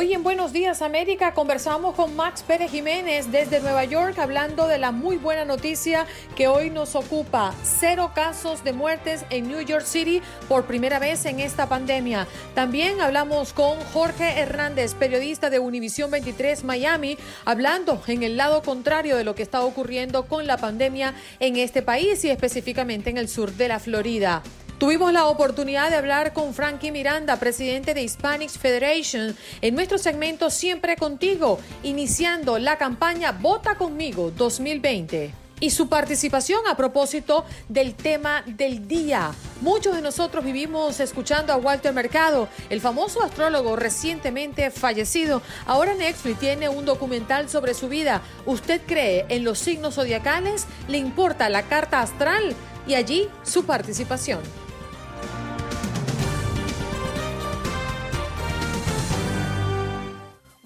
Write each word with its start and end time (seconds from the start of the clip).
Hoy 0.00 0.14
en 0.14 0.22
Buenos 0.22 0.52
Días 0.52 0.80
América 0.80 1.34
conversamos 1.34 1.96
con 1.96 2.14
Max 2.14 2.44
Pérez 2.46 2.70
Jiménez 2.70 3.32
desde 3.32 3.58
Nueva 3.58 3.84
York 3.84 4.16
hablando 4.20 4.68
de 4.68 4.78
la 4.78 4.92
muy 4.92 5.16
buena 5.16 5.44
noticia 5.44 6.06
que 6.36 6.46
hoy 6.46 6.70
nos 6.70 6.94
ocupa. 6.94 7.52
Cero 7.64 8.12
casos 8.14 8.62
de 8.62 8.72
muertes 8.72 9.24
en 9.30 9.48
New 9.48 9.60
York 9.60 9.84
City 9.84 10.22
por 10.48 10.66
primera 10.66 11.00
vez 11.00 11.26
en 11.26 11.40
esta 11.40 11.68
pandemia. 11.68 12.28
También 12.54 13.00
hablamos 13.00 13.52
con 13.52 13.76
Jorge 13.92 14.38
Hernández, 14.38 14.94
periodista 14.94 15.50
de 15.50 15.58
Univisión 15.58 16.12
23 16.12 16.62
Miami, 16.62 17.18
hablando 17.44 18.00
en 18.06 18.22
el 18.22 18.36
lado 18.36 18.62
contrario 18.62 19.16
de 19.16 19.24
lo 19.24 19.34
que 19.34 19.42
está 19.42 19.62
ocurriendo 19.62 20.26
con 20.26 20.46
la 20.46 20.58
pandemia 20.58 21.14
en 21.40 21.56
este 21.56 21.82
país 21.82 22.24
y 22.24 22.30
específicamente 22.30 23.10
en 23.10 23.18
el 23.18 23.28
sur 23.28 23.50
de 23.50 23.66
la 23.66 23.80
Florida. 23.80 24.44
Tuvimos 24.78 25.12
la 25.12 25.26
oportunidad 25.26 25.90
de 25.90 25.96
hablar 25.96 26.32
con 26.32 26.54
Frankie 26.54 26.92
Miranda, 26.92 27.34
presidente 27.40 27.94
de 27.94 28.02
Hispanics 28.02 28.58
Federation, 28.58 29.36
en 29.60 29.74
nuestro 29.74 29.98
segmento 29.98 30.50
Siempre 30.50 30.94
Contigo, 30.94 31.58
iniciando 31.82 32.60
la 32.60 32.78
campaña 32.78 33.32
Vota 33.32 33.74
conmigo 33.74 34.30
2020 34.30 35.34
y 35.58 35.70
su 35.70 35.88
participación 35.88 36.60
a 36.68 36.76
propósito 36.76 37.44
del 37.68 37.96
tema 37.96 38.44
del 38.46 38.86
día. 38.86 39.32
Muchos 39.62 39.96
de 39.96 40.00
nosotros 40.00 40.44
vivimos 40.44 41.00
escuchando 41.00 41.52
a 41.52 41.56
Walter 41.56 41.92
Mercado, 41.92 42.48
el 42.70 42.80
famoso 42.80 43.20
astrólogo 43.20 43.74
recientemente 43.74 44.70
fallecido. 44.70 45.42
Ahora 45.66 45.94
Netflix 45.94 46.38
tiene 46.38 46.68
un 46.68 46.84
documental 46.84 47.48
sobre 47.48 47.74
su 47.74 47.88
vida. 47.88 48.22
¿Usted 48.46 48.80
cree 48.86 49.26
en 49.28 49.42
los 49.42 49.58
signos 49.58 49.96
zodiacales? 49.96 50.66
¿Le 50.86 50.98
importa 50.98 51.48
la 51.48 51.64
carta 51.64 52.00
astral? 52.00 52.54
Y 52.86 52.94
allí 52.94 53.28
su 53.42 53.64
participación. 53.64 54.67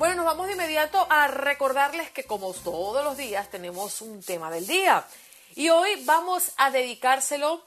Bueno, 0.02 0.16
nos 0.16 0.24
vamos 0.24 0.48
de 0.48 0.54
inmediato 0.54 1.06
a 1.08 1.28
recordarles 1.28 2.10
que 2.10 2.24
como 2.24 2.52
todos 2.54 3.04
los 3.04 3.16
días 3.16 3.48
tenemos 3.52 4.00
un 4.00 4.20
tema 4.20 4.50
del 4.50 4.66
día 4.66 5.06
y 5.54 5.68
hoy 5.68 6.02
vamos 6.04 6.50
a 6.56 6.72
dedicárselo 6.72 7.64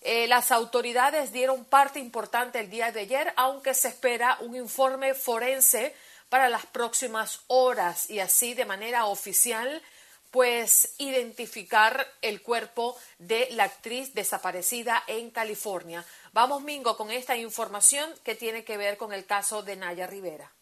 Eh, 0.00 0.26
las 0.28 0.52
autoridades 0.52 1.32
dieron 1.32 1.64
parte 1.64 1.98
importante 1.98 2.60
el 2.60 2.70
día 2.70 2.92
de 2.92 3.00
ayer, 3.00 3.32
aunque 3.36 3.74
se 3.74 3.88
espera 3.88 4.38
un 4.40 4.54
informe 4.54 5.14
forense 5.14 5.94
para 6.28 6.48
las 6.48 6.66
próximas 6.66 7.40
horas 7.46 8.10
y 8.10 8.20
así 8.20 8.54
de 8.54 8.66
manera 8.66 9.06
oficial 9.06 9.82
pues 10.34 10.94
identificar 10.98 12.04
el 12.20 12.42
cuerpo 12.42 12.96
de 13.20 13.46
la 13.52 13.64
actriz 13.64 14.14
desaparecida 14.14 15.04
en 15.06 15.30
California. 15.30 16.04
Vamos, 16.34 16.64
Mingo, 16.64 16.96
con 16.96 17.12
esta 17.12 17.36
información 17.36 18.10
que 18.24 18.34
tiene 18.34 18.64
que 18.64 18.76
ver 18.76 18.96
con 18.96 19.12
el 19.12 19.24
caso 19.24 19.62
de 19.62 19.76
Naya 19.76 20.08
Rivera 20.08 20.52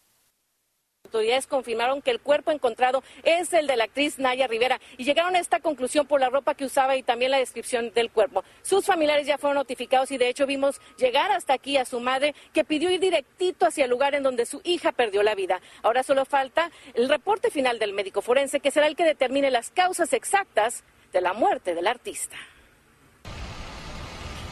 autoridades 1.05 1.45
confirmaron 1.45 2.01
que 2.01 2.09
el 2.09 2.21
cuerpo 2.21 2.49
encontrado 2.49 3.03
es 3.23 3.53
el 3.53 3.67
de 3.67 3.75
la 3.75 3.83
actriz 3.83 4.17
Naya 4.17 4.47
Rivera 4.47 4.79
y 4.97 5.03
llegaron 5.03 5.35
a 5.35 5.39
esta 5.39 5.59
conclusión 5.59 6.07
por 6.07 6.19
la 6.19 6.29
ropa 6.29 6.55
que 6.55 6.65
usaba 6.65 6.95
y 6.95 7.03
también 7.03 7.29
la 7.29 7.37
descripción 7.37 7.91
del 7.93 8.09
cuerpo. 8.09 8.43
Sus 8.63 8.85
familiares 8.85 9.27
ya 9.27 9.37
fueron 9.37 9.57
notificados 9.57 10.09
y 10.11 10.17
de 10.17 10.29
hecho 10.29 10.47
vimos 10.47 10.79
llegar 10.97 11.31
hasta 11.31 11.53
aquí 11.53 11.77
a 11.77 11.85
su 11.85 11.99
madre 11.99 12.33
que 12.51 12.63
pidió 12.63 12.89
ir 12.89 12.99
directito 12.99 13.67
hacia 13.67 13.83
el 13.83 13.91
lugar 13.91 14.15
en 14.15 14.23
donde 14.23 14.47
su 14.47 14.61
hija 14.63 14.91
perdió 14.91 15.21
la 15.21 15.35
vida. 15.35 15.61
Ahora 15.83 16.01
solo 16.01 16.25
falta 16.25 16.71
el 16.95 17.09
reporte 17.09 17.51
final 17.51 17.77
del 17.77 17.93
médico 17.93 18.21
forense 18.21 18.59
que 18.59 18.71
será 18.71 18.87
el 18.87 18.95
que 18.95 19.05
determine 19.05 19.51
las 19.51 19.69
causas 19.69 20.13
exactas 20.13 20.83
de 21.11 21.21
la 21.21 21.33
muerte 21.33 21.75
del 21.75 21.85
artista. 21.85 22.37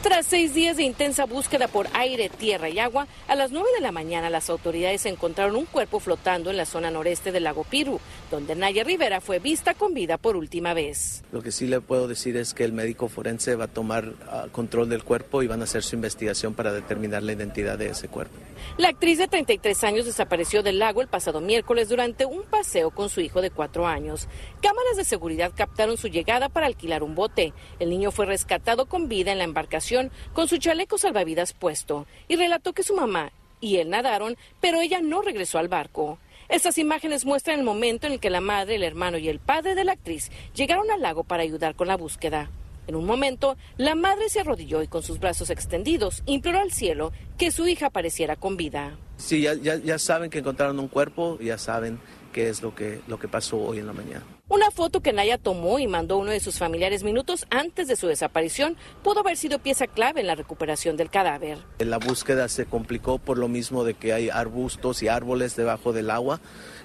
Tras 0.04 0.26
seis 0.26 0.56
días 0.56 0.78
de 0.78 0.84
intensa 0.84 1.26
búsqueda 1.28 1.68
por 1.68 1.86
aire, 1.94 2.28
tierra 2.28 2.70
y 2.70 2.80
agua, 2.80 3.08
a 3.28 3.36
las 3.36 3.52
nueve 3.52 3.70
de 3.76 3.82
la 3.82 3.92
mañana 3.92 4.32
las 4.32 4.50
autoridades 4.50 5.06
encontraron 5.06 5.56
un 5.56 5.66
cuerpo 5.66 6.00
flotando 6.00 6.50
en 6.50 6.58
la 6.58 6.66
zona 6.66 6.90
noreste 6.90 7.32
del 7.32 7.44
lago 7.44 7.64
Piru, 7.66 8.00
donde 8.32 8.56
Naya 8.56 8.84
Rivera 8.84 9.22
fue 9.22 9.38
vista 9.38 9.76
con 9.76 9.94
vida 9.94 10.18
por 10.18 10.38
última 10.38 10.74
vez. 10.74 11.24
Lo 11.32 11.44
que 11.44 11.52
sí 11.52 11.68
le 11.68 11.82
puedo 11.82 12.08
decir 12.08 12.36
es 12.36 12.56
que 12.56 12.64
el 12.64 12.74
médico 12.74 13.10
forense 13.10 13.56
va 13.56 13.66
a 13.66 13.68
tomar 13.68 14.16
ah, 14.28 14.48
control 14.52 14.90
del 14.90 15.04
cuerpo 15.04 15.44
y 15.44 15.48
van 15.48 15.62
a 15.62 15.66
hacer 15.66 15.84
su 15.84 15.94
investigación 15.94 16.56
para 16.56 16.74
determinar 16.74 17.22
la 17.22 17.34
identidad 17.34 17.78
de 17.78 17.90
ese 17.90 18.08
cuerpo. 18.08 18.34
La 18.78 18.90
actriz 18.90 19.20
de 19.20 19.28
33 19.28 19.84
años 19.84 20.06
desapareció 20.08 20.64
del 20.64 20.80
lago 20.80 21.02
el 21.02 21.10
pasado 21.10 21.42
miércoles 21.42 21.90
durante 21.90 22.26
un 22.26 22.42
paseo 22.42 22.90
con 22.90 23.10
su 23.10 23.22
hijo 23.22 23.40
de 23.40 23.52
cuatro 23.52 23.86
años. 23.86 24.28
Cámaras 24.64 24.98
de 24.98 25.04
seguridad 25.04 25.52
captaron 25.56 25.98
su 25.98 26.08
llegada 26.08 26.50
para 26.50 26.66
alquilar 26.66 27.04
un 27.04 27.14
bote. 27.14 27.54
El 27.80 27.92
niño 27.92 28.10
fue 28.10 28.26
rescatado 28.26 28.88
con 28.88 29.08
vida 29.08 29.32
en 29.32 29.38
la 29.38 29.44
embarcación 29.44 29.91
con 30.34 30.48
su 30.48 30.58
chaleco 30.58 30.98
salvavidas 30.98 31.54
puesto 31.54 32.06
y 32.28 32.36
relató 32.36 32.74
que 32.74 32.84
su 32.84 32.96
mamá 32.96 33.32
y 33.60 33.78
él 33.78 33.90
nadaron, 33.90 34.38
pero 34.60 34.82
ella 34.82 35.02
no 35.02 35.22
regresó 35.22 35.60
al 35.60 35.68
barco. 35.68 36.18
Estas 36.50 36.78
imágenes 36.78 37.26
muestran 37.26 37.60
el 37.60 37.66
momento 37.66 38.08
en 38.08 38.14
el 38.14 38.20
que 38.20 38.30
la 38.30 38.42
madre, 38.42 38.76
el 38.76 38.84
hermano 38.84 39.18
y 39.18 39.30
el 39.30 39.40
padre 39.40 39.76
de 39.76 39.86
la 39.86 39.94
actriz 39.94 40.32
llegaron 40.54 40.92
al 40.92 41.02
lago 41.02 41.24
para 41.24 41.44
ayudar 41.44 41.76
con 41.76 41.88
la 41.88 41.96
búsqueda. 41.96 42.50
En 42.88 42.96
un 42.96 43.06
momento, 43.06 43.56
la 43.78 43.96
madre 43.96 44.28
se 44.28 44.42
arrodilló 44.42 44.82
y 44.82 44.88
con 44.88 45.04
sus 45.04 45.20
brazos 45.20 45.50
extendidos 45.50 46.24
imploró 46.26 46.60
al 46.60 46.72
cielo 46.72 47.14
que 47.38 47.52
su 47.52 47.68
hija 47.68 47.86
apareciera 47.88 48.36
con 48.36 48.58
vida. 48.58 48.98
Sí, 49.18 49.42
ya, 49.42 49.54
ya 49.54 50.00
saben 50.00 50.30
que 50.30 50.40
encontraron 50.40 50.80
un 50.80 50.88
cuerpo, 50.88 51.38
ya 51.40 51.58
saben 51.58 52.00
qué 52.34 52.50
es 52.50 52.62
lo 52.62 52.74
que, 52.74 53.00
lo 53.08 53.20
que 53.20 53.28
pasó 53.28 53.58
hoy 53.58 53.80
en 53.80 53.88
la 53.88 53.94
mañana. 53.94 54.26
Una 54.52 54.70
foto 54.70 55.00
que 55.00 55.14
Naya 55.14 55.38
tomó 55.38 55.80
y 55.80 55.88
mandó 55.88 56.16
a 56.16 56.18
uno 56.18 56.32
de 56.32 56.42
sus 56.42 56.60
familiares 56.60 57.04
minutos 57.04 57.46
antes 57.50 57.88
de 57.88 57.96
su 57.96 58.08
desaparición 58.08 58.76
pudo 59.02 59.22
haber 59.22 59.38
sido 59.38 59.60
pieza 59.60 59.88
clave 59.88 60.20
en 60.20 60.28
la 60.28 60.36
recuperación 60.36 60.98
del 60.98 61.10
cadáver. 61.10 61.60
La 61.80 61.98
búsqueda 62.00 62.50
se 62.50 62.66
complicó 62.66 63.18
por 63.18 63.38
lo 63.38 63.48
mismo 63.48 63.86
de 63.86 63.94
que 63.94 64.12
hay 64.12 64.30
arbustos 64.30 65.04
y 65.04 65.08
árboles 65.08 65.56
debajo 65.56 65.94
del 65.94 66.10
agua 66.10 66.42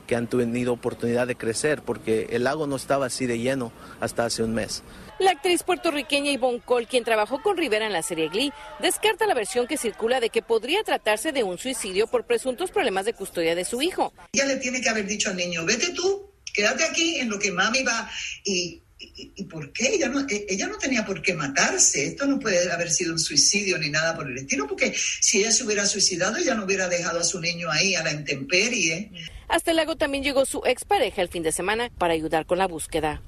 que 0.06 0.14
han 0.14 0.28
tenido 0.28 0.74
oportunidad 0.74 1.26
de 1.26 1.34
crecer 1.34 1.82
porque 1.82 2.28
el 2.30 2.44
lago 2.44 2.68
no 2.68 2.76
estaba 2.76 3.06
así 3.06 3.26
de 3.26 3.40
lleno 3.40 3.72
hasta 3.98 4.24
hace 4.24 4.44
un 4.44 4.54
mes. 4.54 4.84
La 5.18 5.32
actriz 5.32 5.64
puertorriqueña 5.64 6.30
Yvonne 6.30 6.62
Cole, 6.64 6.86
quien 6.86 7.02
trabajó 7.02 7.42
con 7.42 7.56
Rivera 7.56 7.86
en 7.86 7.92
la 7.92 8.02
serie 8.02 8.28
Glee, 8.28 8.52
descarta 8.78 9.26
la 9.26 9.34
versión 9.34 9.66
que 9.66 9.76
circula 9.76 10.20
de 10.20 10.30
que 10.30 10.40
podría 10.40 10.84
tratarse 10.84 11.32
de 11.32 11.42
un 11.42 11.58
suicidio 11.58 12.06
por 12.06 12.26
presuntos 12.26 12.70
problemas 12.70 13.06
de 13.06 13.14
custodia 13.14 13.56
de 13.56 13.64
su 13.64 13.82
hijo. 13.82 14.12
Ella 14.34 14.44
le 14.44 14.56
tiene 14.58 14.80
que 14.80 14.88
haber 14.88 15.06
dicho 15.08 15.30
al 15.30 15.36
niño, 15.36 15.64
vete 15.64 15.92
tú 15.92 16.35
quédate 16.56 16.84
aquí 16.84 17.16
en 17.20 17.28
lo 17.28 17.38
que 17.38 17.52
mami 17.52 17.82
va 17.82 18.10
y 18.44 18.82
¿y, 18.98 19.44
por 19.44 19.72
qué? 19.72 19.94
Ella 19.94 20.08
no, 20.08 20.20
e, 20.28 20.46
ella 20.48 20.66
no 20.66 20.78
tenía 20.78 21.04
por 21.04 21.20
qué 21.22 21.34
matarse. 21.34 22.06
Esto 22.06 22.26
no 22.26 22.38
puede 22.38 22.70
haber 22.72 22.90
sido 22.90 23.12
un 23.12 23.18
suicidio 23.18 23.78
ni 23.78 23.90
nada 23.90 24.16
por 24.16 24.30
el 24.30 24.36
estilo, 24.38 24.66
porque 24.66 24.94
si 24.94 25.40
ella 25.40 25.52
se 25.52 25.64
hubiera 25.64 25.86
suicidado, 25.86 26.36
ella 26.36 26.54
no 26.54 26.64
hubiera 26.64 26.88
dejado 26.88 27.20
a 27.20 27.24
su 27.24 27.40
niño 27.40 27.70
ahí 27.70 27.94
a 27.94 28.02
la 28.02 28.12
intemperie. 28.12 29.10
Hasta 29.48 29.70
el 29.70 29.76
lago 29.76 29.96
también 29.96 30.24
llegó 30.24 30.46
su 30.46 30.62
expareja 30.64 31.22
el 31.22 31.28
fin 31.28 31.42
de 31.42 31.52
semana 31.52 31.90
para 31.98 32.14
ayudar 32.14 32.46
con 32.46 32.58
la 32.58 32.66
búsqueda. 32.66 33.22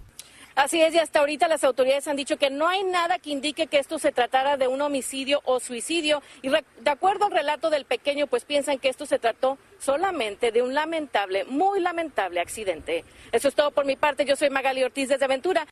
Así 0.58 0.82
es, 0.82 0.92
y 0.92 0.98
hasta 0.98 1.20
ahorita 1.20 1.46
las 1.46 1.62
autoridades 1.62 2.08
han 2.08 2.16
dicho 2.16 2.36
que 2.36 2.50
no 2.50 2.66
hay 2.66 2.82
nada 2.82 3.20
que 3.20 3.30
indique 3.30 3.68
que 3.68 3.78
esto 3.78 4.00
se 4.00 4.10
tratara 4.10 4.56
de 4.56 4.66
un 4.66 4.80
homicidio 4.80 5.40
o 5.44 5.60
suicidio. 5.60 6.20
Y 6.42 6.48
de 6.48 6.90
acuerdo 6.90 7.26
al 7.26 7.30
relato 7.30 7.70
del 7.70 7.84
pequeño, 7.84 8.26
pues 8.26 8.44
piensan 8.44 8.80
que 8.80 8.88
esto 8.88 9.06
se 9.06 9.20
trató 9.20 9.56
solamente 9.78 10.50
de 10.50 10.62
un 10.62 10.74
lamentable, 10.74 11.44
muy 11.44 11.78
lamentable 11.78 12.40
accidente. 12.40 13.04
Eso 13.30 13.46
es 13.46 13.54
todo 13.54 13.70
por 13.70 13.84
mi 13.84 13.94
parte. 13.94 14.24
Yo 14.24 14.34
soy 14.34 14.50
Magali 14.50 14.82
Ortiz 14.82 15.08
desde 15.08 15.26
Aventura. 15.26 15.64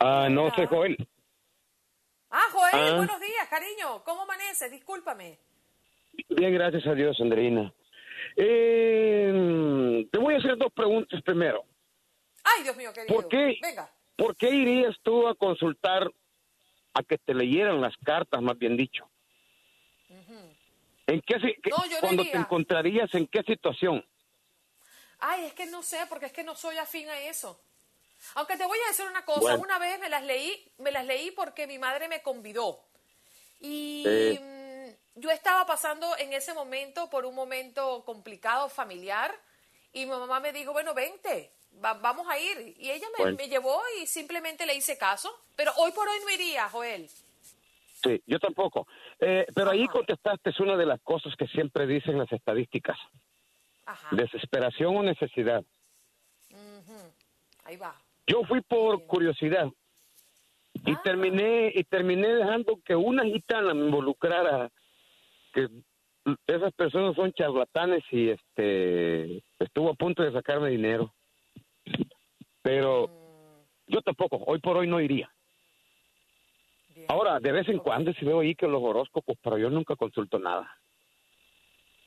Ah, 0.00 0.28
no 0.30 0.54
sé, 0.54 0.66
Joel. 0.66 0.98
Ah, 2.38 2.48
Joel, 2.52 2.70
ah. 2.74 2.96
buenos 2.96 3.18
días, 3.18 3.48
cariño. 3.48 4.04
¿Cómo 4.04 4.22
amaneces? 4.22 4.70
Discúlpame. 4.70 5.38
Bien, 6.28 6.52
gracias 6.52 6.86
a 6.86 6.92
Dios, 6.92 7.18
Andreina. 7.18 7.72
Eh, 8.36 10.06
te 10.12 10.18
voy 10.18 10.34
a 10.34 10.36
hacer 10.36 10.58
dos 10.58 10.70
preguntas 10.70 11.22
primero. 11.22 11.64
Ay, 12.44 12.62
Dios 12.62 12.76
mío, 12.76 12.92
querido. 12.92 13.14
¿Por 13.14 13.28
qué, 13.28 13.56
Venga. 13.62 13.90
¿Por 14.16 14.36
qué 14.36 14.50
irías 14.50 14.94
tú 15.02 15.26
a 15.26 15.34
consultar 15.34 16.12
a 16.92 17.02
que 17.02 17.16
te 17.16 17.32
leyeran 17.32 17.80
las 17.80 17.96
cartas, 18.04 18.42
más 18.42 18.58
bien 18.58 18.76
dicho? 18.76 19.08
¿En 21.06 21.22
qué, 21.22 21.36
cuando 22.00 22.24
te 22.24 22.36
encontrarías 22.36 23.14
en 23.14 23.28
qué 23.28 23.42
situación? 23.44 24.04
Ay, 25.20 25.46
es 25.46 25.54
que 25.54 25.64
no 25.66 25.82
sé, 25.82 26.00
porque 26.10 26.26
es 26.26 26.32
que 26.32 26.44
no 26.44 26.54
soy 26.54 26.76
afín 26.76 27.08
a 27.08 27.18
eso. 27.20 27.58
Aunque 28.34 28.56
te 28.56 28.66
voy 28.66 28.78
a 28.84 28.88
decir 28.88 29.06
una 29.06 29.24
cosa, 29.24 29.56
una 29.56 29.78
vez 29.78 29.98
me 30.00 30.08
las 30.08 30.24
leí, 30.24 30.72
me 30.78 30.90
las 30.90 31.04
leí 31.04 31.30
porque 31.30 31.66
mi 31.66 31.78
madre 31.78 32.08
me 32.08 32.22
convidó. 32.22 32.80
Y 33.60 34.38
mm, 34.40 35.20
yo 35.20 35.30
estaba 35.30 35.64
pasando 35.66 36.16
en 36.18 36.32
ese 36.32 36.52
momento 36.52 37.08
por 37.08 37.24
un 37.24 37.34
momento 37.34 38.02
complicado 38.04 38.68
familiar 38.68 39.34
y 39.92 40.04
mi 40.04 40.10
mamá 40.10 40.40
me 40.40 40.52
dijo, 40.52 40.72
bueno, 40.72 40.92
vente, 40.92 41.50
vamos 41.80 42.26
a 42.28 42.38
ir. 42.38 42.74
Y 42.78 42.90
ella 42.90 43.06
me, 43.18 43.48
llevó 43.48 43.80
y 44.00 44.06
simplemente 44.06 44.66
le 44.66 44.74
hice 44.74 44.98
caso. 44.98 45.30
Pero 45.54 45.72
hoy 45.78 45.92
por 45.92 46.06
hoy 46.08 46.18
no 46.22 46.30
iría, 46.30 46.68
Joel. 46.68 47.08
Sí, 48.02 48.22
yo 48.26 48.38
tampoco. 48.38 48.86
Eh, 49.18 49.46
pero 49.54 49.70
ahí 49.70 49.86
contestaste 49.88 50.50
es 50.50 50.60
una 50.60 50.76
de 50.76 50.84
las 50.86 51.00
cosas 51.00 51.34
que 51.36 51.46
siempre 51.46 51.86
dicen 51.86 52.18
las 52.18 52.30
estadísticas. 52.30 52.98
Desesperación 54.10 54.96
o 54.96 55.02
necesidad. 55.02 55.64
Ahí 57.64 57.76
va. 57.76 57.94
Yo 58.26 58.42
fui 58.44 58.60
por 58.62 59.06
curiosidad 59.06 59.68
y 60.84 60.92
ah. 60.92 61.00
terminé 61.02 61.72
y 61.74 61.84
terminé 61.84 62.28
dejando 62.28 62.80
que 62.84 62.94
una 62.94 63.24
gitana 63.24 63.72
me 63.72 63.86
involucrara 63.86 64.70
que 65.52 65.68
esas 66.46 66.72
personas 66.74 67.14
son 67.14 67.32
charlatanes 67.32 68.02
y 68.10 68.30
este 68.30 69.42
estuvo 69.58 69.90
a 69.90 69.94
punto 69.94 70.22
de 70.22 70.32
sacarme 70.32 70.70
dinero. 70.70 71.14
Pero 72.62 73.08
mm. 73.08 73.92
yo 73.92 74.02
tampoco, 74.02 74.42
hoy 74.46 74.58
por 74.58 74.76
hoy 74.76 74.88
no 74.88 75.00
iría. 75.00 75.32
Ahora, 77.08 77.38
de 77.38 77.52
vez 77.52 77.68
en 77.68 77.78
cuando 77.78 78.12
si 78.14 78.24
veo 78.24 78.40
ahí 78.40 78.54
que 78.54 78.66
los 78.66 78.82
horóscopos, 78.82 79.36
pero 79.42 79.58
yo 79.58 79.70
nunca 79.70 79.94
consulto 79.94 80.38
nada. 80.38 80.68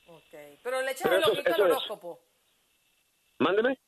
Ok, 0.06 0.34
pero 0.62 0.82
le 0.82 0.90
echas 0.90 1.10
el 1.10 1.24
ojito 1.24 1.54
al 1.54 1.60
horóscopo. 1.62 2.20
Mándeme. 3.38 3.78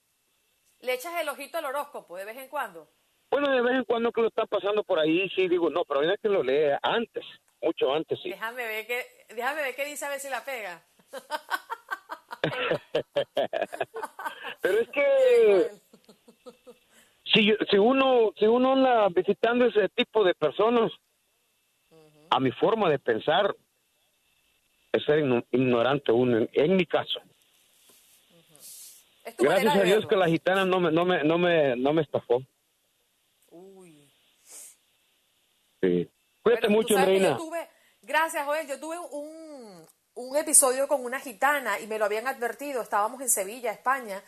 ¿Le 0.83 0.95
echas 0.95 1.15
el 1.21 1.29
ojito 1.29 1.59
al 1.59 1.67
horóscopo 1.67 2.17
de 2.17 2.25
vez 2.25 2.37
en 2.37 2.49
cuando? 2.49 2.89
Bueno, 3.31 3.53
de 3.53 3.63
vez 3.63 3.75
en 3.75 3.85
cuando 3.85 4.11
que 4.13 4.21
lo 4.21 4.29
está 4.29 4.47
pasando 4.47 4.83
por 4.83 4.99
ahí, 4.99 5.29
sí 5.31 5.49
digo, 5.49 5.71
no, 5.71 5.85
pero 5.85 6.01
hay 6.01 6.17
que 6.21 6.29
lo 6.29 6.43
lee 6.43 6.77
antes, 6.83 7.25
mucho 7.63 7.95
antes, 7.95 8.19
sí. 8.21 8.31
Déjame 8.31 8.67
ver 8.67 8.87
qué, 8.87 9.07
déjame 9.29 9.63
ver 9.63 9.77
qué 9.77 9.85
dice 9.85 10.05
a 10.05 10.11
ver 10.11 10.21
si 10.21 10.29
la 10.29 10.45
pega. 10.45 10.83
pero 14.61 14.79
es 14.79 14.89
que 14.89 15.71
si, 17.33 17.55
si 17.71 17.79
uno 17.79 18.33
si 18.37 18.47
uno 18.47 18.73
anda 18.73 19.09
visitando 19.09 19.67
ese 19.67 19.89
tipo 19.91 20.25
de 20.25 20.35
personas, 20.35 20.91
a 22.31 22.41
mi 22.41 22.51
forma 22.51 22.91
de 22.91 22.99
pensar, 22.99 23.55
es 24.91 25.05
ser 25.05 25.21
ignorante 25.53 26.11
uno, 26.11 26.49
en 26.53 26.77
mi 26.77 26.87
caso. 26.87 27.21
Gracias 29.39 29.77
a 29.77 29.83
Dios 29.83 30.07
que 30.07 30.17
la 30.17 30.27
gitana 30.29 30.65
no 30.65 30.81
me, 30.81 30.91
no 30.91 31.05
me, 31.05 31.23
no 31.25 31.39
me, 31.39 31.77
no 31.77 31.93
me 31.93 32.03
estafó. 32.03 32.43
Uy. 33.51 34.13
Sí. 35.81 36.11
Cuídate 36.43 36.69
mucho, 36.69 36.97
Reina. 36.97 37.39
gracias, 38.03 38.45
Joel. 38.45 38.67
Yo 38.67 38.81
tuve 38.81 38.99
un, 38.99 39.87
un 40.15 40.37
episodio 40.37 40.89
con 40.89 41.05
una 41.05 41.21
gitana 41.21 41.79
y 41.79 41.87
me 41.87 41.99
lo 41.99 42.05
habían 42.05 42.27
advertido. 42.27 42.83
Estábamos 42.83 43.21
en 43.21 43.31
Sevilla, 43.31 43.71
España, 43.71 44.23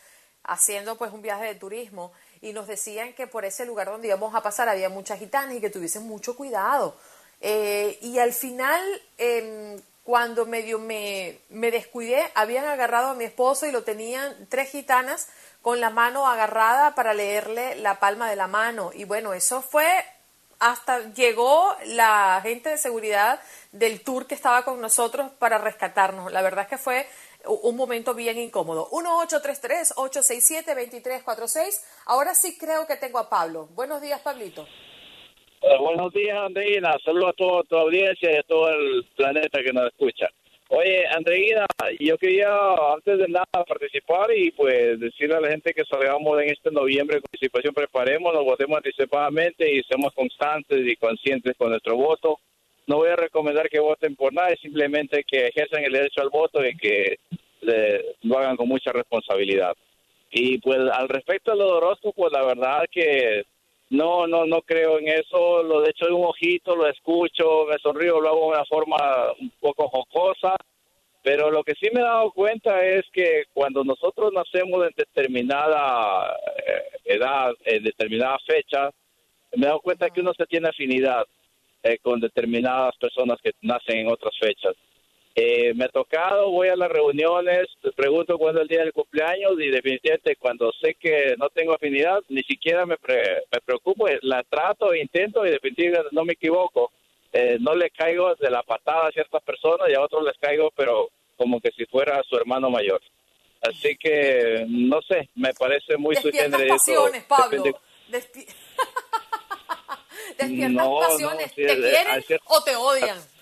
haciendo 0.44 0.96
pues 0.96 1.12
un 1.12 1.22
viaje 1.22 1.46
de 1.46 1.54
turismo 1.56 2.12
y 2.40 2.52
nos 2.52 2.66
decían 2.68 3.14
que 3.14 3.26
por 3.26 3.44
ese 3.44 3.66
lugar 3.66 3.88
donde 3.88 4.08
íbamos 4.08 4.34
a 4.34 4.42
pasar 4.42 4.68
había 4.68 4.88
muchas 4.88 5.18
gitanas 5.18 5.56
y 5.56 5.60
que 5.60 5.70
tuviesen 5.70 6.04
mucho 6.04 6.36
cuidado. 6.36 6.96
Eh, 7.40 7.98
y 8.00 8.18
al 8.18 8.32
final, 8.32 8.80
eh, 9.18 9.80
cuando 10.04 10.46
medio 10.46 10.78
me, 10.78 11.40
me 11.48 11.70
descuidé, 11.70 12.22
habían 12.34 12.66
agarrado 12.66 13.08
a 13.08 13.14
mi 13.14 13.24
esposo 13.24 13.66
y 13.66 13.72
lo 13.72 13.84
tenían 13.84 14.46
tres 14.50 14.70
gitanas 14.70 15.28
con 15.62 15.80
la 15.80 15.88
mano 15.88 16.28
agarrada 16.28 16.94
para 16.94 17.14
leerle 17.14 17.76
la 17.76 17.98
palma 17.98 18.28
de 18.28 18.36
la 18.36 18.46
mano. 18.46 18.90
Y 18.94 19.04
bueno, 19.04 19.32
eso 19.32 19.62
fue 19.62 19.86
hasta 20.58 21.12
llegó 21.12 21.76
la 21.86 22.40
gente 22.42 22.70
de 22.70 22.78
seguridad 22.78 23.38
del 23.72 24.02
tour 24.02 24.26
que 24.26 24.34
estaba 24.34 24.64
con 24.64 24.80
nosotros 24.80 25.30
para 25.38 25.58
rescatarnos. 25.58 26.32
La 26.32 26.40
verdad 26.42 26.64
es 26.64 26.68
que 26.68 26.78
fue 26.78 27.06
un 27.46 27.76
momento 27.76 28.14
bien 28.14 28.38
incómodo. 28.38 28.88
1-833-867-2346. 28.90 31.80
Ahora 32.06 32.34
sí 32.34 32.58
creo 32.58 32.86
que 32.86 32.96
tengo 32.96 33.18
a 33.18 33.28
Pablo. 33.28 33.68
Buenos 33.72 34.00
días, 34.00 34.20
Pablito. 34.20 34.66
Buenos 35.60 36.12
días, 36.12 36.36
Andreina. 36.38 36.94
Saludos 37.04 37.30
a 37.30 37.32
toda 37.32 37.62
tu 37.64 37.76
audiencia 37.76 38.32
y 38.32 38.36
a 38.36 38.42
todo 38.42 38.68
el 38.70 39.04
planeta 39.16 39.62
que 39.62 39.72
nos 39.72 39.86
escucha. 39.86 40.28
Oye, 40.68 41.06
Andreina, 41.06 41.66
yo 42.00 42.16
quería 42.16 42.48
antes 42.94 43.18
de 43.18 43.28
nada 43.28 43.64
participar 43.66 44.34
y 44.34 44.50
pues 44.50 44.98
decirle 44.98 45.36
a 45.36 45.40
la 45.40 45.50
gente 45.50 45.74
que 45.74 45.84
salgamos 45.84 46.42
en 46.42 46.50
este 46.50 46.70
noviembre 46.70 47.16
con 47.16 47.30
participación, 47.30 47.74
preparemos, 47.74 48.32
nos 48.32 48.44
votemos 48.44 48.78
anticipadamente 48.78 49.70
y 49.70 49.82
seamos 49.82 50.12
constantes 50.14 50.80
y 50.86 50.96
conscientes 50.96 51.54
con 51.56 51.70
nuestro 51.70 51.96
voto. 51.96 52.38
No 52.86 52.96
voy 52.96 53.10
a 53.10 53.16
recomendar 53.16 53.68
que 53.68 53.78
voten 53.78 54.16
por 54.16 54.32
nada, 54.32 54.54
simplemente 54.60 55.24
que 55.24 55.48
ejerzan 55.48 55.84
el 55.84 55.92
derecho 55.92 56.22
al 56.22 56.30
voto 56.30 56.64
y 56.64 56.76
que 56.76 57.18
lo 58.22 58.38
hagan 58.38 58.56
con 58.56 58.68
mucha 58.68 58.90
responsabilidad. 58.92 59.74
Y 60.30 60.58
pues 60.58 60.78
al 60.92 61.08
respecto 61.08 61.52
de 61.52 61.58
los 61.58 61.98
pues 62.16 62.32
la 62.32 62.44
verdad 62.44 62.84
que 62.90 63.44
no, 63.90 64.26
no, 64.26 64.46
no 64.46 64.62
creo 64.62 64.98
en 64.98 65.08
eso. 65.08 65.62
Lo 65.62 65.80
de 65.80 65.90
hecho 65.90 66.06
de 66.06 66.12
un 66.12 66.24
ojito, 66.24 66.74
lo 66.74 66.88
escucho, 66.88 67.66
me 67.66 67.78
sonrío, 67.78 68.20
lo 68.20 68.28
hago 68.28 68.40
de 68.40 68.56
una 68.56 68.64
forma 68.64 68.96
un 69.40 69.52
poco 69.60 69.88
jocosa. 69.88 70.56
Pero 71.22 71.50
lo 71.50 71.64
que 71.64 71.72
sí 71.80 71.88
me 71.92 72.00
he 72.00 72.04
dado 72.04 72.30
cuenta 72.32 72.84
es 72.84 73.02
que 73.10 73.44
cuando 73.54 73.82
nosotros 73.82 74.30
nacemos 74.32 74.84
en 74.84 74.92
determinada 74.94 76.36
eh, 76.66 76.82
edad, 77.04 77.52
en 77.64 77.82
determinada 77.82 78.38
fecha, 78.46 78.90
me 79.56 79.64
he 79.64 79.68
dado 79.68 79.80
cuenta 79.80 80.10
que 80.10 80.20
uno 80.20 80.34
se 80.34 80.44
tiene 80.44 80.68
afinidad 80.68 81.24
eh, 81.82 81.98
con 82.02 82.20
determinadas 82.20 82.94
personas 82.96 83.38
que 83.42 83.52
nacen 83.62 83.98
en 83.98 84.08
otras 84.08 84.34
fechas. 84.38 84.74
Eh, 85.36 85.74
me 85.74 85.86
ha 85.86 85.88
tocado, 85.88 86.50
voy 86.50 86.68
a 86.68 86.76
las 86.76 86.88
reuniones, 86.88 87.66
pregunto 87.96 88.38
cuándo 88.38 88.60
es 88.60 88.62
el 88.64 88.68
día 88.68 88.84
del 88.84 88.92
cumpleaños 88.92 89.54
y 89.58 89.68
definitivamente 89.68 90.36
cuando 90.36 90.70
sé 90.80 90.94
que 90.94 91.34
no 91.38 91.48
tengo 91.48 91.74
afinidad, 91.74 92.20
ni 92.28 92.44
siquiera 92.44 92.86
me, 92.86 92.94
me 93.04 93.60
preocupo, 93.64 94.06
la 94.22 94.44
trato, 94.44 94.92
e 94.92 95.00
intento 95.00 95.44
y 95.44 95.50
definitivamente 95.50 96.10
no 96.12 96.24
me 96.24 96.34
equivoco. 96.34 96.92
Eh, 97.32 97.58
no 97.58 97.74
le 97.74 97.90
caigo 97.90 98.32
de 98.36 98.48
la 98.48 98.62
patada 98.62 99.08
a 99.08 99.10
ciertas 99.10 99.42
personas 99.42 99.90
y 99.90 99.94
a 99.94 100.02
otros 100.02 100.22
les 100.22 100.38
caigo, 100.38 100.70
pero 100.76 101.08
como 101.36 101.60
que 101.60 101.72
si 101.72 101.84
fuera 101.86 102.22
su 102.28 102.36
hermano 102.36 102.70
mayor. 102.70 103.00
Así 103.60 103.96
que, 103.96 104.64
no 104.68 105.02
sé, 105.02 105.30
me 105.34 105.52
parece 105.52 105.96
muy 105.96 106.14
Despiertas 106.14 106.62
pasiones, 106.68 107.24
Pablo. 107.24 107.80
Despi 108.06 108.46
Despiertas 110.38 110.86
pasiones. 110.86 111.54
¿Te 111.56 111.64
quieren 111.64 112.22
o 112.44 112.62
te 112.62 112.76
odian? 112.76 113.33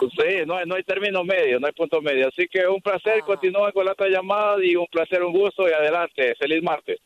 Sí, 0.00 0.44
no, 0.46 0.64
no 0.66 0.74
hay 0.74 0.82
término 0.82 1.24
medio, 1.24 1.58
no 1.60 1.66
hay 1.66 1.72
punto 1.72 2.00
medio. 2.02 2.28
Así 2.28 2.46
que 2.48 2.66
un 2.66 2.80
placer, 2.80 3.20
Ah. 3.22 3.26
continúen 3.26 3.72
con 3.72 3.84
la 3.84 3.92
otra 3.92 4.08
llamada 4.08 4.56
y 4.62 4.74
un 4.76 4.86
placer, 4.86 5.22
un 5.22 5.32
gusto 5.32 5.68
y 5.68 5.72
adelante. 5.72 6.34
Feliz 6.36 6.62
martes. 6.62 6.98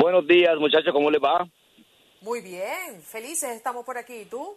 Buenos 0.00 0.26
días, 0.26 0.56
muchachos, 0.56 0.94
¿cómo 0.94 1.10
les 1.10 1.20
va? 1.20 1.46
Muy 2.24 2.40
bien, 2.40 3.02
felices 3.02 3.50
estamos 3.50 3.84
por 3.84 3.98
aquí. 3.98 4.22
¿Y 4.22 4.24
tú? 4.24 4.56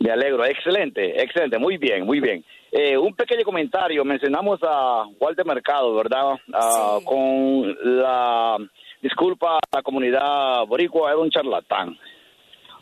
Me 0.00 0.10
alegro, 0.10 0.44
excelente, 0.44 1.22
excelente, 1.22 1.56
muy 1.56 1.78
bien, 1.78 2.04
muy 2.04 2.20
bien. 2.20 2.44
Eh, 2.70 2.98
un 2.98 3.14
pequeño 3.14 3.42
comentario, 3.42 4.04
mencionamos 4.04 4.60
a 4.62 5.06
Walter 5.18 5.46
Mercado, 5.46 5.94
¿verdad? 5.94 6.34
Ah, 6.52 6.98
Sí. 6.98 7.04
Con 7.06 7.78
la 8.02 8.58
disculpa 9.00 9.56
a 9.56 9.76
la 9.76 9.82
comunidad 9.82 10.66
boricua, 10.66 11.10
era 11.10 11.18
un 11.18 11.30
charlatán. 11.30 11.98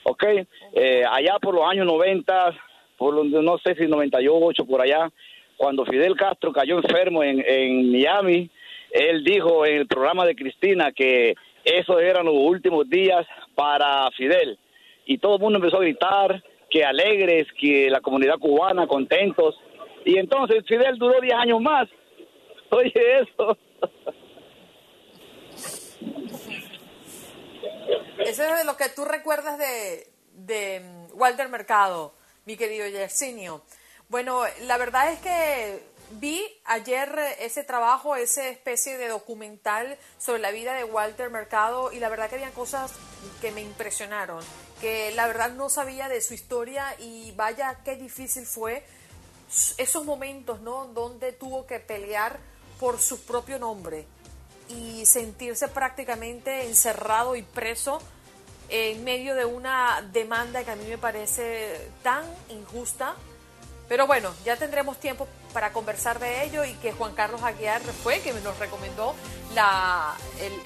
¿Ok? 0.03 0.25
Eh, 0.73 1.05
allá 1.09 1.39
por 1.41 1.55
los 1.55 1.65
años 1.65 1.87
90, 1.87 2.59
por 2.99 3.15
los, 3.15 3.27
no 3.27 3.57
sé 3.59 3.77
si 3.77 3.87
98, 3.87 4.65
por 4.65 4.81
allá, 4.81 5.13
cuando 5.57 5.85
Fidel 5.85 6.17
Castro 6.17 6.53
cayó 6.53 6.79
enfermo 6.79 7.23
en, 7.23 7.41
en 7.47 7.93
Miami, 7.93 8.51
él 8.91 9.23
dijo 9.23 9.65
en 9.65 9.77
el 9.77 9.87
programa 9.87 10.27
de 10.27 10.35
Cristina 10.35 10.91
que 10.91 11.37
esos 11.65 12.01
eran 12.01 12.27
los 12.27 12.35
últimos 12.35 12.89
días 12.89 13.27
para 13.55 14.11
Fidel. 14.13 14.59
Y 15.07 15.19
todo 15.19 15.37
el 15.37 15.43
mundo 15.43 15.59
empezó 15.59 15.77
a 15.79 15.83
gritar 15.83 16.43
que 16.71 16.85
alegres, 16.85 17.47
que 17.61 17.91
la 17.91 18.01
comunidad 18.01 18.39
cubana 18.39 18.87
contentos. 18.87 19.59
Y 20.05 20.19
entonces 20.19 20.65
Fidel 20.67 20.99
duró 20.99 21.21
10 21.21 21.35
años 21.35 21.61
más. 21.61 21.89
Oye, 22.71 22.93
eso. 23.21 23.59
Eso 28.19 28.43
es 28.45 28.59
de 28.59 28.65
lo 28.65 28.77
que 28.77 28.89
tú 28.95 29.05
recuerdas 29.05 29.59
de, 29.59 30.81
mm, 30.81 31.19
Walter 31.19 31.49
Mercado, 31.49 32.15
mi 32.47 32.57
querido 32.57 32.87
Yersinio. 32.87 33.63
Bueno, 34.09 34.43
la 34.63 34.79
verdad 34.79 35.13
es 35.13 35.21
que 35.21 35.81
vi 36.21 36.43
ayer 36.65 37.19
ese 37.41 37.65
trabajo, 37.65 38.17
esa 38.17 38.49
especie 38.49 38.99
de 38.99 39.09
documental 39.09 39.99
sobre 40.19 40.41
la 40.41 40.51
vida 40.51 40.75
de 40.75 40.85
Walter 40.85 41.31
Mercado 41.31 41.93
y 41.93 41.99
la 41.99 42.09
verdad 42.09 42.29
que 42.29 42.37
habían 42.37 42.53
cosas 42.53 42.93
que 43.41 43.51
me 43.53 43.63
impresionaron, 43.63 44.45
que 44.81 45.13
la 45.13 45.27
verdad 45.27 45.53
no 45.53 45.69
sabía 45.69 46.09
de 46.09 46.21
su 46.21 46.35
historia 46.35 46.95
y 46.99 47.33
vaya 47.33 47.79
qué 47.85 47.97
difícil 47.97 48.47
fue 48.47 48.85
esos 49.79 50.05
momentos, 50.05 50.61
¿no? 50.61 50.87
Donde 50.87 51.33
tuvo 51.33 51.67
que 51.67 51.79
pelear 51.79 52.39
por 52.81 53.01
su 53.01 53.25
propio 53.25 53.59
nombre 53.59 54.07
y 54.69 55.05
sentirse 55.07 55.69
prácticamente 55.69 56.67
encerrado 56.67 57.37
y 57.37 57.43
preso 57.43 58.01
en 58.69 59.05
medio 59.05 59.35
de 59.35 59.45
una 59.45 60.09
demanda 60.13 60.65
que 60.65 60.71
a 60.71 60.77
mí 60.77 60.85
me 60.89 60.99
parece 60.99 61.91
tan 62.03 62.25
injusta. 62.49 63.15
Pero 63.89 64.07
bueno, 64.07 64.33
ya 64.45 64.57
tendremos 64.57 64.99
tiempo 64.99 65.29
para 65.53 65.73
conversar 65.73 66.19
de 66.19 66.45
ello 66.45 66.65
y 66.65 66.75
que 66.75 66.93
Juan 66.93 67.15
Carlos 67.15 67.43
Aguiar 67.43 67.81
fue 67.83 68.21
quien 68.21 68.43
nos 68.43 68.59
recomendó 68.59 69.15
la, 69.55 70.15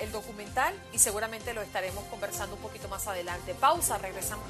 el 0.00 0.12
documental 0.12 0.74
y 0.92 0.98
seguramente 0.98 1.54
lo 1.54 1.62
estaremos 1.62 2.04
conversando 2.04 2.56
un 2.56 2.62
poquito 2.62 2.88
más 2.88 3.06
adelante. 3.06 3.54
Pausa, 3.54 3.98
regresamos. 3.98 4.46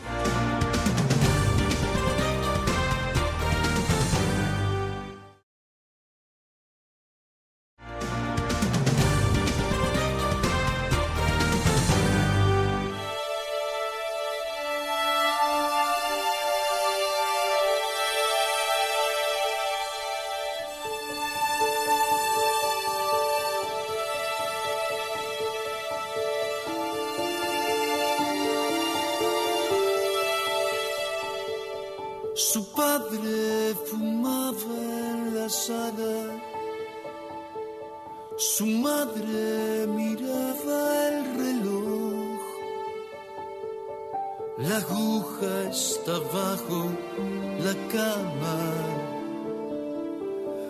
La 44.76 44.82
aguja 44.82 45.70
está 45.70 46.18
bajo 46.36 46.80
la 47.64 47.74
cama. 47.94 48.58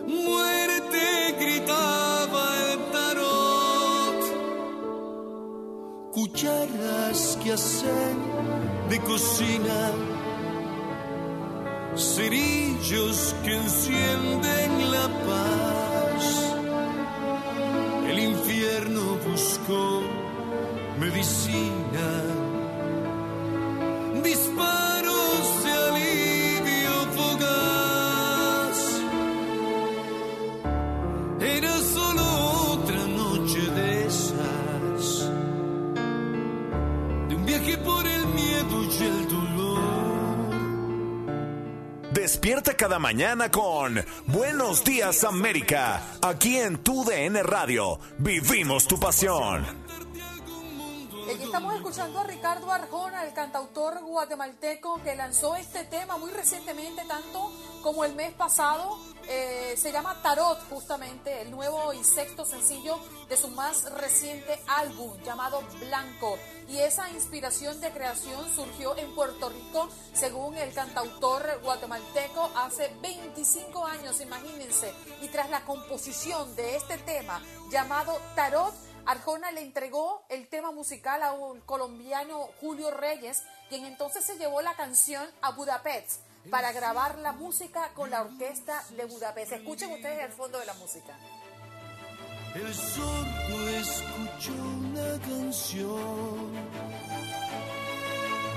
Muerte 0.07 1.05
gritaba 1.41 2.45
el 2.71 2.79
tarot. 2.93 4.21
Cucharas 6.13 7.37
que 7.43 7.53
hacen 7.53 8.17
de 8.91 8.99
cocina 9.01 9.91
cerillos 11.97 13.35
que 13.43 13.57
encienden 13.57 14.93
la 14.93 15.09
paz. 15.27 16.25
El 18.09 18.19
infierno 18.21 19.03
buscó 19.29 20.01
medicina, 21.01 22.07
Cada 42.76 42.99
mañana 42.99 43.50
con 43.50 44.04
Buenos 44.26 44.85
Días 44.85 45.25
América. 45.25 46.02
Aquí 46.21 46.59
en 46.59 46.83
tu 46.83 47.04
DN 47.04 47.42
Radio. 47.42 47.99
Vivimos 48.18 48.87
tu 48.87 49.00
pasión. 49.00 49.64
Aquí 51.35 51.42
estamos 51.42 51.75
escuchando 51.75 52.21
a 52.21 52.25
Ricardo 52.25 52.71
Arjona, 52.71 53.25
el 53.25 53.33
cantautor 53.33 54.02
guatemalteco 54.02 55.02
que 55.02 55.16
lanzó 55.16 55.56
este 55.56 55.85
tema 55.85 56.18
muy 56.18 56.30
recientemente, 56.30 57.02
tanto 57.09 57.50
como 57.87 58.05
el 58.05 58.16
mes 58.16 58.35
pasado. 58.35 58.99
Eh, 59.28 59.75
se 59.76 59.93
llama 59.93 60.21
Tarot, 60.21 60.59
justamente, 60.69 61.43
el 61.43 61.52
nuevo 61.52 61.93
y 61.93 62.02
sexto 62.02 62.45
sencillo 62.45 62.99
de 63.28 63.37
su 63.37 63.47
más 63.47 63.85
reciente 63.93 64.59
álbum 64.66 65.16
llamado 65.23 65.62
Blanco. 65.78 66.37
Y 66.69 66.78
esa 66.78 67.09
inspiración 67.11 67.81
de 67.81 67.93
creación 67.93 68.52
surgió 68.57 68.97
en 68.97 69.14
Puerto 69.14 69.50
Rico, 69.50 69.88
según 70.14 70.57
el 70.57 70.75
cantautor 70.75 71.61
guatemalteco, 71.62 72.50
hace 72.57 72.93
25 73.02 73.87
años, 73.87 74.21
imagínense. 74.21 74.93
Y 75.23 75.28
tras 75.28 75.49
la 75.49 75.64
composición 75.64 76.57
de 76.57 76.75
este 76.75 76.99
tema 76.99 77.40
llamado 77.71 78.21
Tarot, 78.35 78.75
Arjona 79.05 79.52
le 79.52 79.61
entregó 79.61 80.25
el 80.28 80.49
tema 80.49 80.73
musical 80.73 81.23
a 81.23 81.35
un 81.35 81.61
colombiano 81.61 82.49
Julio 82.61 82.90
Reyes, 82.90 83.45
quien 83.69 83.85
entonces 83.87 84.25
se 84.25 84.38
llevó 84.38 84.61
la 84.61 84.75
canción 84.75 85.25
a 85.40 85.52
Budapest 85.52 86.25
para 86.50 86.73
grabar 86.73 87.19
la 87.19 87.33
música 87.33 87.91
con 87.95 88.11
la 88.11 88.23
orquesta 88.23 88.83
de 88.97 89.05
Budapest. 89.05 89.53
Escuchen 89.53 89.93
ustedes 89.93 90.25
el 90.25 90.33
fondo 90.33 90.59
de 90.59 90.67
la 90.67 90.75
música. 90.75 91.17
El 92.55 92.75
sordo 92.75 93.69
escuchó 93.69 94.53
una 94.53 95.19
canción. 95.21 96.53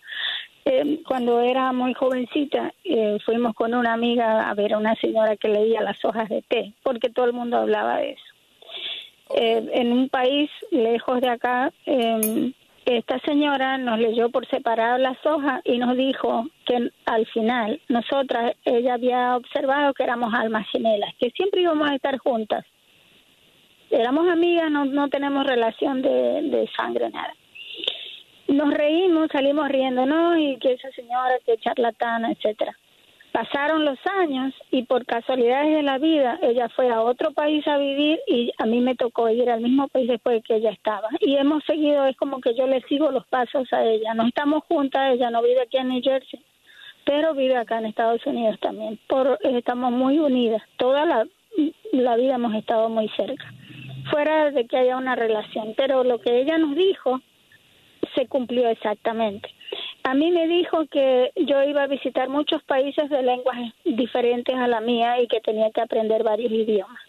Eh, 0.66 1.02
cuando 1.06 1.40
era 1.40 1.72
muy 1.72 1.92
jovencita, 1.92 2.72
eh, 2.84 3.18
fuimos 3.26 3.54
con 3.54 3.74
una 3.74 3.92
amiga 3.92 4.48
a 4.48 4.54
ver 4.54 4.72
a 4.72 4.78
una 4.78 4.94
señora 4.96 5.36
que 5.36 5.48
leía 5.48 5.82
las 5.82 6.02
hojas 6.04 6.28
de 6.30 6.40
té, 6.42 6.72
porque 6.82 7.10
todo 7.10 7.26
el 7.26 7.34
mundo 7.34 7.58
hablaba 7.58 7.98
de 7.98 8.12
eso. 8.12 8.24
Eh, 9.36 9.70
en 9.74 9.92
un 9.92 10.08
país 10.08 10.50
lejos 10.70 11.20
de 11.20 11.28
acá, 11.28 11.70
em, 11.84 12.54
esta 12.86 13.18
señora 13.20 13.76
nos 13.76 13.98
leyó 13.98 14.30
por 14.30 14.46
separado 14.46 14.96
las 14.98 15.18
hojas 15.26 15.60
y 15.64 15.78
nos 15.78 15.96
dijo 15.96 16.46
que 16.64 16.90
al 17.04 17.26
final 17.26 17.80
nosotras, 17.88 18.54
ella 18.64 18.94
había 18.94 19.36
observado 19.36 19.92
que 19.92 20.04
éramos 20.04 20.32
almas 20.32 20.66
gemelas, 20.70 21.14
que 21.18 21.30
siempre 21.30 21.62
íbamos 21.62 21.90
a 21.90 21.94
estar 21.94 22.16
juntas. 22.18 22.64
Éramos 23.90 24.28
amigas, 24.28 24.70
no, 24.70 24.86
no 24.86 25.08
tenemos 25.08 25.46
relación 25.46 26.00
de, 26.00 26.42
de 26.42 26.68
sangre, 26.76 27.10
nada 27.10 27.34
nos 28.54 28.72
reímos, 28.72 29.28
salimos 29.32 29.68
riéndonos 29.68 30.38
y 30.38 30.56
que 30.58 30.72
esa 30.72 30.90
señora, 30.92 31.38
que 31.44 31.58
charlatana, 31.58 32.32
etcétera. 32.32 32.76
Pasaron 33.32 33.84
los 33.84 33.98
años 34.06 34.54
y 34.70 34.84
por 34.84 35.04
casualidades 35.06 35.74
de 35.74 35.82
la 35.82 35.98
vida 35.98 36.38
ella 36.40 36.68
fue 36.68 36.88
a 36.88 37.02
otro 37.02 37.32
país 37.32 37.66
a 37.66 37.78
vivir 37.78 38.20
y 38.28 38.52
a 38.58 38.64
mí 38.64 38.80
me 38.80 38.94
tocó 38.94 39.28
ir 39.28 39.50
al 39.50 39.60
mismo 39.60 39.88
país 39.88 40.06
después 40.06 40.40
que 40.44 40.54
ella 40.54 40.70
estaba. 40.70 41.08
Y 41.18 41.34
hemos 41.34 41.64
seguido, 41.64 42.06
es 42.06 42.16
como 42.16 42.40
que 42.40 42.54
yo 42.54 42.68
le 42.68 42.80
sigo 42.82 43.10
los 43.10 43.26
pasos 43.26 43.72
a 43.72 43.84
ella. 43.84 44.14
No 44.14 44.24
estamos 44.28 44.62
juntas, 44.68 45.14
ella 45.14 45.30
no 45.30 45.42
vive 45.42 45.62
aquí 45.62 45.78
en 45.78 45.88
New 45.88 46.00
Jersey, 46.00 46.40
pero 47.04 47.34
vive 47.34 47.56
acá 47.56 47.78
en 47.78 47.86
Estados 47.86 48.24
Unidos 48.24 48.56
también. 48.60 49.00
Por, 49.08 49.36
estamos 49.42 49.90
muy 49.90 50.20
unidas. 50.20 50.62
Toda 50.76 51.04
la, 51.04 51.26
la 51.90 52.14
vida 52.14 52.36
hemos 52.36 52.54
estado 52.54 52.88
muy 52.88 53.08
cerca, 53.16 53.52
fuera 54.12 54.52
de 54.52 54.64
que 54.68 54.76
haya 54.76 54.96
una 54.96 55.16
relación. 55.16 55.74
Pero 55.76 56.04
lo 56.04 56.20
que 56.20 56.40
ella 56.40 56.56
nos 56.56 56.76
dijo 56.76 57.20
se 58.14 58.26
cumplió 58.26 58.68
exactamente. 58.68 59.48
A 60.02 60.14
mí 60.14 60.30
me 60.30 60.46
dijo 60.46 60.86
que 60.86 61.32
yo 61.34 61.62
iba 61.62 61.82
a 61.82 61.86
visitar 61.86 62.28
muchos 62.28 62.62
países 62.64 63.08
de 63.08 63.22
lenguas 63.22 63.56
diferentes 63.84 64.54
a 64.54 64.68
la 64.68 64.80
mía 64.80 65.20
y 65.20 65.26
que 65.26 65.40
tenía 65.40 65.70
que 65.70 65.80
aprender 65.80 66.22
varios 66.22 66.52
idiomas. 66.52 67.00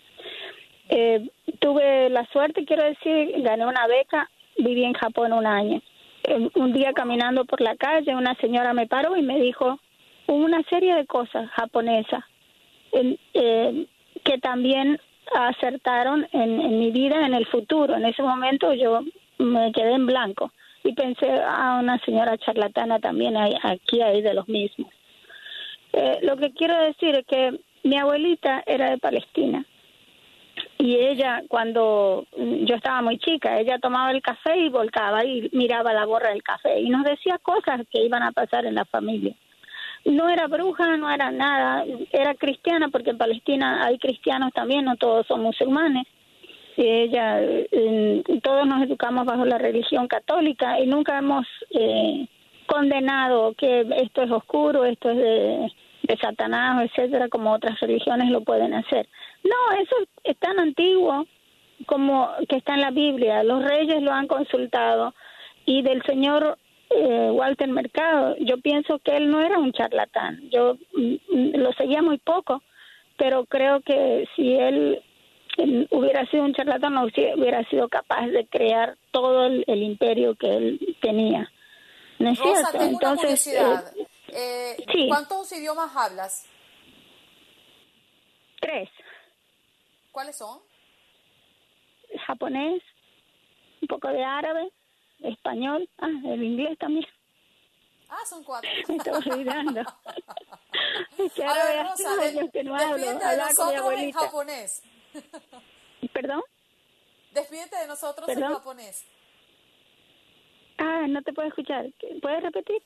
Eh, 0.87 1.29
tuve 1.59 2.09
la 2.09 2.25
suerte, 2.27 2.63
quiero 2.63 2.83
decir, 2.83 3.33
gané 3.41 3.65
una 3.65 3.85
beca, 3.87 4.29
viví 4.57 4.83
en 4.83 4.93
Japón 4.93 5.33
un 5.33 5.45
año. 5.45 5.81
Eh, 6.23 6.49
un 6.55 6.71
día 6.71 6.93
caminando 6.93 7.43
por 7.45 7.59
la 7.59 7.75
calle, 7.75 8.15
una 8.15 8.35
señora 8.35 8.73
me 8.73 8.87
paró 8.87 9.17
y 9.17 9.21
me 9.21 9.39
dijo 9.41 9.77
una 10.27 10.63
serie 10.63 10.95
de 10.95 11.05
cosas 11.05 11.49
japonesas 11.51 12.23
eh, 12.93 13.87
que 14.23 14.37
también 14.37 14.99
acertaron 15.35 16.27
en 16.31 16.79
mi 16.79 16.91
vida 16.91 17.25
en 17.25 17.33
el 17.33 17.45
futuro. 17.47 17.95
En 17.95 18.05
ese 18.05 18.23
momento 18.23 18.73
yo 18.73 19.01
me 19.37 19.71
quedé 19.73 19.93
en 19.93 20.05
blanco 20.05 20.51
y 20.85 20.93
pensé 20.93 21.27
a 21.31 21.79
una 21.81 21.99
señora 21.99 22.37
charlatana 22.37 22.99
también 22.99 23.35
hay, 23.35 23.55
aquí 23.63 24.01
hay 24.01 24.21
de 24.21 24.33
los 24.35 24.47
mismos. 24.47 24.91
Eh, 25.91 26.19
lo 26.21 26.37
que 26.37 26.51
quiero 26.51 26.77
decir 26.77 27.15
es 27.15 27.25
que 27.25 27.59
mi 27.83 27.97
abuelita 27.97 28.63
era 28.65 28.91
de 28.91 28.99
Palestina 28.99 29.65
y 30.77 30.95
ella 30.95 31.41
cuando 31.47 32.25
yo 32.37 32.75
estaba 32.75 33.01
muy 33.01 33.17
chica, 33.17 33.59
ella 33.59 33.79
tomaba 33.79 34.11
el 34.11 34.21
café 34.21 34.57
y 34.57 34.69
volcaba 34.69 35.25
y 35.25 35.49
miraba 35.53 35.91
la 35.91 36.05
borra 36.05 36.29
del 36.29 36.43
café 36.43 36.79
y 36.79 36.89
nos 36.89 37.03
decía 37.03 37.39
cosas 37.39 37.81
que 37.91 38.03
iban 38.03 38.21
a 38.21 38.31
pasar 38.31 38.65
en 38.65 38.75
la 38.75 38.85
familia. 38.85 39.33
No 40.05 40.29
era 40.29 40.45
bruja, 40.45 40.97
no 40.97 41.09
era 41.09 41.31
nada, 41.31 41.83
era 42.11 42.35
cristiana 42.35 42.89
porque 42.89 43.09
en 43.09 43.17
Palestina 43.17 43.83
hay 43.83 43.97
cristianos 43.97 44.53
también, 44.53 44.85
no 44.85 44.97
todos 44.97 45.25
son 45.25 45.41
musulmanes 45.41 46.05
ella, 46.83 47.41
todos 48.43 48.67
nos 48.67 48.83
educamos 48.83 49.25
bajo 49.25 49.45
la 49.45 49.57
religión 49.57 50.07
católica 50.07 50.79
y 50.79 50.87
nunca 50.87 51.17
hemos 51.17 51.45
eh, 51.71 52.27
condenado 52.67 53.53
que 53.53 53.85
esto 53.97 54.23
es 54.23 54.31
oscuro, 54.31 54.85
esto 54.85 55.09
es 55.11 55.17
de, 55.17 55.71
de 56.03 56.17
Satanás, 56.17 56.89
etcétera, 56.89 57.29
como 57.29 57.53
otras 57.53 57.79
religiones 57.79 58.29
lo 58.29 58.41
pueden 58.41 58.73
hacer. 58.73 59.07
No, 59.43 59.77
eso 59.79 59.95
es 60.23 60.37
tan 60.37 60.59
antiguo 60.59 61.25
como 61.85 62.29
que 62.49 62.57
está 62.57 62.73
en 62.73 62.81
la 62.81 62.91
Biblia. 62.91 63.43
Los 63.43 63.63
reyes 63.63 64.01
lo 64.01 64.11
han 64.11 64.27
consultado 64.27 65.13
y 65.65 65.81
del 65.81 66.01
señor 66.03 66.57
eh, 66.89 67.29
Walter 67.31 67.67
Mercado, 67.69 68.35
yo 68.39 68.57
pienso 68.59 68.99
que 68.99 69.17
él 69.17 69.29
no 69.29 69.41
era 69.41 69.57
un 69.57 69.71
charlatán. 69.71 70.49
Yo 70.49 70.77
mm, 70.93 71.15
mm, 71.29 71.55
lo 71.57 71.73
seguía 71.73 72.01
muy 72.01 72.17
poco, 72.17 72.61
pero 73.17 73.45
creo 73.45 73.81
que 73.81 74.27
si 74.35 74.53
él 74.53 75.01
hubiera 75.57 76.25
sido 76.29 76.43
un 76.43 76.53
charlatán, 76.53 76.93
no 76.93 77.05
hubiera 77.05 77.63
sido 77.69 77.87
capaz 77.89 78.27
de 78.27 78.47
crear 78.47 78.97
todo 79.11 79.45
el, 79.45 79.83
imperio 79.83 80.35
que 80.35 80.47
él 80.47 80.97
tenía. 81.01 81.51
¿No 82.19 82.31
es 82.31 82.39
Rosa, 82.39 82.71
cierto? 82.71 82.85
Entonces, 82.85 83.47
eh, 83.47 84.75
eh, 84.77 85.07
¿cuántos 85.07 85.51
idiomas 85.51 85.95
hablas? 85.95 86.45
Tres. 88.59 88.89
¿Cuáles 90.11 90.37
son? 90.37 90.59
Japonés, 92.25 92.81
un 93.81 93.87
poco 93.87 94.07
de 94.07 94.23
árabe, 94.23 94.71
español, 95.19 95.89
ah, 95.99 96.07
el 96.25 96.43
inglés 96.43 96.77
también. 96.79 97.05
Ah, 98.09 98.25
son 98.29 98.43
cuatro. 98.43 98.69
Me 98.87 98.95
estoy 98.95 99.31
olvidando. 99.31 99.81
a 99.81 101.53
ver, 101.53 101.85
Rosa, 101.85 102.51
que 102.51 102.63
no 102.63 102.75
hablo, 102.75 102.97
de 102.97 103.37
nosotros 103.37 103.93
en 103.97 104.11
japonés. 104.11 104.83
¿Perdón? 106.13 106.41
Despídete 107.31 107.77
de 107.77 107.87
nosotros 107.87 108.29
en 108.29 108.41
japonés. 108.41 109.05
Ah, 110.77 111.05
no 111.07 111.21
te 111.21 111.33
puedo 111.33 111.47
escuchar. 111.47 111.85
¿Puedes 112.21 112.43
repetir? 112.43 112.81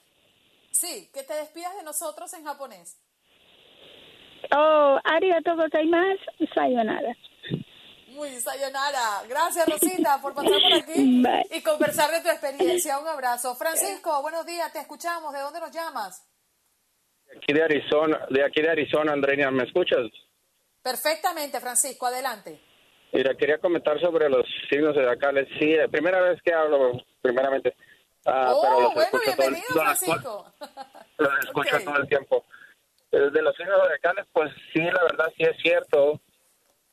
Sí, 0.72 1.10
que 1.14 1.24
te 1.24 1.34
despidas 1.34 1.76
de 1.76 1.84
nosotros 1.84 2.32
en 2.34 2.46
japonés. 2.46 2.98
Oh, 4.56 5.00
arigato 5.04 5.56
gozaimasu, 5.56 6.48
sayonara. 6.54 7.16
Muy 8.08 8.30
sayonara. 8.40 9.24
Gracias, 9.28 9.68
Rosita, 9.68 10.20
por 10.22 10.34
pasar 10.34 10.52
por 10.52 10.74
aquí 10.74 11.24
y 11.52 11.62
conversar 11.62 12.12
de 12.12 12.22
tu 12.22 12.30
experiencia. 12.30 13.00
Un 13.00 13.08
abrazo. 13.08 13.56
Francisco, 13.56 14.22
buenos 14.22 14.46
días, 14.46 14.72
te 14.74 14.80
escuchamos. 14.80 15.34
¿De 15.34 15.40
dónde 15.40 15.60
nos 15.60 15.72
llamas? 15.72 16.26
De 17.26 17.38
aquí 17.38 17.54
de 17.54 17.64
Arizona, 17.64 18.26
de 18.30 18.44
aquí 18.44 18.62
de 18.62 18.70
Arizona, 18.70 19.14
Andreina, 19.14 19.52
¿me 19.52 19.64
escuchas? 19.64 20.08
Perfectamente, 20.82 21.60
Francisco, 21.60 22.06
adelante. 22.06 22.60
Mira, 23.12 23.36
quería 23.36 23.58
comentar 23.58 24.00
sobre 24.00 24.30
los 24.30 24.46
signos 24.70 24.96
zodiacales. 24.96 25.48
Sí, 25.60 25.76
primera 25.92 26.22
vez 26.22 26.42
que 26.44 26.54
hablo, 26.54 26.92
primeramente. 27.22 27.76
Ah, 28.26 28.52
oh, 28.54 28.92
bueno, 28.94 29.12
bienvenido, 29.26 29.66
Francisco. 29.70 30.46
Los 31.18 31.40
escucho 31.46 31.80
todo 31.84 31.98
el 31.98 32.08
tiempo. 32.10 32.46
De 33.12 33.42
los 33.42 33.56
signos 33.56 33.82
zodiacales, 33.82 34.26
pues 34.32 34.52
sí, 34.72 34.82
la 34.82 35.04
verdad 35.04 35.34
sí 35.36 35.44
es 35.44 35.58
cierto. 35.62 36.22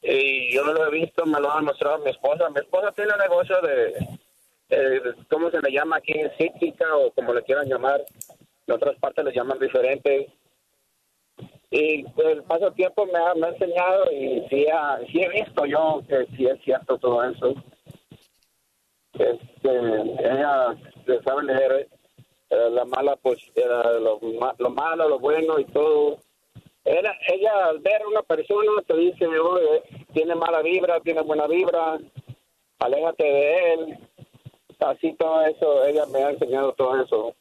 Y 0.00 0.54
yo 0.54 0.64
lo 0.64 0.86
he 0.86 0.90
visto, 0.90 1.26
me 1.26 1.40
lo 1.40 1.50
ha 1.50 1.60
mostrado 1.60 1.98
mi 1.98 2.10
esposa. 2.10 2.48
Mi 2.50 2.60
esposa 2.60 2.92
tiene 2.92 3.12
un 3.12 3.18
negocio 3.18 3.60
de, 3.60 5.18
¿cómo 5.28 5.50
se 5.50 5.60
le 5.60 5.72
llama 5.72 5.96
aquí? 5.96 6.14
Psíquica 6.38 6.96
o 6.96 7.10
como 7.12 7.34
le 7.34 7.42
quieran 7.42 7.68
llamar. 7.68 8.02
En 8.66 8.74
otras 8.74 8.96
partes 8.98 9.24
le 9.24 9.32
llaman 9.32 9.58
diferente 9.58 10.32
y 11.70 12.04
el 12.22 12.42
paso 12.44 12.66
del 12.66 12.74
tiempo 12.74 13.06
me 13.06 13.18
ha, 13.18 13.34
me 13.34 13.46
ha 13.46 13.50
enseñado 13.50 14.10
y 14.12 14.46
sí, 14.48 14.66
sí, 15.10 15.22
he 15.22 15.28
visto 15.28 15.66
yo 15.66 16.02
que 16.08 16.26
sí 16.36 16.46
es 16.46 16.60
cierto 16.62 16.98
todo 16.98 17.24
eso. 17.24 17.54
Este, 19.14 19.70
ella 19.70 20.76
sabe 21.24 21.44
leer 21.44 21.88
eh, 22.50 22.70
la 22.70 22.84
mala, 22.84 23.16
pues 23.16 23.38
lo, 23.56 24.20
lo 24.58 24.70
malo, 24.70 25.08
lo 25.08 25.18
bueno 25.18 25.58
y 25.58 25.64
todo. 25.66 26.18
Era, 26.84 27.12
ella 27.26 27.66
al 27.66 27.80
ver 27.80 28.00
a 28.02 28.08
una 28.08 28.22
persona 28.22 28.70
te 28.86 28.96
dice, 28.96 29.26
oye, 29.26 29.82
tiene 30.12 30.36
mala 30.36 30.62
vibra, 30.62 31.00
tiene 31.00 31.20
buena 31.22 31.48
vibra, 31.48 31.98
aléjate 32.78 33.24
de 33.24 33.72
él. 33.72 33.98
Así 34.78 35.12
todo 35.14 35.42
eso, 35.46 35.84
ella 35.86 36.06
me 36.06 36.22
ha 36.22 36.30
enseñado 36.30 36.72
todo 36.74 37.02
eso. 37.02 37.34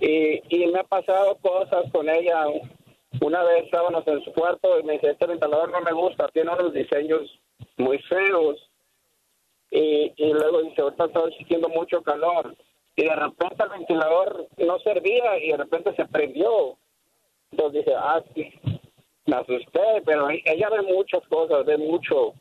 Y, 0.00 0.42
y 0.48 0.66
me 0.66 0.80
ha 0.80 0.84
pasado 0.84 1.36
cosas 1.36 1.90
con 1.92 2.08
ella. 2.08 2.46
Una 3.20 3.42
vez 3.42 3.64
estábamos 3.64 4.06
en 4.06 4.24
su 4.24 4.32
cuarto 4.32 4.78
y 4.78 4.84
me 4.84 4.94
dice, 4.94 5.10
este 5.10 5.26
ventilador 5.26 5.70
no 5.70 5.80
me 5.80 5.92
gusta, 5.92 6.28
tiene 6.28 6.50
unos 6.52 6.72
diseños 6.72 7.38
muy 7.76 7.98
feos. 8.02 8.56
Y, 9.70 10.12
y 10.16 10.32
luego 10.32 10.62
dice, 10.62 10.82
ahorita 10.82 11.04
estoy 11.06 11.32
sintiendo 11.34 11.68
mucho 11.68 12.02
calor. 12.02 12.56
Y 12.96 13.04
de 13.04 13.14
repente 13.14 13.62
el 13.62 13.68
ventilador 13.70 14.46
no 14.58 14.78
servía 14.80 15.38
y 15.38 15.50
de 15.50 15.56
repente 15.56 15.94
se 15.94 16.06
prendió. 16.06 16.76
Entonces 17.50 17.84
dice, 17.84 17.96
ah, 17.96 18.22
sí, 18.34 18.52
me 19.26 19.36
asusté, 19.36 20.02
pero 20.04 20.28
ella 20.30 20.70
ve 20.70 20.82
muchas 20.82 21.26
cosas, 21.28 21.64
ve 21.66 21.78
mucho. 21.78 22.34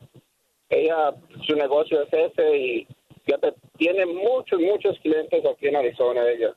Ella, 0.69 1.13
su 1.47 1.55
negocio 1.55 2.01
es 2.03 2.13
ese 2.13 2.57
y 2.57 2.87
fíjate, 3.25 3.53
tiene 3.77 4.05
muchos, 4.05 4.59
muchos 4.59 4.99
clientes 4.99 5.43
aquí 5.45 5.67
en 5.67 5.75
Arizona 5.75 6.29
ella. 6.29 6.55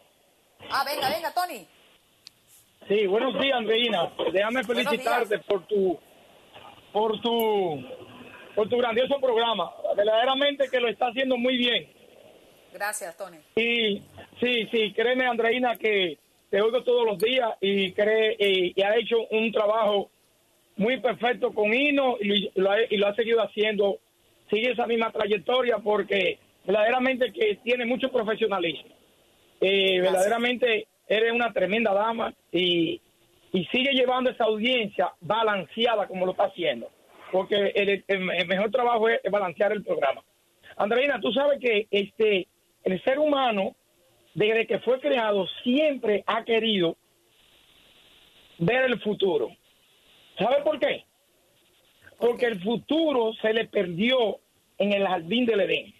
Ah, 0.70 0.84
venga, 0.86 1.10
venga, 1.10 1.34
Tony. 1.34 1.68
Sí, 2.88 3.08
buenos 3.08 3.40
días, 3.40 3.58
Andreina. 3.58 4.12
Déjame 4.32 4.64
felicitarte 4.64 5.40
por 5.40 5.66
tu, 5.66 6.00
por 6.92 7.20
tu, 7.22 7.84
por 8.54 8.70
tu 8.70 8.78
grandioso 8.78 9.20
programa. 9.20 9.72
Verdaderamente 9.96 10.70
que 10.70 10.80
lo 10.80 10.88
está 10.88 11.08
haciendo 11.08 11.38
muy 11.38 11.58
bien. 11.58 11.92
Gracias, 12.74 13.16
Tony. 13.18 13.38
Y 13.56 14.04
sí, 14.40 14.68
sí, 14.72 14.94
créeme, 14.94 15.26
Andreina, 15.26 15.78
que 15.78 16.20
te 16.50 16.62
oigo 16.62 16.84
todos 16.84 17.06
los 17.06 17.18
días 17.18 17.50
y 17.62 17.92
cree 17.94 18.36
y, 18.40 18.74
y 18.76 18.82
ha 18.84 18.96
hecho 18.98 19.18
un 19.32 19.52
trabajo 19.52 20.10
muy 20.78 21.00
perfecto 21.00 21.54
con 21.54 21.74
Hino 21.74 22.18
y 22.20 22.52
lo, 22.56 22.72
ha, 22.72 22.78
y 22.90 22.98
lo 22.98 23.08
ha 23.08 23.16
seguido 23.16 23.42
haciendo. 23.42 24.00
Sigue 24.50 24.72
esa 24.72 24.86
misma 24.88 25.12
trayectoria 25.12 25.78
porque 25.80 26.38
verdaderamente 26.66 27.32
que 27.34 27.60
tiene 27.64 27.86
mucho 27.86 28.12
profesionalismo. 28.12 28.94
Eh, 29.62 30.00
verdaderamente 30.02 30.88
eres 31.08 31.32
una 31.32 31.52
tremenda 31.54 31.94
dama 31.94 32.34
y, 32.52 33.02
y 33.54 33.66
sigue 33.66 33.94
llevando 33.94 34.30
esa 34.30 34.44
audiencia 34.46 35.14
balanceada 35.22 36.08
como 36.08 36.26
lo 36.26 36.32
está 36.34 36.46
haciendo. 36.46 36.90
Porque 37.32 37.56
el, 37.56 37.90
el- 38.08 38.32
el 38.32 38.48
mejor 38.48 38.70
trabajo 38.72 39.10
es 39.10 39.20
balancear 39.32 39.72
el 39.72 39.84
programa. 39.84 40.24
Andreina, 40.78 41.20
tú 41.22 41.32
sabes 41.32 41.60
que 41.60 41.88
este 41.90 42.48
el 42.84 43.02
ser 43.04 43.18
humano, 43.18 43.76
desde 44.36 44.68
que 44.68 44.80
fue 44.80 45.00
creado, 45.00 45.48
siempre 45.64 46.24
ha 46.28 46.44
querido 46.44 46.98
ver 48.60 48.84
el 48.86 49.02
futuro. 49.02 49.50
¿Sabe 50.38 50.62
por 50.62 50.78
qué? 50.78 51.06
Porque 52.20 52.46
el 52.46 52.62
futuro 52.62 53.34
se 53.42 53.54
le 53.54 53.66
perdió 53.66 54.40
en 54.78 54.92
el 54.92 55.08
jardín 55.08 55.46
del 55.46 55.62
Edén, 55.62 55.94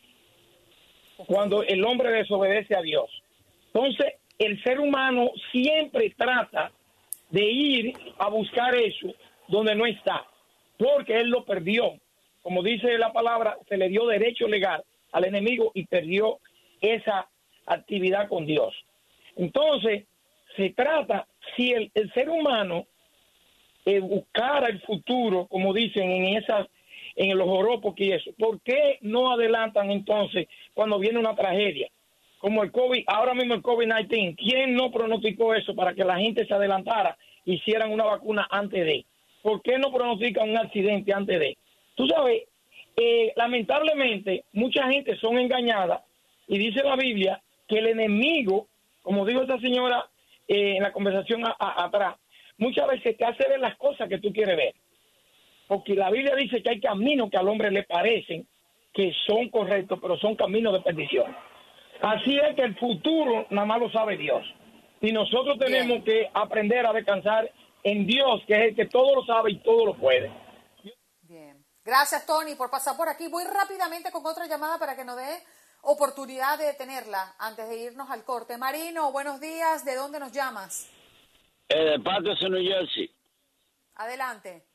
cuando 1.28 1.64
el 1.64 1.84
hombre 1.86 2.12
desobedece 2.12 2.76
a 2.76 2.82
Dios. 2.82 3.10
Entonces, 3.68 4.14
el 4.38 4.62
ser 4.64 4.82
humano 4.82 5.32
siempre 5.54 6.14
trata 6.18 6.72
de 7.30 7.44
ir 7.44 7.94
a 8.18 8.28
buscar 8.30 8.76
eso 8.76 9.14
donde 9.48 9.76
no 9.76 9.86
está, 9.86 10.26
porque 10.78 11.22
él 11.22 11.30
lo 11.30 11.46
perdió. 11.46 11.94
Como 12.42 12.64
dice 12.64 12.98
la 12.98 13.14
palabra, 13.14 13.58
se 13.70 13.78
le 13.78 13.88
dio 13.88 14.06
derecho 14.08 14.48
legal 14.48 14.84
al 15.14 15.24
enemigo 15.24 15.72
y 15.74 15.86
perdió 15.86 16.40
esa 16.82 17.30
actividad 17.66 18.28
con 18.28 18.46
Dios. 18.46 18.74
Entonces, 19.36 20.06
se 20.56 20.70
trata, 20.72 21.28
si 21.56 21.72
el, 21.72 21.92
el 21.94 22.12
ser 22.14 22.30
humano 22.30 22.86
eh, 23.86 24.00
buscara 24.00 24.68
el 24.68 24.82
futuro, 24.82 25.46
como 25.48 25.74
dicen 25.74 26.10
en 26.10 26.38
esas, 26.38 26.68
en 27.16 27.38
los 27.38 27.48
horóscopos 27.48 27.94
y 28.00 28.12
eso, 28.12 28.32
¿por 28.38 28.60
qué 28.62 28.98
no 29.02 29.32
adelantan 29.32 29.92
entonces 29.92 30.48
cuando 30.74 30.98
viene 31.00 31.20
una 31.20 31.36
tragedia? 31.36 31.90
Como 32.40 32.64
el 32.64 32.72
COVID, 32.72 33.04
ahora 33.08 33.34
mismo 33.34 33.54
el 33.54 33.62
COVID-19, 33.62 34.36
¿quién 34.38 34.76
no 34.76 34.92
pronosticó 34.92 35.54
eso 35.54 35.76
para 35.76 35.94
que 35.94 36.04
la 36.04 36.18
gente 36.18 36.46
se 36.46 36.54
adelantara, 36.54 37.18
hicieran 37.46 37.92
una 37.92 38.06
vacuna 38.06 38.48
antes 38.50 38.86
de? 38.86 39.06
¿Por 39.42 39.62
qué 39.62 39.78
no 39.78 39.92
pronostican 39.92 40.50
un 40.50 40.58
accidente 40.58 41.14
antes 41.14 41.40
de? 41.40 41.58
Tú 41.96 42.08
sabes, 42.08 42.44
eh, 42.98 43.34
lamentablemente 43.36 44.46
mucha 44.54 44.90
gente 44.90 45.16
son 45.18 45.38
engañadas 45.38 46.02
y 46.48 46.58
dice 46.58 46.84
la 46.84 46.96
Biblia 46.96 47.42
que 47.68 47.80
el 47.80 47.88
enemigo, 47.88 48.68
como 49.02 49.26
dijo 49.26 49.42
esta 49.42 49.60
señora 49.60 50.06
eh, 50.48 50.78
en 50.78 50.84
la 50.84 50.92
conversación 50.94 51.46
a- 51.46 51.56
a- 51.60 51.86
atrás, 51.86 52.16
muchas 52.58 52.88
veces 52.88 53.18
te 53.18 53.26
hace 53.26 53.48
ver 53.50 53.60
las 53.60 53.76
cosas 53.78 54.08
que 54.08 54.20
tú 54.20 54.32
quieres 54.32 54.56
ver. 54.56 54.76
Porque 55.68 55.96
la 55.96 56.12
Biblia 56.12 56.36
dice 56.36 56.62
que 56.62 56.70
hay 56.70 56.80
caminos 56.80 57.30
que 57.32 57.38
al 57.38 57.48
hombre 57.48 57.72
le 57.72 57.84
parecen 57.84 58.48
que 58.94 59.12
son 59.28 59.50
correctos, 59.50 60.00
pero 60.02 60.16
son 60.18 60.36
caminos 60.36 60.74
de 60.74 60.82
perdición. 60.82 61.36
Así 62.02 62.38
es 62.38 62.56
que 62.56 62.62
el 62.62 62.76
futuro 62.78 63.46
nada 63.50 63.66
más 63.66 63.80
lo 63.80 63.90
sabe 63.92 64.16
Dios. 64.18 64.46
Y 65.02 65.12
nosotros 65.12 65.58
tenemos 65.60 66.04
que 66.04 66.30
aprender 66.34 66.86
a 66.86 66.94
descansar 66.94 67.52
en 67.84 68.06
Dios, 68.06 68.42
que 68.48 68.54
es 68.54 68.60
el 68.70 68.76
que 68.76 68.86
todo 68.86 69.16
lo 69.16 69.26
sabe 69.26 69.52
y 69.52 69.58
todo 69.60 69.86
lo 69.88 69.96
puede. 69.96 70.32
Bien. 71.24 71.64
Gracias, 71.84 72.26
Tony, 72.26 72.56
por 72.56 72.70
pasar 72.72 72.96
por 72.96 73.10
aquí. 73.10 73.28
Voy 73.28 73.44
rápidamente 73.44 74.12
con 74.12 74.26
otra 74.26 74.48
llamada 74.48 74.78
para 74.80 74.96
que 74.96 75.04
nos 75.06 75.18
dé 75.18 75.40
oportunidad 75.86 76.58
de 76.58 76.74
tenerla 76.74 77.36
antes 77.40 77.68
de 77.70 77.78
irnos 77.78 78.10
al 78.10 78.24
corte. 78.24 78.58
Marino, 78.58 79.12
buenos 79.12 79.40
días. 79.40 79.86
¿De 79.86 79.96
dónde 79.96 80.20
nos 80.20 80.32
llamas? 80.32 80.90
Eh, 81.70 81.84
de 81.92 82.00
Patterson, 82.00 82.52
New 82.52 82.64
Jersey. 82.64 83.10
Adelante. 83.96 84.66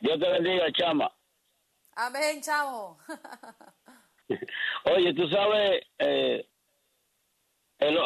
Dios 0.00 0.18
te 0.20 0.28
bendiga, 0.28 0.66
chama. 0.72 1.12
Amén, 1.96 2.40
chamo. 2.42 2.98
Oye, 4.94 5.14
tú 5.14 5.28
sabes, 5.28 5.82
eh, 5.98 6.46
el, 7.78 7.98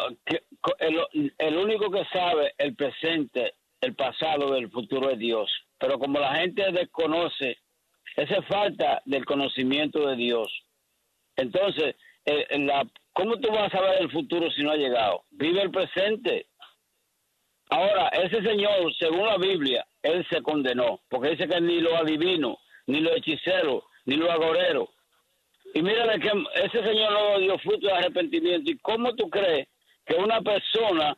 el, 0.78 1.34
el 1.38 1.56
único 1.56 1.90
que 1.90 2.04
sabe 2.12 2.54
el 2.58 2.74
presente, 2.74 3.54
el 3.80 3.94
pasado, 3.94 4.56
el 4.56 4.70
futuro 4.70 5.10
es 5.10 5.18
Dios. 5.18 5.50
Pero 5.78 5.98
como 5.98 6.18
la 6.18 6.34
gente 6.36 6.72
desconoce 6.72 7.58
Esa 8.16 8.38
es 8.38 8.46
falta 8.46 9.00
del 9.04 9.24
conocimiento 9.24 10.08
de 10.08 10.16
Dios. 10.16 10.48
Entonces, 11.36 11.94
eh, 12.28 12.46
en 12.50 12.66
la, 12.66 12.86
¿cómo 13.14 13.38
tú 13.38 13.48
vas 13.50 13.72
a 13.72 13.78
saber 13.78 14.02
el 14.02 14.10
futuro 14.10 14.50
si 14.50 14.62
no 14.62 14.72
ha 14.72 14.76
llegado? 14.76 15.24
Vive 15.30 15.62
el 15.62 15.70
presente. 15.70 16.46
Ahora, 17.70 18.08
ese 18.08 18.42
señor, 18.42 18.94
según 18.98 19.26
la 19.26 19.38
Biblia, 19.38 19.86
él 20.02 20.26
se 20.30 20.42
condenó, 20.42 21.00
porque 21.08 21.30
dice 21.30 21.48
que 21.48 21.60
ni 21.60 21.80
los 21.80 21.94
adivinos, 21.94 22.58
ni 22.86 23.00
los 23.00 23.16
hechiceros, 23.16 23.84
ni 24.04 24.16
los 24.16 24.28
agoreros. 24.28 24.90
Y 25.72 25.82
mira 25.82 26.18
que 26.18 26.30
ese 26.64 26.82
señor 26.82 27.12
no 27.12 27.38
dio 27.38 27.58
fruto 27.58 27.86
de 27.86 27.92
arrepentimiento. 27.94 28.70
¿Y 28.70 28.78
cómo 28.78 29.14
tú 29.14 29.28
crees 29.30 29.68
que 30.04 30.14
una 30.16 30.40
persona, 30.42 31.16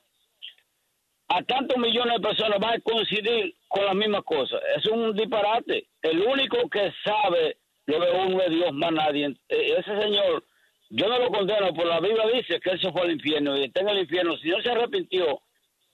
a 1.29 1.42
tantos 1.42 1.77
millones 1.77 2.14
de 2.14 2.29
personas, 2.29 2.59
va 2.62 2.73
a 2.73 2.81
coincidir 2.81 3.55
con 3.68 3.85
las 3.85 3.94
mismas 3.94 4.23
cosas? 4.25 4.61
Es 4.77 4.87
un 4.87 5.14
disparate. 5.14 5.88
El 6.03 6.20
único 6.20 6.68
que 6.68 6.92
sabe 7.05 7.59
lo 7.87 8.01
de 8.01 8.11
uno 8.12 8.42
es 8.42 8.51
Dios, 8.51 8.73
más 8.73 8.92
nadie. 8.92 9.27
Eh, 9.49 9.77
Ese 9.79 10.01
señor, 10.01 10.44
yo 10.90 11.09
no 11.09 11.18
lo 11.18 11.29
condeno, 11.31 11.72
por 11.72 11.87
la 11.87 12.00
Biblia 12.00 12.26
dice 12.33 12.61
que 12.61 12.70
él 12.70 12.81
se 12.81 12.90
fue 12.92 13.03
al 13.03 13.12
infierno 13.12 13.57
y 13.57 13.64
está 13.64 13.81
en 13.81 13.88
el 13.88 13.98
infierno. 14.00 14.37
Si 14.38 14.48
no 14.48 14.61
se 14.61 14.70
arrepintió, 14.70 15.40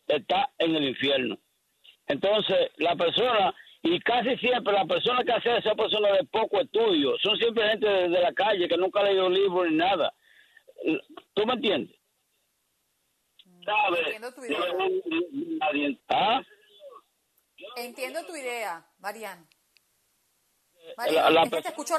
está 0.07 0.51
en 0.59 0.75
el 0.75 0.85
infierno. 0.89 1.39
Entonces, 2.09 2.71
la 2.77 2.95
persona, 2.97 3.55
y 3.83 3.99
casi 4.01 4.37
siempre 4.39 4.73
la 4.73 4.85
persona 4.85 5.23
que 5.25 5.33
hace 5.33 5.57
esa 5.59 5.75
persona 5.75 6.13
de 6.13 6.25
poco 6.25 6.61
estudio, 6.61 7.17
son 7.23 7.37
siempre 7.39 7.69
gente 7.71 7.87
de, 7.89 8.09
de 8.09 8.21
la 8.21 8.33
calle 8.33 8.69
que 8.69 8.77
nunca 8.77 9.01
ha 9.01 9.05
leído 9.05 9.29
libros 9.29 9.69
ni 9.71 9.77
nada. 9.77 10.13
¿Tú 11.35 11.45
me 11.47 11.55
entiendes? 11.55 11.97
¿Sabes? 13.65 14.01
Entiendo 14.07 14.33
tu 14.35 14.45
idea. 14.45 15.99
¿Ah? 16.09 16.43
Entiendo 17.77 18.25
tu 18.27 18.37
idea, 18.37 18.87
Marian. 18.99 19.47
La- 20.97 21.31
la 21.31 21.43
es 21.43 21.51
que 21.51 21.57
te 21.57 21.63
persona- 21.63 21.69
escucho, 21.71 21.95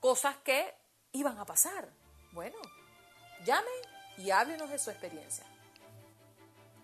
cosas 0.00 0.34
que 0.42 0.74
iban 1.12 1.38
a 1.38 1.44
pasar. 1.44 1.88
Bueno, 2.32 2.56
llamen 3.46 3.68
y 4.18 4.32
háblenos 4.32 4.68
de 4.68 4.80
su 4.80 4.90
experiencia. 4.90 5.46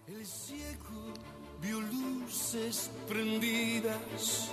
El 0.07 0.24
ciego 0.24 1.14
vio 1.61 1.81
luces 1.81 2.92
prendidas. 3.09 4.53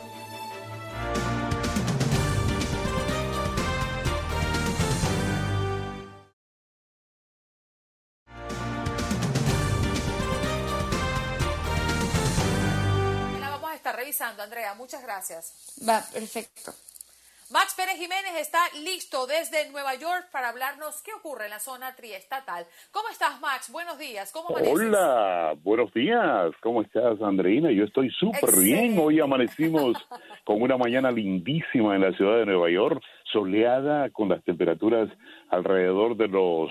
Revisando, 13.98 14.44
Andrea. 14.44 14.74
Muchas 14.74 15.02
gracias. 15.04 15.54
Va, 15.88 16.02
perfecto. 16.14 16.74
Max 17.50 17.76
Pérez 17.78 17.96
Jiménez 17.96 18.36
está 18.42 18.60
listo 18.84 19.26
desde 19.26 19.72
Nueva 19.72 19.96
York 19.96 20.28
para 20.34 20.50
hablarnos 20.50 21.02
qué 21.02 21.12
ocurre 21.14 21.46
en 21.46 21.52
la 21.52 21.60
zona 21.60 21.96
triestatal. 21.96 22.66
¿Cómo 22.92 23.08
estás, 23.08 23.40
Max? 23.40 23.72
Buenos 23.72 23.98
días. 23.98 24.34
¿Cómo 24.34 24.50
amaneces? 24.50 24.74
Hola, 24.74 25.56
buenos 25.64 25.94
días. 25.94 26.52
¿Cómo 26.62 26.82
estás, 26.82 27.22
Andreina? 27.22 27.72
Yo 27.72 27.86
estoy 27.86 28.10
súper 28.12 28.60
bien. 28.60 29.00
Hoy 29.00 29.22
amanecimos 29.22 29.96
con 30.44 30.62
una 30.62 30.76
mañana 30.76 31.10
lindísima 31.10 31.96
en 31.96 32.02
la 32.02 32.12
ciudad 32.12 32.40
de 32.40 32.48
Nueva 32.48 32.70
York, 32.70 33.02
soleada, 33.32 34.10
con 34.10 34.28
las 34.28 34.44
temperaturas 34.44 35.08
alrededor 35.50 36.18
de 36.18 36.28
los 36.28 36.70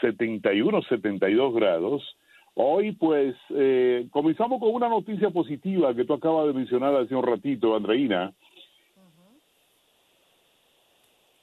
71, 0.00 0.82
72 0.88 1.54
grados. 1.54 2.16
Hoy, 2.54 2.92
pues, 2.92 3.36
eh, 3.50 4.08
comenzamos 4.10 4.58
con 4.58 4.70
una 4.70 4.88
noticia 4.88 5.28
positiva 5.28 5.94
que 5.94 6.06
tú 6.06 6.14
acabas 6.14 6.46
de 6.46 6.54
mencionar 6.54 6.94
hace 6.96 7.14
un 7.14 7.24
ratito, 7.24 7.76
Andreina. 7.76 8.32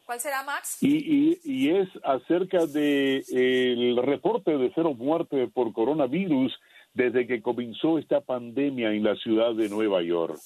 ¿Cuál 0.05 0.19
será, 0.19 0.43
Max? 0.43 0.77
Y, 0.83 1.39
y, 1.43 1.69
es 1.71 1.89
acerca 2.03 2.67
de 2.67 3.23
el 3.31 3.97
reporte 3.97 4.55
de 4.55 4.71
cero 4.75 4.93
muertes 4.93 5.49
por 5.51 5.73
coronavirus 5.73 6.53
desde 6.93 7.25
que 7.25 7.41
comenzó 7.41 7.97
esta 7.97 8.21
pandemia 8.21 8.93
en 8.93 9.03
la 9.03 9.15
ciudad 9.15 9.55
de 9.55 9.67
Nueva 9.67 10.03
York. 10.03 10.37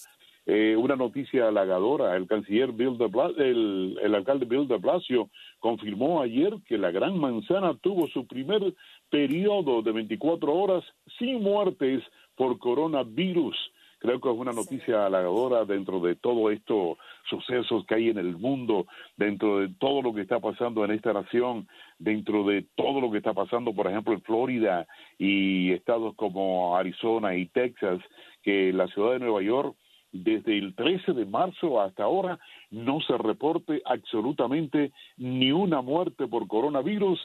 Eh, 0.45 0.75
una 0.77 0.95
noticia 0.95 1.47
halagadora. 1.49 2.15
El 2.15 2.25
canciller 2.25 2.71
Bill 2.71 2.97
de 2.97 3.05
Bla- 3.07 3.33
el, 3.37 3.99
el 4.01 4.15
alcalde 4.15 4.45
Bill 4.45 4.67
de 4.67 4.77
Blasio 4.77 5.29
confirmó 5.59 6.21
ayer 6.21 6.53
que 6.65 6.77
la 6.77 6.89
Gran 6.89 7.19
Manzana 7.19 7.77
tuvo 7.81 8.07
su 8.07 8.25
primer 8.25 8.73
periodo 9.09 9.81
de 9.81 9.91
24 9.91 10.51
horas 10.51 10.83
sin 11.19 11.43
muertes 11.43 12.01
por 12.35 12.57
coronavirus. 12.57 13.55
Creo 13.99 14.19
que 14.21 14.29
es 14.29 14.35
una 14.35 14.53
noticia 14.53 15.05
halagadora 15.05 15.65
dentro 15.65 15.99
de 15.99 16.15
todos 16.15 16.53
estos 16.53 16.97
sucesos 17.29 17.85
que 17.85 17.95
hay 17.95 18.09
en 18.09 18.17
el 18.17 18.37
mundo, 18.37 18.87
dentro 19.17 19.59
de 19.59 19.69
todo 19.77 20.01
lo 20.01 20.13
que 20.13 20.21
está 20.21 20.39
pasando 20.39 20.85
en 20.85 20.91
esta 20.91 21.11
nación, 21.11 21.67
dentro 21.97 22.45
de 22.45 22.65
todo 22.75 23.01
lo 23.01 23.11
que 23.11 23.17
está 23.17 23.33
pasando, 23.33 23.73
por 23.73 23.87
ejemplo, 23.87 24.13
en 24.13 24.21
Florida 24.21 24.87
y 25.17 25.71
estados 25.73 26.15
como 26.15 26.77
Arizona 26.77 27.35
y 27.35 27.47
Texas, 27.47 27.99
que 28.41 28.71
la 28.71 28.87
ciudad 28.87 29.13
de 29.13 29.19
Nueva 29.19 29.41
York 29.41 29.75
desde 30.11 30.57
el 30.57 30.75
13 30.75 31.13
de 31.13 31.25
marzo 31.25 31.81
hasta 31.81 32.03
ahora 32.03 32.39
no 32.71 32.99
se 33.01 33.17
reporte 33.17 33.81
absolutamente 33.85 34.91
ni 35.17 35.51
una 35.51 35.81
muerte 35.81 36.27
por 36.27 36.47
coronavirus. 36.47 37.19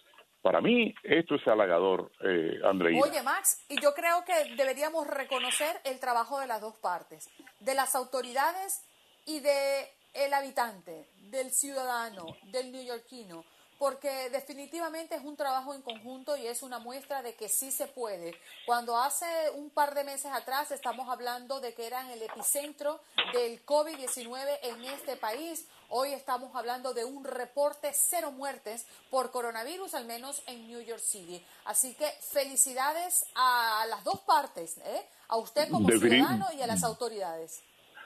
Para 0.44 0.61
mí 0.61 0.94
esto 1.04 1.37
es 1.37 1.48
halagador, 1.48 2.12
eh. 2.22 2.61
Oye, 3.02 3.22
Max, 3.22 3.64
y 3.66 3.80
yo 3.80 3.94
creo 3.94 4.26
que 4.26 4.54
deberíamos 4.57 5.07
reconocer 5.07 5.80
el 5.85 5.98
trabajo 5.98 6.38
de 6.38 6.46
las 6.46 6.61
dos 6.61 6.76
partes, 6.76 7.30
de 7.61 7.74
las 7.74 7.94
autoridades 7.94 8.85
y 9.24 9.40
de 9.40 9.88
el 10.12 10.35
habitante, 10.35 11.09
del 11.30 11.50
ciudadano, 11.50 12.26
del 12.42 12.72
neoyorquino, 12.72 13.42
porque 13.78 14.30
definitivamente 14.30 15.14
es 15.14 15.22
un 15.22 15.37
trabajo 15.37 15.74
en 15.74 15.82
conjunto 15.82 16.37
y 16.37 16.46
es 16.46 16.62
una 16.62 16.78
muestra 16.78 17.22
de 17.22 17.34
que 17.34 17.48
sí 17.48 17.70
se 17.70 17.87
puede. 17.87 18.38
Cuando 18.66 18.96
hace 18.96 19.26
un 19.54 19.70
par 19.70 19.94
de 19.94 20.04
meses 20.04 20.30
atrás 20.32 20.70
estamos 20.70 21.08
hablando 21.08 21.60
de 21.60 21.74
que 21.74 21.87
eran 21.87 22.10
el 22.10 22.22
epicentro 22.22 23.00
del 23.32 23.64
COVID-19 23.66 24.58
en 24.62 24.84
este 24.84 25.16
país, 25.16 25.66
hoy 25.88 26.12
estamos 26.12 26.54
hablando 26.54 26.94
de 26.94 27.04
un 27.04 27.24
reporte 27.24 27.92
cero 27.94 28.32
muertes 28.32 28.87
por 29.10 29.30
coronavirus, 29.30 29.94
al 29.94 30.06
menos 30.06 30.42
en 30.46 30.66
New 30.68 30.80
York 30.80 31.02
City. 31.02 31.44
Así 31.64 31.94
que 31.94 32.08
felicidades 32.20 33.26
a 33.34 33.84
las 33.88 34.04
dos 34.04 34.20
partes, 34.20 34.78
¿eh? 34.78 35.08
a 35.28 35.37
usted 35.37 35.70
como 35.70 35.88
ciudadano 35.88 36.46
y 36.52 36.62
a 36.62 36.66
las 36.66 36.84
autoridades. 36.84 37.62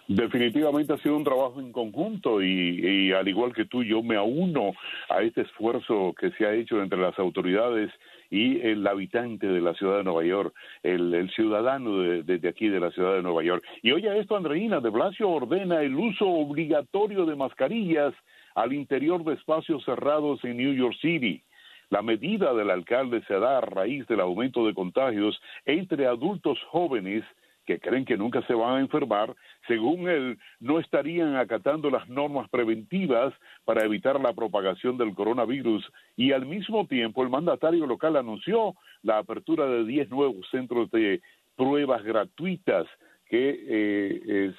Definitivamente 0.08 0.94
ha 0.94 0.96
sido 0.96 1.16
un 1.16 1.24
trabajo 1.24 1.60
en 1.60 1.70
conjunto 1.70 2.42
y, 2.42 2.80
y 2.80 3.12
al 3.12 3.28
igual 3.28 3.52
que 3.52 3.66
tú, 3.66 3.84
yo 3.84 4.02
me 4.02 4.16
auno 4.16 4.72
a 5.10 5.20
este 5.20 5.42
esfuerzo 5.42 6.14
que 6.18 6.30
se 6.30 6.46
ha 6.46 6.54
hecho 6.54 6.82
entre 6.82 6.98
las 6.98 7.18
autoridades 7.18 7.90
y 8.30 8.60
el 8.60 8.86
habitante 8.86 9.46
de 9.46 9.60
la 9.60 9.74
ciudad 9.74 9.98
de 9.98 10.04
Nueva 10.04 10.24
York, 10.24 10.54
el, 10.82 11.30
ciudadano 11.34 11.98
de, 11.98 12.22
desde 12.22 12.48
aquí 12.48 12.68
de 12.68 12.80
la 12.80 12.90
ciudad 12.90 13.16
de 13.16 13.22
Nueva 13.22 13.42
York. 13.42 13.62
Y 13.82 13.92
oye 13.92 14.18
esto, 14.18 14.34
Andreina, 14.34 14.80
de 14.80 14.90
Blasio 14.90 15.28
ordena 15.28 15.82
el 15.82 15.94
uso 15.94 16.26
obligatorio 16.26 17.26
de 17.26 17.36
mascarillas 17.36 18.14
al 18.54 18.72
interior 18.72 19.22
de 19.24 19.34
espacios 19.34 19.84
cerrados 19.84 20.42
en 20.44 20.56
New 20.56 20.72
York 20.72 20.96
City. 21.02 21.42
La 21.90 22.02
medida 22.02 22.52
del 22.52 22.70
alcalde 22.70 23.22
se 23.26 23.34
da 23.34 23.58
a 23.58 23.60
raíz 23.62 24.06
del 24.08 24.20
aumento 24.20 24.66
de 24.66 24.74
contagios 24.74 25.40
entre 25.64 26.06
adultos 26.06 26.58
jóvenes 26.70 27.24
que 27.68 27.78
creen 27.78 28.06
que 28.06 28.16
nunca 28.16 28.40
se 28.46 28.54
van 28.54 28.76
a 28.76 28.80
enfermar, 28.80 29.34
según 29.66 30.08
él, 30.08 30.38
no 30.58 30.78
estarían 30.78 31.36
acatando 31.36 31.90
las 31.90 32.08
normas 32.08 32.48
preventivas 32.48 33.34
para 33.66 33.84
evitar 33.84 34.18
la 34.18 34.32
propagación 34.32 34.96
del 34.96 35.14
coronavirus 35.14 35.86
y 36.16 36.32
al 36.32 36.46
mismo 36.46 36.86
tiempo 36.86 37.22
el 37.22 37.28
mandatario 37.28 37.86
local 37.86 38.16
anunció 38.16 38.74
la 39.02 39.18
apertura 39.18 39.66
de 39.66 39.84
10 39.84 40.08
nuevos 40.08 40.48
centros 40.50 40.90
de 40.92 41.20
pruebas 41.56 42.02
gratuitas 42.04 42.86
que 43.28 43.60
eh, 43.68 44.54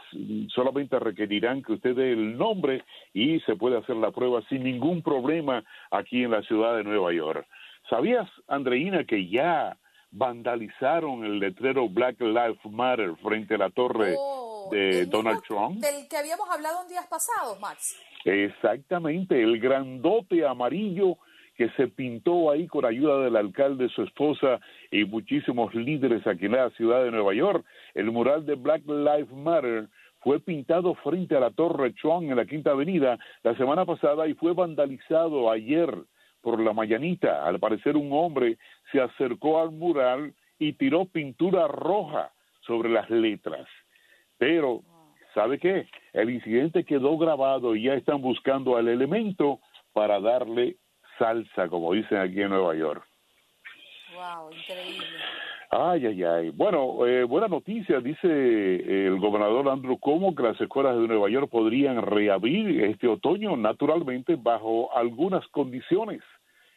solamente 0.50 1.00
requerirán 1.00 1.64
que 1.64 1.74
usted 1.74 1.96
dé 1.96 2.12
el 2.14 2.38
nombre 2.38 2.84
y 3.12 3.40
se 3.40 3.56
puede 3.56 3.78
hacer 3.78 3.96
la 3.96 4.12
prueba 4.12 4.44
sin 4.50 4.64
ningún 4.64 5.02
problema 5.02 5.64
aquí 5.90 6.26
en 6.26 6.30
la 6.30 6.44
ciudad 6.44 6.78
de 6.78 6.84
Nueva 6.84 7.12
York. 7.12 7.48
¿Sabías, 7.90 8.30
Andreina, 8.48 9.04
que 9.06 9.28
ya 9.28 9.76
vandalizaron 10.12 11.24
el 11.24 11.40
letrero 11.40 11.88
Black 11.90 12.20
Lives 12.20 12.60
Matter 12.70 13.16
frente 13.22 13.56
a 13.56 13.60
la 13.60 13.70
torre 13.70 14.16
Oh, 14.18 14.70
de 14.72 15.06
Donald 15.06 15.42
Trump? 15.48 15.80
Del 15.80 16.08
que 16.08 16.18
habíamos 16.18 16.50
hablado 16.50 16.82
en 16.84 16.90
días 16.90 17.08
pasados, 17.08 17.60
Max. 17.60 17.96
Exactamente, 18.26 19.42
el 19.42 19.60
grandote 19.60 20.46
amarillo 20.46 21.18
que 21.56 21.70
se 21.72 21.88
pintó 21.90 22.52
ahí 22.52 22.68
con 22.68 22.86
ayuda 22.86 23.20
del 23.22 23.36
alcalde, 23.36 23.90
su 23.90 24.04
esposa 24.04 24.60
y 24.92 25.04
muchísimos 25.04 25.74
líderes 25.76 26.26
aquí 26.26 26.46
en 26.46 26.54
la 26.54 26.70
ciudad 26.72 27.04
de 27.04 27.12
Nueva 27.12 27.34
York. 27.34 27.66
El 27.94 28.12
mural 28.12 28.46
de 28.46 28.56
Black 28.56 28.84
Lives 28.88 29.32
Matter 29.32 29.90
fue 30.22 30.40
pintado 30.40 30.96
frente 30.96 31.36
a 31.36 31.42
la 31.42 31.52
Torre 31.52 31.92
Trump 32.02 32.30
en 32.30 32.38
la 32.38 32.46
Quinta 32.46 32.72
Avenida 32.72 33.18
la 33.44 33.56
semana 33.58 33.86
pasada 33.86 34.28
y 34.28 34.36
fue 34.36 34.54
vandalizado 34.54 35.52
ayer 35.52 35.94
por 36.42 36.60
la 36.60 36.74
mañanita. 36.74 37.46
Al 37.46 37.60
parecer 37.60 37.98
un 37.98 38.10
hombre 38.12 38.58
se 38.92 39.02
acercó 39.02 39.62
al 39.62 39.72
mural 39.72 40.34
y 40.58 40.74
tiró 40.74 41.06
pintura 41.06 41.68
roja 41.68 42.32
sobre 42.62 42.90
las 42.90 43.10
letras. 43.10 43.68
Pero, 44.38 44.82
¿sabe 45.34 45.60
qué? 45.60 45.88
El 46.14 46.30
incidente 46.30 46.84
quedó 46.86 47.18
grabado 47.18 47.76
y 47.76 47.84
ya 47.84 47.94
están 47.94 48.22
buscando 48.22 48.78
al 48.78 48.88
elemento 48.88 49.60
para 49.94 50.20
darle 50.20 50.78
salsa, 51.18 51.68
como 51.68 51.94
dicen 51.94 52.18
aquí 52.20 52.42
en 52.42 52.50
Nueva 52.50 52.76
York. 52.76 53.04
Wow, 54.14 54.52
increíble. 54.52 55.08
Ay, 55.72 56.04
ay, 56.08 56.24
ay. 56.24 56.50
Bueno, 56.50 57.06
eh, 57.06 57.24
buena 57.26 57.48
noticia, 57.48 58.00
dice 58.00 58.28
eh, 58.28 59.06
el 59.06 59.20
gobernador 59.20 59.70
Andrew 59.70 60.00
Cuomo 60.00 60.34
que 60.34 60.42
las 60.42 60.60
escuelas 60.60 60.98
de 60.98 61.08
Nueva 61.08 61.30
York 61.30 61.48
podrían 61.48 62.02
reabrir 62.02 62.84
este 62.86 63.08
otoño, 63.08 63.56
naturalmente 63.56 64.36
bajo 64.36 64.92
algunas 64.98 65.48
condiciones. 65.50 66.22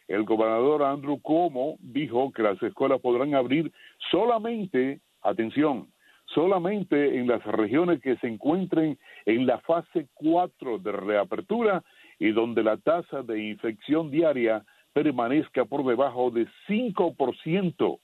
El 0.09 0.25
gobernador 0.25 0.83
Andrew 0.83 1.19
Cuomo 1.23 1.77
dijo 1.81 2.33
que 2.33 2.43
las 2.43 2.63
escuelas 2.63 3.01
podrán 3.01 3.35
abrir 3.35 3.73
solamente, 4.11 5.01
atención, 5.23 5.89
solamente 6.27 7.19
en 7.19 7.29
las 7.29 7.43
regiones 7.47 7.99
que 8.03 8.17
se 8.17 8.27
encuentren 8.27 8.99
en 9.25 9.47
la 9.47 9.59
fase 9.61 10.09
4 10.13 10.79
de 10.81 10.93
reapertura 10.93 11.83
y 12.19 12.33
donde 12.33 12.63
la 12.63 12.77
tasa 12.77 13.23
de 13.23 13.43
infección 13.43 14.11
diaria 14.11 14.63
permanezca 14.93 15.65
por 15.65 15.83
debajo 15.87 16.31
de 16.31 16.47
5%, 16.69 17.99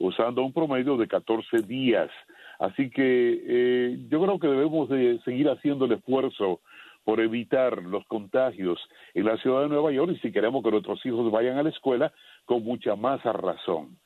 usando 0.00 0.42
un 0.42 0.52
promedio 0.52 0.96
de 0.96 1.06
14 1.06 1.58
días. 1.62 2.10
Así 2.58 2.90
que 2.90 3.42
eh, 3.46 3.98
yo 4.08 4.20
creo 4.20 4.38
que 4.38 4.48
debemos 4.48 4.88
de 4.88 5.20
seguir 5.24 5.48
haciendo 5.48 5.84
el 5.84 5.92
esfuerzo 5.92 6.60
por 7.04 7.20
evitar 7.20 7.82
los 7.82 8.04
contagios 8.06 8.78
en 9.14 9.26
la 9.26 9.36
ciudad 9.38 9.62
de 9.62 9.68
Nueva 9.68 9.92
York 9.92 10.12
y 10.12 10.18
si 10.18 10.32
queremos 10.32 10.62
que 10.62 10.70
nuestros 10.70 11.04
hijos 11.06 11.30
vayan 11.30 11.58
a 11.58 11.62
la 11.62 11.70
escuela 11.70 12.12
con 12.44 12.64
mucha 12.64 12.96
más 12.96 13.22
razón. 13.22 13.98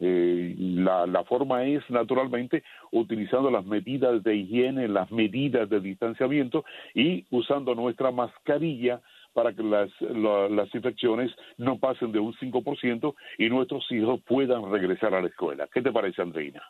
Eh, 0.00 0.54
la, 0.58 1.06
la 1.06 1.22
forma 1.24 1.64
es 1.64 1.88
naturalmente 1.88 2.64
utilizando 2.90 3.50
las 3.50 3.64
medidas 3.64 4.22
de 4.24 4.34
higiene, 4.34 4.88
las 4.88 5.10
medidas 5.12 5.68
de 5.70 5.80
distanciamiento 5.80 6.64
y 6.94 7.24
usando 7.30 7.74
nuestra 7.74 8.10
mascarilla 8.10 9.00
para 9.32 9.52
que 9.54 9.62
las, 9.62 9.90
la- 10.00 10.48
las 10.48 10.74
infecciones 10.74 11.30
no 11.56 11.78
pasen 11.78 12.12
de 12.12 12.18
un 12.18 12.34
5% 12.34 13.14
y 13.38 13.48
nuestros 13.48 13.84
hijos 13.90 14.20
puedan 14.26 14.70
regresar 14.70 15.14
a 15.14 15.20
la 15.22 15.28
escuela. 15.28 15.68
¿Qué 15.72 15.82
te 15.82 15.92
parece, 15.92 16.22
Andreina? 16.22 16.62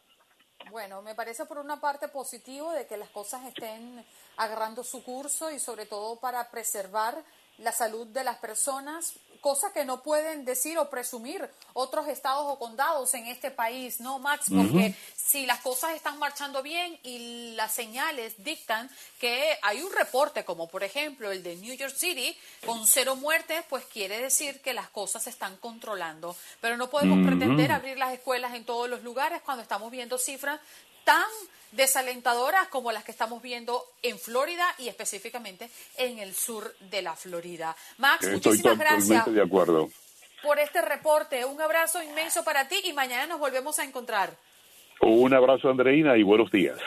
Bueno, 0.71 1.03
me 1.03 1.15
parece 1.15 1.45
por 1.45 1.59
una 1.59 1.81
parte 1.81 2.09
positivo 2.09 2.73
de 2.73 2.87
que 2.87 2.97
las 2.97 3.11
cosas 3.11 3.45
estén 3.47 4.05
agarrando 4.39 4.83
su 4.85 5.03
curso 5.05 5.51
y 5.51 5.59
sobre 5.59 5.87
todo 5.87 6.19
para 6.19 6.51
preservar 6.51 7.15
la 7.59 7.73
salud 7.73 8.07
de 8.07 8.25
las 8.25 8.39
personas, 8.39 9.19
cosa 9.43 9.73
que 9.73 9.85
no 9.85 10.03
pueden 10.03 10.45
decir 10.45 10.79
o 10.79 10.89
presumir 10.89 11.51
otros 11.75 12.07
estados 12.07 12.47
o 12.47 12.59
condados 12.59 13.13
en 13.15 13.27
este 13.27 13.51
país, 13.51 14.01
¿no, 14.01 14.21
Max? 14.21 14.47
Porque 14.49 14.95
si 15.17 15.45
las 15.47 15.61
cosas 15.61 15.95
están 15.95 16.19
marchando 16.19 16.63
bien 16.63 16.97
y 17.03 17.55
las 17.57 17.73
señales 17.73 18.35
dictan 18.39 18.89
que 19.19 19.59
hay 19.61 19.83
un 19.83 19.93
reporte, 19.93 20.45
como 20.45 20.69
por 20.69 20.85
ejemplo 20.85 21.33
el 21.33 21.43
de 21.43 21.57
New 21.57 21.75
York 21.75 21.95
City, 21.95 22.35
con 22.65 22.87
cero 22.87 23.17
muertes, 23.17 23.65
pues 23.69 23.85
quiere 23.85 24.21
decir 24.21 24.61
que 24.61 24.73
las 24.73 24.89
cosas 24.89 25.25
se 25.25 25.31
están 25.31 25.57
controlando. 25.57 26.37
Pero 26.61 26.77
no 26.77 26.89
podemos 26.89 27.27
pretender 27.27 27.73
abrir 27.73 27.99
las 27.99 28.13
escuelas 28.13 28.55
en 28.55 28.65
todos 28.65 28.89
los 28.89 29.03
lugares 29.03 29.43
cuando 29.43 29.63
estamos 29.63 29.91
viendo 29.91 30.19
cifras 30.19 30.61
tan 31.05 31.25
desalentadoras 31.73 32.69
como 32.69 32.93
las 32.93 33.03
que 33.05 33.11
estamos 33.13 33.43
viendo 33.43 33.83
en 34.03 34.19
Florida 34.19 34.67
y 34.79 34.89
específicamente 34.89 35.71
en 35.97 36.19
el 36.19 36.35
sur 36.35 36.75
de 36.91 37.03
la 37.03 37.17
Florida. 37.17 37.75
Max, 37.99 38.25
Estoy 38.27 38.53
muchísimas 38.53 38.79
gracias 38.79 39.07
totalmente 39.07 39.31
de 39.33 39.43
acuerdo. 39.43 39.91
por 40.43 40.59
este 40.59 40.83
reporte. 40.83 41.45
Un 41.45 41.61
abrazo 41.61 42.03
inmenso 42.03 42.45
para 42.45 42.69
ti 42.69 42.81
y 42.85 42.93
mañana 42.93 43.27
nos 43.27 43.39
volvemos 43.39 43.79
a 43.79 43.85
encontrar. 43.85 44.37
Un 45.01 45.33
abrazo, 45.35 45.69
Andreina, 45.71 46.17
y 46.17 46.23
buenos 46.23 46.51
días. 46.51 46.79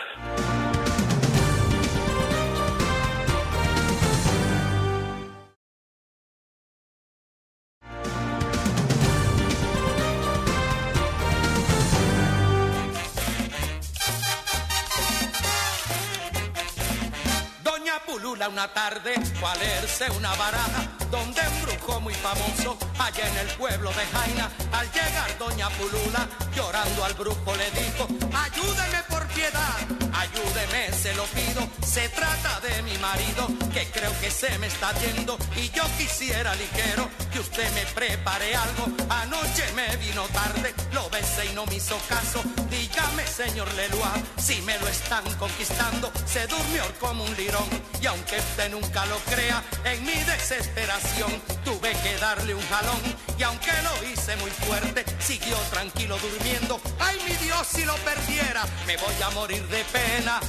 Una 18.49 18.67
tarde 18.67 19.15
fue 19.39 19.49
a 19.49 19.55
leerse 19.55 20.09
una 20.11 20.29
baraja 20.35 20.87
donde 21.09 21.41
un 21.41 21.61
brujo 21.63 21.99
muy 21.99 22.13
famoso 22.13 22.77
allá 22.99 23.27
en 23.27 23.37
el 23.37 23.47
pueblo 23.55 23.89
de 23.89 24.05
Jaina. 24.05 24.51
Al 24.71 24.87
llegar 24.91 25.37
Doña 25.39 25.67
Pulula 25.71 26.29
llorando 26.55 27.05
al 27.05 27.13
brujo 27.15 27.55
le 27.55 27.71
dijo, 27.71 28.07
ayúdeme 28.37 29.03
por 29.09 29.25
piedad, 29.29 30.04
ayúdeme 30.17 30.85
se 30.93 31.13
lo 31.15 31.23
pido. 31.25 31.67
Se 31.85 32.09
trata 32.09 32.59
de 32.61 32.81
mi 32.83 32.97
marido 32.97 33.47
que 33.73 33.85
creo 33.91 34.11
que 34.19 34.31
se 34.31 34.57
me 34.59 34.67
está 34.67 34.91
yendo 34.99 35.37
y 35.55 35.69
yo 35.69 35.83
quisiera 35.97 36.55
ligero 36.55 37.09
que 37.31 37.39
usted 37.39 37.69
me 37.73 37.85
prepare 37.93 38.55
algo. 38.55 38.85
Anoche 39.09 39.63
me 39.75 39.95
vino 39.97 40.23
tarde, 40.29 40.73
lo 40.93 41.09
besé 41.09 41.45
y 41.45 41.53
no 41.53 41.65
me 41.65 41.75
hizo 41.75 41.97
caso. 42.09 42.41
Dígame 42.69 43.25
señor 43.27 43.71
Leloir, 43.73 44.23
si 44.37 44.61
me 44.63 44.77
lo 44.79 44.87
están 44.87 45.23
conquistando, 45.35 46.11
se 46.25 46.47
durmió 46.47 46.83
como 46.99 47.23
un 47.23 47.35
lirón 47.35 47.69
y 48.01 48.05
aunque 48.07 48.37
usted 48.37 48.71
nunca 48.71 49.05
lo 49.05 49.17
crea, 49.31 49.63
en 49.83 50.03
mi 50.05 50.15
desesperación 50.23 51.31
tuve 51.63 51.91
que 52.03 52.15
darle 52.17 52.55
un 52.55 52.67
jalón 52.69 53.01
y 53.37 53.43
aunque 53.43 53.71
lo 53.83 54.09
hice 54.09 54.35
muy 54.37 54.51
fuerte, 54.51 55.05
siguió 55.19 55.57
tranquilo 55.71 56.17
durmiendo. 56.17 56.79
Ay 56.99 57.17
mi 57.27 57.35
Dios, 57.45 57.67
si 57.67 57.83
lo 57.85 57.95
perdiera, 57.97 58.54
me 58.87 58.97
voy 58.97 59.21
a 59.23 59.29
morir 59.31 59.63
de 59.67 59.83
pena. 59.85 60.39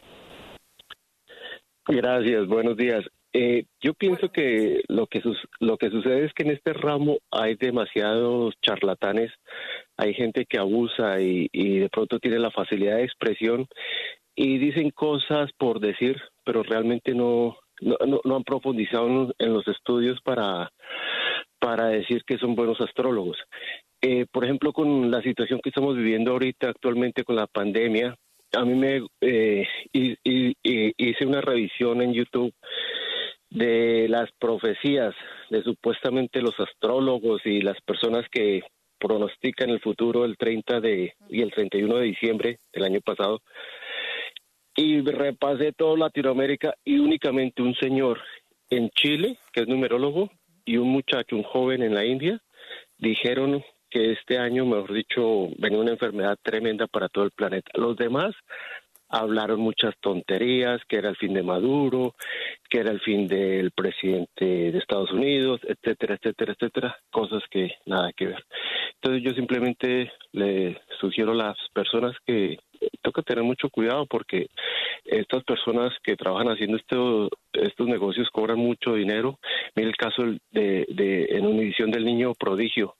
Gracias, 1.86 2.48
buenos 2.48 2.76
días. 2.76 3.04
Eh, 3.32 3.66
yo 3.80 3.94
pienso 3.94 4.32
que 4.32 4.82
lo 4.88 5.06
que 5.06 5.22
lo 5.60 5.76
que 5.76 5.90
sucede 5.90 6.24
es 6.24 6.32
que 6.32 6.42
en 6.42 6.50
este 6.50 6.72
ramo 6.72 7.18
hay 7.30 7.54
demasiados 7.54 8.54
charlatanes, 8.62 9.30
hay 9.96 10.14
gente 10.14 10.46
que 10.46 10.58
abusa 10.58 11.20
y, 11.20 11.48
y 11.52 11.80
de 11.80 11.90
pronto 11.90 12.18
tiene 12.18 12.38
la 12.38 12.50
facilidad 12.50 12.96
de 12.96 13.04
expresión 13.04 13.68
y 14.34 14.58
dicen 14.58 14.90
cosas 14.90 15.50
por 15.58 15.80
decir, 15.80 16.20
pero 16.44 16.62
realmente 16.62 17.14
no 17.14 17.58
no, 17.80 17.96
no, 18.24 18.36
han 18.36 18.44
profundizado 18.44 19.32
en 19.38 19.52
los 19.52 19.66
estudios 19.68 20.20
para 20.22 20.70
para 21.58 21.88
decir 21.88 22.22
que 22.24 22.38
son 22.38 22.54
buenos 22.54 22.80
astrólogos. 22.80 23.38
Eh, 24.00 24.26
por 24.30 24.44
ejemplo, 24.44 24.72
con 24.72 25.10
la 25.10 25.22
situación 25.22 25.60
que 25.62 25.70
estamos 25.70 25.96
viviendo 25.96 26.32
ahorita 26.32 26.68
actualmente 26.68 27.24
con 27.24 27.34
la 27.34 27.46
pandemia, 27.46 28.14
a 28.54 28.64
mí 28.64 28.74
me 28.74 29.02
eh, 29.20 29.66
hice 29.92 31.26
una 31.26 31.40
revisión 31.40 32.02
en 32.02 32.12
YouTube 32.12 32.52
de 33.50 34.06
las 34.08 34.30
profecías 34.38 35.14
de 35.50 35.62
supuestamente 35.62 36.40
los 36.42 36.58
astrólogos 36.58 37.40
y 37.44 37.62
las 37.62 37.80
personas 37.82 38.26
que 38.30 38.62
pronostican 38.98 39.70
el 39.70 39.80
futuro 39.80 40.24
el 40.24 40.36
30 40.36 40.80
de 40.80 41.14
y 41.28 41.42
el 41.42 41.52
31 41.52 41.96
de 41.96 42.04
diciembre 42.04 42.58
del 42.72 42.84
año 42.84 43.00
pasado 43.00 43.40
y 44.76 45.00
repasé 45.00 45.72
todo 45.72 45.96
Latinoamérica 45.96 46.74
y 46.84 46.98
únicamente 46.98 47.62
un 47.62 47.74
señor 47.74 48.20
en 48.70 48.90
Chile 48.90 49.38
que 49.52 49.62
es 49.62 49.68
numerólogo 49.68 50.30
y 50.64 50.76
un 50.76 50.88
muchacho 50.88 51.36
un 51.36 51.42
joven 51.42 51.82
en 51.82 51.94
la 51.94 52.04
India 52.04 52.40
dijeron 52.98 53.64
que 53.88 54.12
este 54.12 54.38
año 54.38 54.66
mejor 54.66 54.92
dicho 54.92 55.48
venía 55.58 55.78
una 55.78 55.92
enfermedad 55.92 56.38
tremenda 56.42 56.86
para 56.86 57.08
todo 57.08 57.24
el 57.24 57.30
planeta. 57.30 57.70
Los 57.74 57.96
demás 57.96 58.34
hablaron 59.08 59.60
muchas 59.60 59.94
tonterías, 60.00 60.80
que 60.88 60.96
era 60.96 61.10
el 61.10 61.16
fin 61.16 61.34
de 61.34 61.42
Maduro, 61.42 62.14
que 62.68 62.80
era 62.80 62.90
el 62.90 63.00
fin 63.00 63.26
del 63.26 63.70
presidente 63.70 64.44
de 64.44 64.78
Estados 64.78 65.12
Unidos, 65.12 65.60
etcétera, 65.64 66.14
etcétera, 66.14 66.52
etcétera, 66.52 66.96
cosas 67.10 67.42
que 67.50 67.72
nada 67.86 68.12
que 68.12 68.26
ver. 68.26 68.44
Entonces 68.94 69.22
yo 69.22 69.30
simplemente 69.34 70.12
le 70.32 70.80
sugiero 71.00 71.32
a 71.32 71.36
las 71.36 71.56
personas 71.72 72.16
que 72.26 72.58
toca 73.02 73.22
tener 73.22 73.44
mucho 73.44 73.70
cuidado 73.70 74.06
porque 74.06 74.48
estas 75.04 75.44
personas 75.44 75.92
que 76.02 76.16
trabajan 76.16 76.48
haciendo 76.48 76.76
estos 76.76 77.30
estos 77.52 77.86
negocios 77.86 78.28
cobran 78.30 78.58
mucho 78.58 78.94
dinero. 78.94 79.38
Mira 79.74 79.88
el 79.88 79.96
caso 79.96 80.22
de, 80.50 80.86
de 80.88 81.26
en 81.30 81.46
una 81.46 81.62
edición 81.62 81.90
del 81.90 82.04
niño 82.04 82.32
prodigio. 82.34 82.96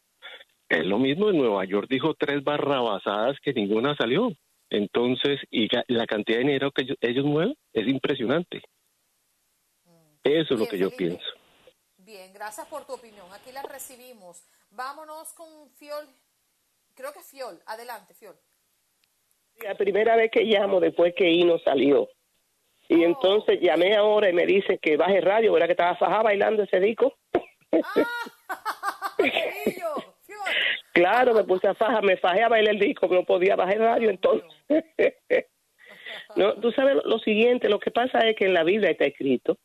Es 0.68 0.84
lo 0.84 0.98
mismo 0.98 1.30
en 1.30 1.38
Nueva 1.38 1.64
York, 1.64 1.86
dijo 1.88 2.14
tres 2.14 2.42
barrabasadas 2.42 3.38
que 3.40 3.52
ninguna 3.52 3.94
salió. 3.96 4.32
Entonces, 4.70 5.40
y 5.50 5.68
la 5.88 6.06
cantidad 6.06 6.38
de 6.38 6.44
dinero 6.44 6.72
que 6.72 6.86
ellos, 7.00 7.24
mueven 7.24 7.56
es 7.72 7.86
impresionante. 7.86 8.62
Eso 10.24 10.54
es 10.54 10.60
lo 10.60 10.66
que 10.66 10.78
yo 10.78 10.90
pienso. 10.90 11.24
Bien, 11.98 12.32
gracias 12.32 12.66
por 12.66 12.84
tu 12.84 12.94
opinión. 12.94 13.26
Aquí 13.32 13.52
la 13.52 13.62
recibimos. 13.62 14.42
Vámonos 14.70 15.32
con 15.34 15.70
Fiol. 15.76 16.06
Creo 16.94 17.12
que 17.12 17.20
Fiol. 17.20 17.60
Adelante, 17.66 18.14
Fiol. 18.14 18.36
La 19.62 19.74
primera 19.76 20.16
vez 20.16 20.30
que 20.30 20.42
llamo 20.44 20.80
después 20.80 21.14
que 21.16 21.30
Ino 21.30 21.58
salió. 21.60 22.08
Y 22.88 23.04
oh. 23.04 23.06
entonces 23.06 23.60
llamé 23.60 23.96
ahora 23.96 24.30
y 24.30 24.32
me 24.32 24.46
dice 24.46 24.78
que 24.78 24.96
baje 24.96 25.20
radio, 25.20 25.52
¿verdad 25.52 25.66
que 25.66 25.72
estaba 25.72 25.96
fajada 25.96 26.22
bailando 26.24 26.62
ese 26.62 26.80
disco? 26.80 27.14
Ah, 27.72 28.06
Claro, 30.96 31.34
me 31.34 31.44
puse 31.44 31.68
a 31.68 31.74
faja, 31.74 32.00
me 32.00 32.16
fajé 32.16 32.42
a 32.42 32.48
bailar 32.48 32.74
el 32.74 32.80
disco, 32.80 33.06
no 33.08 33.22
podía 33.22 33.54
bajar 33.54 33.74
el 33.74 33.80
radio 33.80 34.08
entonces. 34.08 34.48
no, 36.36 36.54
tú 36.54 36.72
sabes 36.72 37.04
lo 37.04 37.18
siguiente, 37.18 37.68
lo 37.68 37.78
que 37.78 37.90
pasa 37.90 38.20
es 38.20 38.34
que 38.34 38.46
en 38.46 38.54
la 38.54 38.64
Biblia 38.64 38.92
está 38.92 39.04
escrito 39.04 39.58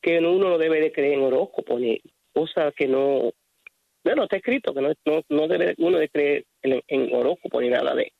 que 0.00 0.18
uno 0.18 0.48
no 0.48 0.56
debe 0.56 0.80
de 0.80 0.90
creer 0.90 1.18
en 1.18 1.24
horóscopo 1.24 1.78
ni 1.78 2.00
cosas 2.32 2.72
que 2.74 2.88
no, 2.88 3.32
bueno, 4.02 4.22
está 4.22 4.36
escrito 4.36 4.72
que 4.72 4.80
no, 4.80 4.94
no, 5.28 5.46
debe 5.46 5.74
uno 5.76 5.98
de 5.98 6.08
creer 6.08 6.46
en, 6.62 6.82
en 6.88 7.14
horóscopo 7.14 7.60
ni 7.60 7.68
nada 7.68 7.94
de 7.94 8.10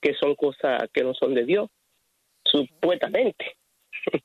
que 0.00 0.14
son 0.14 0.34
cosas 0.34 0.88
que 0.94 1.04
no 1.04 1.12
son 1.12 1.34
de 1.34 1.44
Dios, 1.44 1.68
supuestamente. 2.42 3.58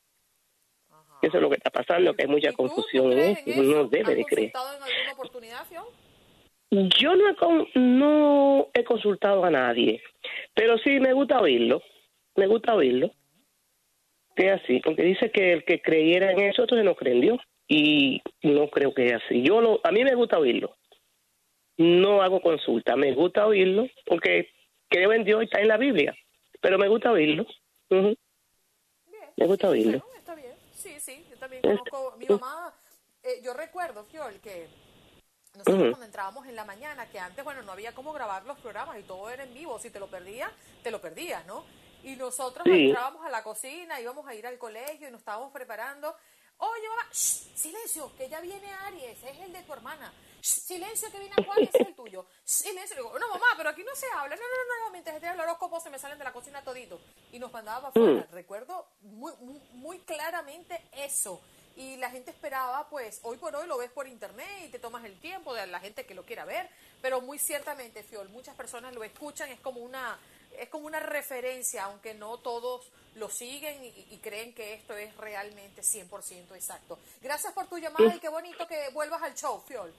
Eso 1.22 1.36
es 1.36 1.42
lo 1.42 1.50
que 1.50 1.58
está 1.58 1.70
pasando, 1.70 2.14
que 2.14 2.24
hay 2.24 2.30
mucha 2.30 2.54
confusión 2.54 3.12
en 3.12 3.20
eso. 3.20 3.62
No 3.62 3.86
debe 3.86 4.16
de 4.16 4.24
creer. 4.24 4.52
en 4.56 4.84
alguna 4.84 5.14
oportunidad, 5.14 5.66
yo 6.72 7.16
no 7.16 7.30
he, 7.30 7.80
no 7.80 8.70
he 8.74 8.84
consultado 8.86 9.44
a 9.44 9.52
nadie, 9.52 10.02
pero 10.54 10.78
sí 10.78 11.00
me 11.00 11.14
gusta 11.14 11.40
oírlo, 11.40 11.82
me 12.36 12.48
gusta 12.48 12.74
oírlo. 12.74 13.12
Que 14.36 14.48
es 14.48 14.62
así, 14.62 14.80
porque 14.80 15.04
dice 15.04 15.30
que 15.30 15.52
el 15.52 15.66
que 15.66 15.82
creyera 15.82 16.32
en 16.32 16.40
eso, 16.40 16.62
entonces 16.62 16.86
no 16.86 16.96
cree 16.96 17.14
en 17.14 17.22
Dios. 17.22 17.40
Y 17.68 18.22
no 18.44 18.70
creo 18.70 18.94
que 18.94 19.06
es 19.06 19.14
así. 19.14 19.44
Yo 19.44 19.62
lo, 19.62 19.80
a 19.84 19.92
mí 19.92 20.04
me 20.04 20.16
gusta 20.16 20.38
oírlo. 20.38 20.76
No 21.78 22.22
hago 22.22 22.42
consulta, 22.42 22.96
me 22.96 23.14
gusta 23.14 23.46
oírlo, 23.46 23.88
porque 24.06 24.50
creo 24.90 25.14
en 25.14 25.24
Dios 25.24 25.42
y 25.42 25.46
está 25.46 25.62
en 25.62 25.68
la 25.68 25.78
Biblia, 25.78 26.16
pero 26.62 26.78
me 26.78 26.88
gusta 26.88 27.12
oírlo. 27.12 27.46
me 27.90 29.46
gusta 29.46 29.70
oírlo. 29.70 30.04
está 30.18 30.36
bien. 30.36 30.54
Sí, 30.74 31.00
sí, 31.00 31.26
yo 31.30 31.38
también 31.38 31.62
conozco, 31.62 32.16
mi 32.18 32.26
mamá, 32.26 32.74
eh, 33.24 33.42
yo 33.44 33.54
recuerdo, 33.54 34.04
Fiol, 34.04 34.40
que 34.42 34.68
nosotros 35.54 35.90
cuando 35.90 36.06
entrábamos 36.06 36.48
en 36.48 36.56
la 36.56 36.64
mañana, 36.64 37.10
que 37.10 37.20
antes, 37.20 37.44
bueno, 37.44 37.62
no 37.62 37.74
había 37.74 37.94
cómo 37.94 38.14
grabar 38.14 38.46
los 38.46 38.58
programas 38.60 38.98
y 38.98 39.04
todo 39.04 39.30
era 39.30 39.44
en 39.44 39.54
vivo, 39.54 39.80
si 39.80 39.90
te 39.90 40.00
lo 40.00 40.08
perdías, 40.08 40.52
te 40.82 40.92
lo 40.92 41.02
perdías, 41.02 41.46
¿no? 41.46 41.66
Y 42.04 42.16
nosotros 42.16 42.66
entrábamos 42.66 43.26
a 43.26 43.30
la 43.30 43.44
cocina, 43.44 44.00
íbamos 44.00 44.26
a 44.28 44.34
ir 44.34 44.48
al 44.48 44.58
colegio 44.58 45.08
y 45.08 45.12
nos 45.12 45.20
estábamos 45.20 45.52
preparando. 45.52 46.16
Oye, 46.58 46.90
mamá, 46.90 47.08
silencio, 47.12 48.16
que 48.16 48.30
ya 48.30 48.40
viene 48.40 48.72
Aries, 48.86 49.22
es 49.24 49.40
el 49.40 49.52
de 49.52 49.64
tu 49.64 49.74
hermana. 49.74 50.14
silencio, 50.40 51.12
que 51.12 51.20
viene 51.20 51.36
Juan, 51.44 51.58
es 51.62 51.76
el 51.76 51.96
tuyo. 51.96 52.26
Silencio, 52.44 52.96
digo, 52.96 53.20
no, 53.20 53.28
mamá, 53.28 53.48
pero 53.58 53.70
aquí 53.70 53.84
no 53.84 53.96
se 53.96 54.06
habla. 54.16 54.36
No, 54.36 54.42
no, 54.42 54.76
no, 54.76 54.86
no, 54.86 54.92
mientras 54.92 55.16
esté 55.16 55.30
el 55.30 55.40
horóscopo 55.40 55.80
se 55.80 55.90
me 55.90 56.00
salen 56.00 56.18
de 56.18 56.24
la 56.24 56.32
cocina 56.32 56.64
todito. 56.64 57.00
Y 57.32 57.40
nos 57.40 57.52
mandaba 57.52 57.92
para 57.92 58.06
afuera. 58.06 58.28
Recuerdo 58.32 58.88
muy, 59.02 59.34
muy 59.74 60.00
claramente 60.00 60.88
eso 60.94 61.42
y 61.76 61.98
la 61.98 62.10
gente 62.10 62.32
esperaba, 62.32 62.90
pues 62.90 63.20
hoy 63.24 63.38
por 63.38 63.56
hoy 63.56 63.68
lo 63.68 63.78
ves 63.78 63.92
por 63.92 64.08
internet 64.08 64.48
y 64.66 64.70
te 64.70 64.80
tomas 64.80 65.06
el 65.06 65.20
tiempo 65.20 65.54
de 65.54 65.68
la 65.68 65.80
gente 65.80 66.06
que 66.06 66.16
lo 66.16 66.24
quiera 66.24 66.46
ver, 66.46 66.70
pero 67.02 67.22
muy 67.22 67.40
ciertamente, 67.40 68.04
Fiol, 68.04 68.30
muchas 68.30 68.56
personas 68.56 68.94
lo 68.94 69.04
escuchan, 69.04 69.50
es 69.50 69.60
como 69.60 69.82
una 69.82 70.18
es 70.58 70.70
como 70.70 70.86
una 70.86 71.00
referencia, 71.00 71.86
aunque 71.86 72.14
no 72.14 72.38
todos 72.40 72.92
lo 73.16 73.30
siguen 73.30 73.84
y, 73.84 74.18
creen 74.20 74.54
que 74.54 74.74
esto 74.74 74.96
es 74.96 75.16
realmente 75.18 75.82
100% 75.82 76.56
exacto. 76.56 77.00
Gracias 77.22 77.54
por 77.54 77.68
tu 77.68 77.78
llamada 77.78 78.16
y 78.16 78.20
qué 78.20 78.30
bonito 78.30 78.68
que 78.68 78.90
vuelvas 78.94 79.22
al 79.22 79.34
show, 79.34 79.62
Fiol. 79.62 79.94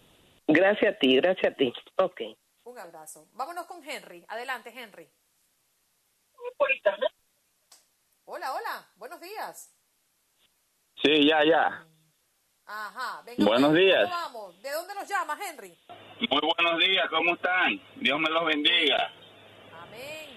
Gracias 0.46 0.94
a 0.94 0.98
ti, 0.98 1.16
gracias 1.16 1.52
a 1.52 1.56
ti. 1.56 1.72
Ok. 1.96 2.20
Un 2.64 2.78
abrazo. 2.78 3.28
Vámonos 3.32 3.66
con 3.66 3.82
Henry. 3.88 4.24
Adelante, 4.28 4.70
Henry. 4.74 5.08
Hola, 8.24 8.54
hola. 8.54 8.88
Buenos 8.96 9.20
días. 9.20 9.74
Sí, 11.02 11.26
ya, 11.26 11.44
ya. 11.44 11.84
Ajá. 12.64 13.24
buenos 13.38 13.74
días. 13.74 14.08
¿De 14.62 14.70
dónde 14.70 14.94
nos 14.94 15.08
llamas, 15.08 15.38
Henry? 15.40 15.76
Muy 16.30 16.40
buenos 16.40 16.78
días, 16.78 17.08
¿cómo 17.10 17.34
están? 17.34 17.80
Dios 17.96 18.20
me 18.20 18.30
los 18.30 18.44
bendiga. 18.46 19.10
Amén. 19.82 20.30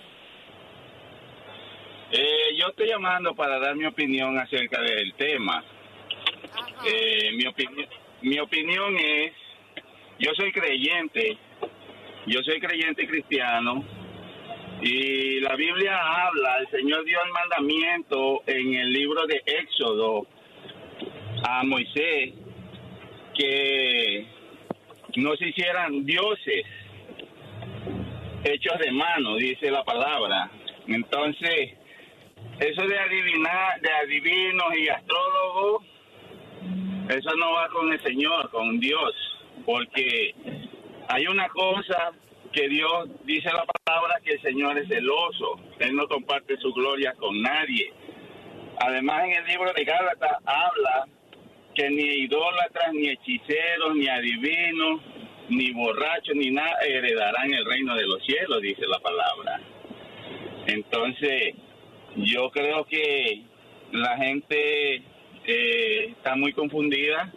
Eh, 2.12 2.56
yo 2.58 2.68
estoy 2.70 2.88
llamando 2.88 3.36
para 3.36 3.60
dar 3.60 3.76
mi 3.76 3.86
opinión 3.86 4.40
acerca 4.40 4.82
del 4.82 5.14
tema. 5.14 5.64
Eh, 6.84 7.32
mi, 7.34 7.46
opinión, 7.46 7.90
mi 8.22 8.40
opinión 8.40 8.98
es, 8.98 9.34
yo 10.18 10.32
soy 10.36 10.52
creyente, 10.52 11.38
yo 12.26 12.42
soy 12.42 12.60
creyente 12.60 13.08
cristiano, 13.08 13.84
y 14.82 15.40
la 15.42 15.56
Biblia 15.56 15.96
habla, 15.96 16.58
el 16.58 16.68
Señor 16.70 17.06
dio 17.06 17.20
el 17.24 17.32
mandamiento 17.32 18.44
en 18.48 18.74
el 18.74 18.92
libro 18.92 19.26
de 19.28 19.44
Éxodo, 19.46 20.28
a 21.44 21.64
Moisés 21.64 22.34
que 23.34 24.26
no 25.18 25.36
se 25.36 25.50
hicieran 25.50 26.06
dioses 26.06 26.66
hechos 28.44 28.80
de 28.80 28.92
mano, 28.92 29.36
dice 29.36 29.72
la 29.72 29.84
palabra. 29.84 30.50
Entonces, 30.88 31.74
eso 32.60 32.88
de 32.88 33.00
adivinar, 33.00 33.82
de 33.82 33.92
adivinos 33.92 34.78
y 34.78 34.88
astrólogos, 34.88 35.84
eso 37.10 37.36
no 37.38 37.54
va 37.54 37.68
con 37.70 37.92
el 37.92 38.02
Señor, 38.04 38.50
con 38.52 38.80
Dios, 38.80 39.14
porque 39.66 40.34
hay 41.08 41.28
una 41.28 41.48
cosa 41.50 42.12
que 42.52 42.68
Dios 42.70 43.10
dice 43.26 43.50
la 43.52 43.66
palabra 43.66 44.20
que 44.24 44.34
el 44.34 44.42
Señor 44.42 44.78
es 44.78 44.88
celoso, 44.88 45.60
Él 45.80 45.96
no 45.96 46.08
comparte 46.08 46.56
su 46.58 46.72
gloria 46.74 47.14
con 47.20 47.42
nadie. 47.42 47.92
Además, 48.80 49.24
en 49.26 49.34
el 49.34 49.46
libro 49.46 49.74
de 49.74 49.84
Gálatas 49.84 50.38
habla 50.46 51.08
que 51.76 51.90
ni 51.90 52.04
idólatras, 52.24 52.94
ni 52.94 53.10
hechiceros, 53.10 53.96
ni 53.96 54.08
adivinos, 54.08 55.02
ni 55.50 55.72
borrachos, 55.72 56.36
ni 56.36 56.50
nada 56.52 56.76
heredarán 56.88 57.54
el 57.54 57.66
reino 57.66 57.96
de 57.96 58.08
los 58.08 58.24
cielos, 58.26 58.62
dice 58.62 58.88
la 58.88 59.00
palabra. 59.00 59.62
Entonces, 60.68 61.54
yo 62.16 62.50
creo 62.50 62.86
que 62.86 63.42
la 63.92 64.18
gente 64.18 65.04
eh, 65.46 66.08
está 66.10 66.36
muy 66.36 66.54
confundida 66.54 67.32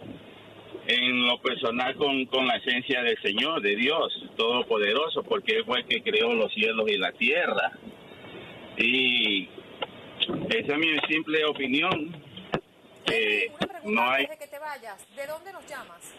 en 0.86 1.26
lo 1.26 1.39
personal 1.43 1.95
con, 1.97 2.24
con 2.26 2.47
la 2.47 2.57
esencia 2.57 3.03
del 3.03 3.20
Señor, 3.20 3.61
de 3.61 3.76
Dios 3.76 4.24
Todopoderoso, 4.36 5.22
porque 5.22 5.57
Él 5.57 5.64
fue 5.66 5.80
el 5.80 5.86
que 5.86 6.03
creó 6.03 6.32
los 6.32 6.53
cielos 6.55 6.91
y 6.91 6.97
la 6.97 7.12
tierra. 7.12 7.72
Y 8.78 9.49
esa 10.49 10.72
es 10.72 10.78
mi 10.78 10.99
simple 11.09 11.45
opinión. 11.45 12.27
Que 13.09 13.52
no 13.84 14.11
hay... 14.11 14.24
Antes 14.24 14.38
de 14.38 14.44
que 14.44 14.50
te 14.50 14.59
vayas, 14.59 15.16
¿de 15.16 15.26
dónde 15.26 15.52
nos 15.52 15.66
llamas? 15.66 16.14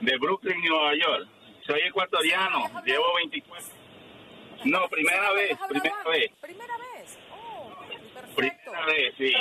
De 0.00 0.16
Brooklyn, 0.18 0.60
Nueva 0.62 0.94
York. 0.94 1.28
Soy 1.66 1.80
ecuatoriano, 1.80 2.82
llevo 2.84 3.14
24. 3.16 3.66
No, 4.64 4.88
primera 4.88 5.32
vez, 5.32 5.58
primera 5.68 6.02
vez. 6.04 6.30
¿Primera 6.40 6.74
vez? 6.76 7.18
Oh, 7.32 7.72
perfecto. 8.14 8.70
Primera 8.72 8.86
vez, 8.86 9.14
sí. 9.16 9.34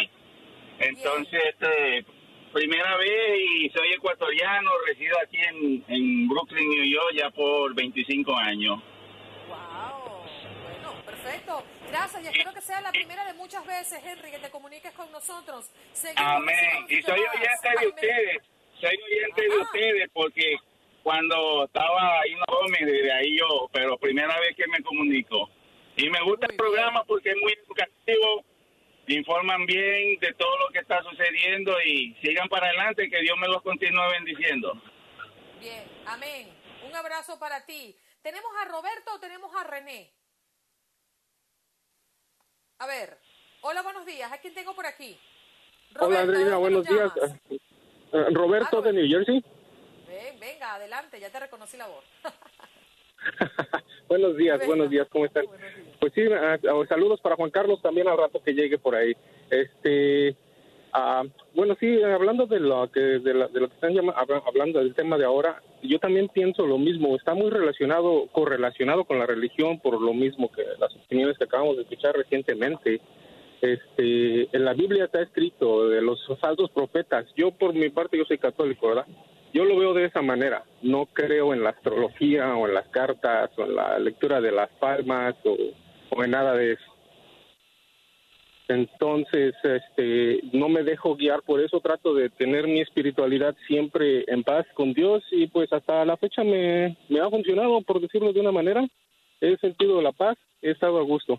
Entonces, 0.80 1.42
este, 1.46 2.06
primera 2.54 2.98
vez 2.98 3.40
y 3.62 3.70
soy 3.70 3.94
ecuatoriano, 3.94 4.72
resido 4.88 5.18
aquí 5.24 5.38
en, 5.38 5.84
en 5.88 6.28
Brooklyn, 6.28 6.70
New 6.70 6.86
York, 6.86 7.14
ya 7.16 7.30
por 7.32 7.74
25 7.74 8.36
años. 8.36 8.80
Wow, 9.48 10.24
bueno, 10.64 11.06
perfecto. 11.06 11.64
Gracias 11.90 12.24
y 12.24 12.28
espero 12.28 12.54
que 12.54 12.62
sea 12.62 12.82
la 12.82 12.92
primera 12.92 13.26
de 13.26 13.34
muchas 13.34 13.66
veces, 13.66 14.00
Henry, 14.04 14.32
que 14.32 14.40
te 14.40 14.50
comuniques 14.50 14.94
con 14.94 15.12
nosotros. 15.12 15.72
Seguimos 15.94 16.24
Amén. 16.24 16.86
Y 16.88 17.02
soy 17.02 17.20
oyente 17.20 17.70
de 17.80 17.88
ustedes, 17.88 18.44
soy 18.80 18.98
oyente 18.98 19.42
de 19.42 19.58
ustedes 19.58 20.10
porque 20.14 20.56
cuando 21.04 21.66
estaba 21.66 22.20
ahí 22.20 22.36
no 22.36 22.46
Gómez, 22.48 22.86
desde 22.86 23.12
ahí 23.12 23.38
yo, 23.38 23.70
pero 23.74 23.98
primera 23.98 24.40
vez 24.40 24.56
que 24.56 24.68
me 24.68 24.84
comunico. 24.84 25.50
Y 25.96 26.10
me 26.10 26.22
gusta 26.22 26.48
el 26.48 26.56
programa 26.56 27.04
porque 27.06 27.30
es 27.30 27.36
muy 27.42 27.54
educativo, 27.54 28.46
informan 29.08 29.66
bien 29.66 30.20
de 30.20 30.34
todo 30.34 30.58
lo 30.60 30.70
que 30.70 30.80
está 30.80 31.02
sucediendo 31.02 31.76
y 31.82 32.16
sigan 32.22 32.48
para 32.50 32.68
adelante, 32.68 33.10
que 33.10 33.22
Dios 33.22 33.38
me 33.38 33.48
los 33.48 33.62
continúe 33.64 34.12
bendiciendo. 34.12 34.80
Bien, 35.60 35.84
amén. 36.06 36.50
Un 36.88 36.96
abrazo 36.96 37.40
para 37.40 37.66
ti. 37.66 37.96
¿Tenemos 38.22 38.52
a 38.62 38.66
Roberto 38.66 39.14
o 39.16 39.20
tenemos 39.20 39.52
a 39.56 39.64
René? 39.64 40.19
A 42.80 42.88
ver, 42.88 43.18
hola, 43.60 43.82
buenos 43.82 44.06
días. 44.06 44.32
¿A 44.32 44.38
quién 44.38 44.54
tengo 44.54 44.74
por 44.74 44.86
aquí? 44.86 45.18
Hola 46.00 46.22
Andreina, 46.22 46.56
buenos 46.56 46.88
días. 46.88 47.12
Eh, 47.50 47.60
eh, 48.14 48.26
Roberto 48.32 48.82
de 48.82 48.94
New 48.94 49.06
Jersey. 49.06 49.44
Ven, 50.08 50.40
venga, 50.40 50.76
adelante, 50.76 51.20
ya 51.20 51.30
te 51.30 51.42
reconocí 51.42 51.76
la 51.76 51.88
voz. 51.88 52.06
Buenos 54.08 54.38
días, 54.38 54.66
buenos 54.66 54.90
días, 54.90 55.08
¿cómo 55.12 55.26
están? 55.26 55.44
Pues 56.00 56.14
sí, 56.14 56.22
ah, 56.32 56.58
ah, 56.58 56.86
saludos 56.88 57.20
para 57.20 57.36
Juan 57.36 57.52
Carlos 57.52 57.82
también 57.82 58.08
al 58.08 58.18
rato 58.18 58.42
que 58.42 58.54
llegue 58.54 58.80
por 58.80 58.96
ahí. 58.96 59.14
Este, 59.52 60.36
ah, 60.94 61.24
bueno, 61.56 61.76
sí, 61.80 62.02
hablando 62.04 62.46
de 62.46 62.60
lo 62.60 62.90
que 62.92 63.00
de, 63.00 63.34
la- 63.34 63.48
de 63.48 63.60
lo 63.60 63.68
que 63.68 63.76
están 63.76 63.94
llama- 63.94 64.14
habla- 64.16 64.42
hablando 64.46 64.80
del 64.80 64.94
tema 64.96 65.18
de 65.18 65.26
ahora, 65.26 65.62
yo 65.84 66.00
también 66.00 66.28
pienso 66.30 66.66
lo 66.68 66.78
mismo. 66.78 67.16
Está 67.16 67.34
muy 67.34 67.50
relacionado, 67.50 68.28
correlacionado 68.32 69.06
con 69.06 69.20
la 69.20 69.26
religión 69.26 69.80
por 69.80 70.02
lo 70.02 70.14
mismo 70.14 70.52
que 70.52 70.64
las 70.80 70.94
opiniones 70.96 71.38
que 71.38 71.46
acabamos 71.46 71.78
de 71.78 71.84
escuchar 71.84 72.16
recientemente. 72.16 73.02
Este, 73.62 74.56
en 74.56 74.66
la 74.66 74.74
Biblia 74.74 75.06
está 75.06 75.22
escrito 75.22 75.90
de 75.90 76.02
los 76.02 76.20
falsos 76.40 76.70
profetas. 76.72 77.26
Yo 77.36 77.52
por 77.52 77.74
mi 77.74 77.90
parte 77.90 78.18
yo 78.18 78.26
soy 78.26 78.38
católico, 78.38 78.88
¿verdad? 78.88 79.06
Yo 79.54 79.66
lo 79.66 79.78
veo 79.78 79.94
de 79.94 80.06
esa 80.06 80.22
manera. 80.22 80.64
No 80.82 81.08
creo 81.12 81.54
en 81.54 81.64
la 81.64 81.72
astrología 81.72 82.56
o 82.56 82.68
en 82.68 82.74
las 82.74 82.88
cartas 82.90 83.50
o 83.58 83.64
en 83.64 83.76
la 83.76 84.00
lectura 84.00 84.40
de 84.40 84.52
las 84.52 84.70
palmas 84.80 85.36
o 85.44 86.24
en 86.24 86.32
nada 86.32 86.54
de 86.56 86.74
eso. 86.74 86.84
Entonces, 88.70 89.56
este, 89.64 90.42
no 90.54 90.70
me 90.70 90.84
dejo 90.84 91.16
guiar 91.16 91.42
por 91.42 91.60
eso. 91.60 91.80
Trato 91.80 92.14
de 92.14 92.30
tener 92.30 92.68
mi 92.68 92.82
espiritualidad 92.82 93.56
siempre 93.66 94.24
en 94.28 94.44
paz 94.44 94.68
con 94.76 94.94
Dios 94.94 95.24
y 95.32 95.48
pues 95.48 95.74
hasta 95.74 96.06
la 96.06 96.18
fecha 96.18 96.44
me, 96.44 96.96
me 97.10 97.20
ha 97.20 97.30
funcionado, 97.32 97.82
por 97.82 98.00
decirlo 98.00 98.32
de 98.32 98.40
una 98.40 98.52
manera. 98.52 98.88
He 99.42 99.58
sentido 99.58 100.00
la 100.04 100.12
paz, 100.12 100.38
he 100.62 100.70
estado 100.70 101.00
a 101.00 101.04
gusto. 101.04 101.36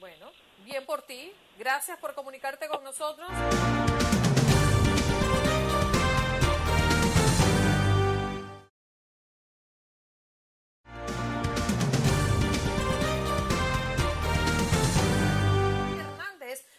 Bueno, 0.00 0.30
bien 0.64 0.84
por 0.86 1.02
ti. 1.02 1.30
Gracias 1.58 1.98
por 1.98 2.14
comunicarte 2.14 2.66
con 2.68 2.82
nosotros. 2.82 3.28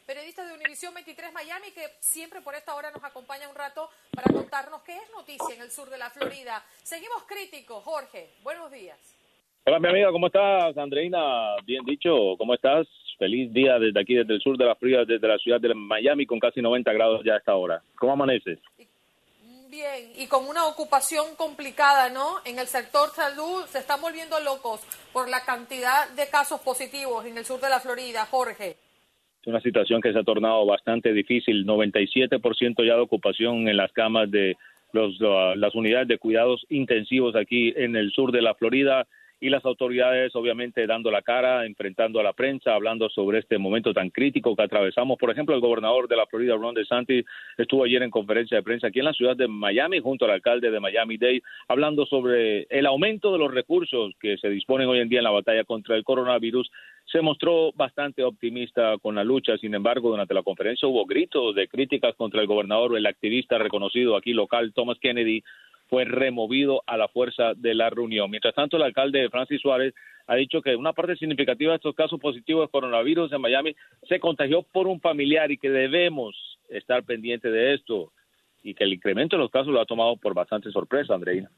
Periodista 0.05 0.45
de 0.45 0.53
Univisión 0.53 0.93
23 0.93 1.33
Miami, 1.33 1.71
que 1.71 1.87
siempre 1.99 2.41
por 2.41 2.55
esta 2.55 2.75
hora 2.75 2.91
nos 2.91 3.03
acompaña 3.03 3.49
un 3.49 3.55
rato 3.55 3.89
para 4.13 4.31
contarnos 4.31 4.81
qué 4.83 4.95
es 4.95 5.11
noticia 5.11 5.55
en 5.55 5.61
el 5.61 5.71
sur 5.71 5.89
de 5.89 5.97
la 5.97 6.09
Florida. 6.09 6.63
Seguimos 6.83 7.23
críticos, 7.23 7.83
Jorge. 7.83 8.29
Buenos 8.43 8.71
días. 8.71 8.97
Hola, 9.65 9.79
mi 9.79 9.87
amiga, 9.87 10.11
¿cómo 10.11 10.27
estás? 10.27 10.77
Andreina, 10.77 11.55
bien 11.63 11.85
dicho, 11.85 12.35
¿cómo 12.37 12.53
estás? 12.53 12.85
Feliz 13.17 13.53
día 13.53 13.79
desde 13.79 14.01
aquí, 14.01 14.13
desde 14.13 14.33
el 14.33 14.41
sur 14.41 14.57
de 14.57 14.65
la 14.65 14.75
Florida, 14.75 15.05
desde 15.05 15.27
la 15.27 15.37
ciudad 15.37 15.61
de 15.61 15.73
Miami, 15.73 16.25
con 16.25 16.39
casi 16.39 16.61
90 16.61 16.91
grados 16.91 17.21
ya 17.23 17.35
a 17.35 17.37
esta 17.37 17.55
hora. 17.55 17.81
¿Cómo 17.97 18.11
amaneces? 18.11 18.59
Bien, 19.69 20.11
y 20.17 20.27
con 20.27 20.45
una 20.47 20.67
ocupación 20.67 21.35
complicada, 21.35 22.09
¿no? 22.09 22.35
En 22.45 22.59
el 22.59 22.67
sector 22.67 23.09
salud 23.11 23.65
se 23.67 23.79
están 23.79 24.01
volviendo 24.01 24.39
locos 24.41 24.81
por 25.13 25.29
la 25.29 25.45
cantidad 25.45 26.09
de 26.09 26.27
casos 26.27 26.59
positivos 26.59 27.25
en 27.25 27.37
el 27.37 27.45
sur 27.45 27.59
de 27.59 27.69
la 27.69 27.79
Florida, 27.79 28.27
Jorge. 28.29 28.77
Es 29.43 29.47
una 29.47 29.59
situación 29.59 29.99
que 29.99 30.13
se 30.13 30.19
ha 30.19 30.23
tornado 30.23 30.65
bastante 30.65 31.11
difícil. 31.11 31.67
97% 31.67 32.85
ya 32.85 32.95
de 32.95 33.01
ocupación 33.01 33.67
en 33.67 33.75
las 33.75 33.91
camas 33.91 34.31
de 34.31 34.55
los, 34.93 35.19
las 35.19 35.75
unidades 35.75 36.07
de 36.07 36.17
cuidados 36.17 36.65
intensivos 36.69 37.35
aquí 37.35 37.73
en 37.75 37.97
el 37.97 38.11
sur 38.11 38.31
de 38.31 38.41
la 38.41 38.55
Florida 38.55 39.05
y 39.43 39.49
las 39.49 39.65
autoridades 39.65 40.33
obviamente 40.37 40.87
dando 40.87 41.11
la 41.11 41.21
cara, 41.21 41.65
enfrentando 41.65 42.21
a 42.21 42.23
la 42.23 42.31
prensa, 42.31 42.73
hablando 42.73 43.09
sobre 43.09 43.39
este 43.39 43.57
momento 43.57 43.93
tan 43.93 44.09
crítico 44.09 44.55
que 44.55 44.63
atravesamos. 44.63 45.17
Por 45.19 45.31
ejemplo, 45.31 45.53
el 45.53 45.59
gobernador 45.59 46.07
de 46.07 46.15
la 46.15 46.25
Florida, 46.27 46.55
Ron 46.55 46.73
DeSantis, 46.73 47.25
estuvo 47.57 47.83
ayer 47.83 48.01
en 48.03 48.09
conferencia 48.09 48.55
de 48.55 48.63
prensa 48.63 48.87
aquí 48.87 48.99
en 48.99 49.05
la 49.05 49.11
ciudad 49.11 49.35
de 49.35 49.49
Miami 49.49 49.99
junto 49.99 50.23
al 50.23 50.31
alcalde 50.31 50.71
de 50.71 50.79
Miami-Dade, 50.79 51.43
hablando 51.67 52.05
sobre 52.05 52.67
el 52.69 52.85
aumento 52.85 53.33
de 53.33 53.39
los 53.39 53.53
recursos 53.53 54.13
que 54.17 54.37
se 54.37 54.47
disponen 54.47 54.87
hoy 54.87 54.99
en 54.99 55.09
día 55.09 55.19
en 55.19 55.25
la 55.25 55.31
batalla 55.31 55.65
contra 55.65 55.97
el 55.97 56.05
coronavirus. 56.05 56.71
Se 57.13 57.21
mostró 57.21 57.71
bastante 57.73 58.23
optimista 58.23 58.97
con 58.97 59.13
la 59.13 59.23
lucha, 59.23 59.55
sin 59.59 59.75
embargo, 59.75 60.09
durante 60.09 60.33
la 60.33 60.41
conferencia 60.41 60.87
hubo 60.87 61.05
gritos 61.05 61.53
de 61.53 61.67
críticas 61.67 62.15
contra 62.15 62.41
el 62.41 62.47
gobernador, 62.47 62.97
el 62.97 63.05
activista 63.05 63.59
reconocido 63.59 64.17
aquí 64.17 64.33
local, 64.33 64.73
Thomas 64.73 64.97
Kennedy, 64.99 65.43
fue 65.91 66.05
removido 66.05 66.81
a 66.87 66.97
la 66.97 67.07
fuerza 67.07 67.53
de 67.55 67.75
la 67.75 67.91
reunión. 67.91 68.31
Mientras 68.31 68.55
tanto, 68.55 68.77
el 68.77 68.81
alcalde 68.81 69.29
Francis 69.29 69.61
Suárez 69.61 69.93
ha 70.25 70.33
dicho 70.33 70.63
que 70.63 70.75
una 70.75 70.93
parte 70.93 71.15
significativa 71.15 71.73
de 71.73 71.75
estos 71.75 71.93
casos 71.93 72.19
positivos 72.19 72.65
de 72.65 72.71
coronavirus 72.71 73.31
en 73.31 73.41
Miami 73.41 73.75
se 74.09 74.19
contagió 74.19 74.63
por 74.63 74.87
un 74.87 74.99
familiar 74.99 75.51
y 75.51 75.59
que 75.59 75.69
debemos 75.69 76.35
estar 76.67 77.03
pendientes 77.03 77.51
de 77.51 77.75
esto 77.75 78.11
y 78.63 78.73
que 78.73 78.85
el 78.85 78.93
incremento 78.93 79.35
de 79.35 79.43
los 79.43 79.51
casos 79.51 79.71
lo 79.71 79.79
ha 79.79 79.85
tomado 79.85 80.17
por 80.17 80.33
bastante 80.33 80.71
sorpresa, 80.71 81.13
Andreina. 81.13 81.51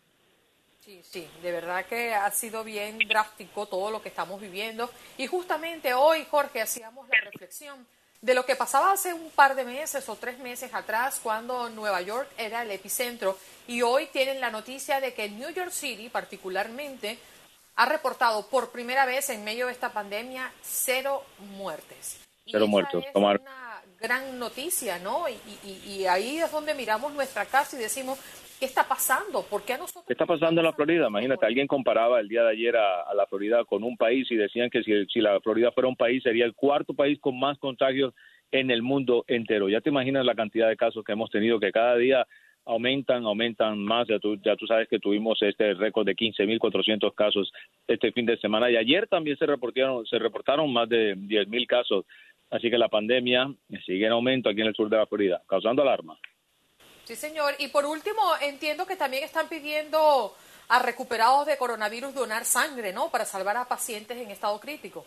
Sí, 0.86 1.01
sí, 1.03 1.27
de 1.41 1.51
verdad 1.51 1.83
que 1.88 2.13
ha 2.13 2.29
sido 2.29 2.63
bien 2.63 2.99
drástico 3.07 3.65
todo 3.65 3.89
lo 3.89 4.03
que 4.03 4.09
estamos 4.09 4.39
viviendo. 4.39 4.91
Y 5.17 5.25
justamente 5.25 5.95
hoy, 5.95 6.27
Jorge, 6.29 6.61
hacíamos 6.61 7.09
la 7.09 7.19
reflexión 7.21 7.88
de 8.21 8.36
lo 8.36 8.45
que 8.45 8.55
pasaba 8.55 8.91
hace 8.91 9.11
un 9.11 9.31
par 9.31 9.55
de 9.55 9.63
meses 9.63 10.07
o 10.09 10.15
tres 10.15 10.38
meses 10.38 10.71
atrás 10.75 11.19
cuando 11.21 11.69
Nueva 11.69 12.01
York 12.01 12.29
era 12.38 12.61
el 12.61 12.69
epicentro 12.69 13.36
y 13.67 13.81
hoy 13.81 14.05
tienen 14.07 14.39
la 14.39 14.51
noticia 14.51 15.01
de 15.01 15.15
que 15.15 15.27
New 15.27 15.49
York 15.49 15.71
City 15.71 16.09
particularmente 16.09 17.17
ha 17.75 17.86
reportado 17.88 18.47
por 18.47 18.69
primera 18.71 19.05
vez 19.05 19.29
en 19.31 19.43
medio 19.43 19.65
de 19.65 19.73
esta 19.73 19.91
pandemia 19.91 20.51
cero 20.61 21.23
muertes. 21.57 22.19
Cero 22.45 22.67
muertos. 22.67 23.03
Tomar. 23.11 23.41
gran 23.99 24.38
noticia, 24.38 24.99
¿no? 24.99 25.25
Y, 25.27 26.05
ahí 26.05 26.39
es 26.39 26.51
donde 26.51 26.75
miramos 26.75 27.11
nuestra 27.11 27.45
casa 27.45 27.75
y 27.75 27.79
decimos, 27.79 28.19
¿qué 28.60 28.66
está 28.66 28.88
pasando? 28.88 29.43
¿Por 29.43 29.64
qué 29.64 29.74
a 29.74 29.78
nosotros? 29.78 30.06
¿Qué 30.06 30.14
está 30.14 30.26
pasando 30.26 30.62
en 30.62 30.66
la 30.66 30.74
Florida? 30.74 31.08
Imagínate, 31.08 31.45
alguien 31.45 31.68
comparaba 31.68 32.20
el 32.20 32.28
día 32.28 32.43
de 32.43 32.51
ayer 32.51 32.76
a, 32.76 33.14
la 33.14 33.26
Florida 33.28 33.64
con 33.66 33.84
un 33.84 33.97
país 33.97 34.30
y 34.32 34.36
decían 34.36 34.70
que 34.70 34.84
si, 34.84 35.22
la 35.22 35.39
Florida 35.41 35.72
fuera 35.72 35.89
un 35.89 35.95
país 35.95 36.24
sería 36.24 36.45
el 36.45 36.53
cuarto 36.53 36.93
país 36.93 37.20
con 37.20 37.39
más 37.39 37.58
contagios 37.60 38.14
en 38.51 38.72
el 38.72 38.82
mundo 38.82 39.26
entero. 39.28 39.70
Ya 39.70 39.82
te 39.82 39.89
imaginas 39.89 40.26
la 40.26 40.36
cantidad 40.36 40.68
de 40.68 40.78
casos 40.78 41.03
que 41.03 41.12
hemos 41.12 41.30
tenido, 41.30 41.60
que 41.60 41.72
cada 41.72 41.95
día 41.95 42.26
aumentan, 42.66 43.26
aumentan 43.26 43.80
más. 43.80 44.08
Ya 44.08 44.20
tú, 44.20 44.38
ya 44.43 44.56
tú 44.56 44.68
sabes 44.68 44.88
que 44.88 44.99
tuvimos 44.99 45.41
este 45.41 45.74
récord 45.74 46.06
de 46.06 46.16
15.400 46.16 47.14
casos 47.14 47.51
este 47.88 48.12
fin 48.12 48.26
de 48.26 48.38
semana 48.38 48.70
y 48.70 48.78
ayer 48.78 49.08
también 49.08 49.38
se 49.38 49.45
reportaron, 49.45 50.06
se 50.06 50.20
reportaron 50.20 50.72
más 50.72 50.88
de 50.89 51.16
10.000 51.16 51.68
casos. 51.68 52.06
Así 52.51 52.70
que 52.70 52.78
la 52.78 52.89
pandemia 52.89 53.51
sigue 53.86 54.06
en 54.06 54.12
aumento 54.12 54.49
aquí 54.49 54.62
en 54.62 54.68
el 54.68 54.76
sur 54.76 54.89
de 54.89 54.97
la 54.97 55.08
Florida, 55.08 55.41
causando 55.47 55.82
alarma. 55.82 56.18
Sí, 57.06 57.16
señor. 57.16 57.53
Y 57.60 57.68
por 57.70 57.86
último, 57.86 58.22
entiendo 58.41 58.86
que 58.86 58.95
también 58.95 59.24
están 59.24 59.47
pidiendo 59.47 60.34
a 60.68 60.82
recuperados 60.82 61.45
de 61.45 61.58
coronavirus 61.58 62.16
donar 62.16 62.45
sangre, 62.45 62.91
¿no? 62.91 63.10
Para 63.12 63.26
salvar 63.26 63.58
a 63.58 63.68
pacientes 63.68 64.18
en 64.18 64.32
estado 64.32 64.60
crítico. 64.60 65.06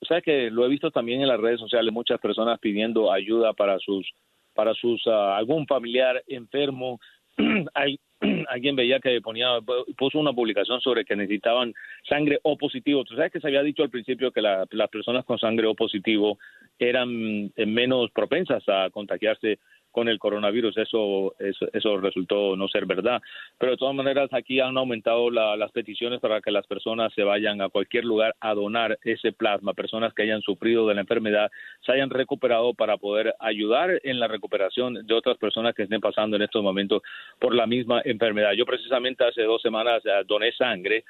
O 0.00 0.06
sea 0.06 0.20
que 0.20 0.50
lo 0.50 0.66
he 0.66 0.68
visto 0.68 0.90
también 0.90 1.22
en 1.22 1.28
las 1.28 1.40
redes 1.40 1.60
sociales, 1.60 1.92
muchas 1.92 2.20
personas 2.20 2.58
pidiendo 2.58 3.12
ayuda 3.12 3.52
para 3.52 3.78
sus 3.78 4.06
para 4.54 4.74
sus 4.74 5.02
ah, 5.06 5.36
algún 5.36 5.66
familiar 5.66 6.22
enfermo. 6.26 7.00
Hay, 7.74 7.98
alguien 8.48 8.76
veía 8.76 9.00
que 9.00 9.20
ponía 9.20 9.58
puso 9.96 10.18
una 10.18 10.32
publicación 10.32 10.80
sobre 10.80 11.04
que 11.04 11.16
necesitaban 11.16 11.74
sangre 12.08 12.38
O 12.42 12.56
positivo. 12.56 13.04
Tú 13.04 13.14
sabes 13.14 13.32
que 13.32 13.40
se 13.40 13.46
había 13.46 13.62
dicho 13.62 13.82
al 13.82 13.90
principio 13.90 14.32
que 14.32 14.42
las 14.42 14.90
personas 14.90 15.24
con 15.24 15.38
sangre 15.38 15.66
O 15.66 15.74
positivo 15.74 16.38
eran 16.78 17.52
eh, 17.56 17.66
menos 17.66 18.10
propensas 18.10 18.62
a 18.68 18.90
contagiarse 18.90 19.58
con 19.94 20.08
el 20.08 20.18
coronavirus. 20.18 20.76
Eso, 20.76 21.36
eso, 21.38 21.96
resultó 21.98 22.56
no 22.56 22.66
ser 22.66 22.84
verdad. 22.84 23.22
Pero 23.58 23.72
de 23.72 23.78
todas 23.78 23.94
maneras, 23.94 24.28
aquí 24.32 24.58
han 24.58 24.76
aumentado 24.76 25.30
las 25.30 25.70
peticiones 25.70 26.18
para 26.18 26.40
que 26.40 26.50
las 26.50 26.66
personas 26.66 27.12
se 27.14 27.22
vayan 27.22 27.62
a 27.62 27.68
cualquier 27.68 28.04
lugar 28.04 28.34
a 28.40 28.54
donar 28.54 28.98
ese 29.04 29.32
plasma. 29.32 29.72
Personas 29.72 30.12
que 30.12 30.24
hayan 30.24 30.42
sufrido 30.42 30.88
de 30.88 30.96
la 30.96 31.02
enfermedad 31.02 31.48
se 31.86 31.92
hayan 31.92 32.10
recuperado 32.10 32.74
para 32.74 32.96
poder 32.96 33.36
ayudar 33.38 34.00
en 34.02 34.18
la 34.18 34.26
recuperación 34.26 35.06
de 35.06 35.14
otras 35.14 35.38
personas 35.38 35.76
que 35.76 35.84
estén 35.84 36.00
pasando 36.00 36.34
en 36.34 36.42
estos 36.42 36.62
momentos 36.62 37.00
por 37.38 37.54
la 37.54 37.66
misma 37.66 38.02
enfermedad. 38.04 38.52
Yo 38.54 38.66
precisamente 38.66 39.24
hace 39.24 39.42
dos 39.42 39.62
semanas 39.62 40.04
eh, 40.04 40.24
doné 40.26 40.50
sangre 40.52 41.04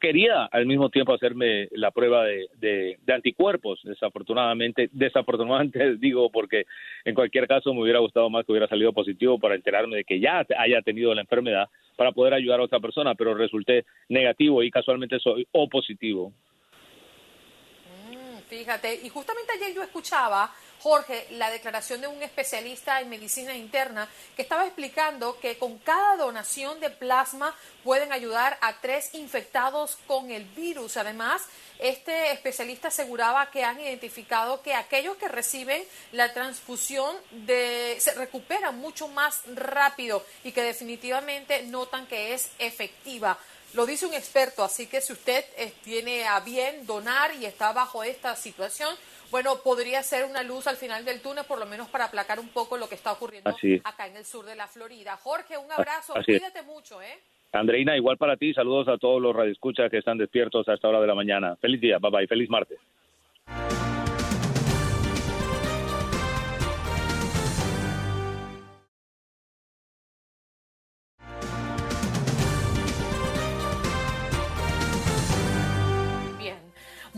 quería 0.00 0.46
al 0.46 0.66
mismo 0.66 0.88
tiempo 0.88 1.14
hacerme 1.14 1.68
la 1.72 1.90
prueba 1.90 2.24
de, 2.24 2.48
de, 2.58 3.12
anticuerpos, 3.12 3.80
desafortunadamente, 3.84 4.88
desafortunadamente 4.92 5.96
digo 5.96 6.30
porque 6.30 6.64
en 7.04 7.14
cualquier 7.14 7.46
caso 7.46 7.72
me 7.72 7.82
hubiera 7.82 8.00
gustado 8.00 8.28
más 8.30 8.44
que 8.44 8.52
hubiera 8.52 8.66
salido 8.66 8.92
positivo 8.92 9.38
para 9.38 9.54
enterarme 9.54 9.98
de 9.98 10.04
que 10.04 10.18
ya 10.18 10.44
haya 10.58 10.82
tenido 10.82 11.14
la 11.14 11.20
enfermedad 11.20 11.68
para 11.96 12.12
poder 12.12 12.34
ayudar 12.34 12.60
a 12.60 12.64
otra 12.64 12.80
persona, 12.80 13.14
pero 13.14 13.34
resulté 13.34 13.84
negativo 14.08 14.62
y 14.62 14.70
casualmente 14.70 15.20
soy 15.20 15.46
O 15.52 15.68
positivo. 15.68 16.32
Mm, 18.10 18.38
fíjate, 18.48 19.00
y 19.04 19.08
justamente 19.08 19.52
ayer 19.52 19.76
yo 19.76 19.82
escuchaba 19.82 20.50
Jorge, 20.82 21.26
la 21.32 21.50
declaración 21.50 22.00
de 22.00 22.06
un 22.06 22.22
especialista 22.22 23.00
en 23.00 23.10
medicina 23.10 23.54
interna 23.54 24.08
que 24.34 24.42
estaba 24.42 24.64
explicando 24.64 25.38
que 25.38 25.58
con 25.58 25.78
cada 25.78 26.16
donación 26.16 26.80
de 26.80 26.90
plasma 26.90 27.54
pueden 27.84 28.12
ayudar 28.12 28.56
a 28.60 28.80
tres 28.80 29.14
infectados 29.14 29.98
con 30.06 30.30
el 30.30 30.44
virus. 30.44 30.96
Además, 30.96 31.42
este 31.78 32.32
especialista 32.32 32.88
aseguraba 32.88 33.50
que 33.50 33.64
han 33.64 33.80
identificado 33.80 34.62
que 34.62 34.74
aquellos 34.74 35.16
que 35.16 35.28
reciben 35.28 35.82
la 36.12 36.32
transfusión 36.32 37.16
de, 37.30 37.96
se 38.00 38.14
recuperan 38.14 38.78
mucho 38.78 39.08
más 39.08 39.42
rápido 39.54 40.24
y 40.44 40.52
que 40.52 40.62
definitivamente 40.62 41.62
notan 41.62 42.06
que 42.06 42.34
es 42.34 42.50
efectiva. 42.58 43.38
Lo 43.72 43.86
dice 43.86 44.04
un 44.04 44.14
experto, 44.14 44.64
así 44.64 44.86
que 44.88 45.00
si 45.00 45.12
usted 45.12 45.44
eh, 45.56 45.72
tiene 45.84 46.26
a 46.26 46.40
bien 46.40 46.86
donar 46.86 47.32
y 47.36 47.46
está 47.46 47.72
bajo 47.72 48.02
esta 48.02 48.34
situación, 48.34 48.96
bueno, 49.30 49.56
podría 49.62 50.02
ser 50.02 50.24
una 50.24 50.42
luz 50.42 50.66
al 50.66 50.76
final 50.76 51.04
del 51.04 51.20
túnel, 51.20 51.44
por 51.44 51.58
lo 51.58 51.66
menos 51.66 51.88
para 51.88 52.06
aplacar 52.06 52.40
un 52.40 52.48
poco 52.48 52.76
lo 52.76 52.88
que 52.88 52.94
está 52.94 53.12
ocurriendo 53.12 53.50
acá 53.84 54.06
en 54.06 54.16
el 54.16 54.24
sur 54.24 54.44
de 54.44 54.56
la 54.56 54.66
Florida. 54.66 55.16
Jorge, 55.16 55.56
un 55.56 55.70
abrazo, 55.70 56.14
cuídate 56.24 56.62
mucho, 56.62 57.00
¿eh? 57.00 57.18
Andreina, 57.52 57.96
igual 57.96 58.16
para 58.16 58.36
ti, 58.36 58.54
saludos 58.54 58.88
a 58.88 58.96
todos 58.96 59.20
los 59.20 59.34
radioescuchas 59.34 59.90
que 59.90 59.98
están 59.98 60.18
despiertos 60.18 60.68
a 60.68 60.74
esta 60.74 60.88
hora 60.88 61.00
de 61.00 61.06
la 61.06 61.14
mañana. 61.14 61.56
Feliz 61.56 61.80
día, 61.80 61.98
bye 61.98 62.10
bye, 62.10 62.26
feliz 62.26 62.48
martes. 62.48 62.78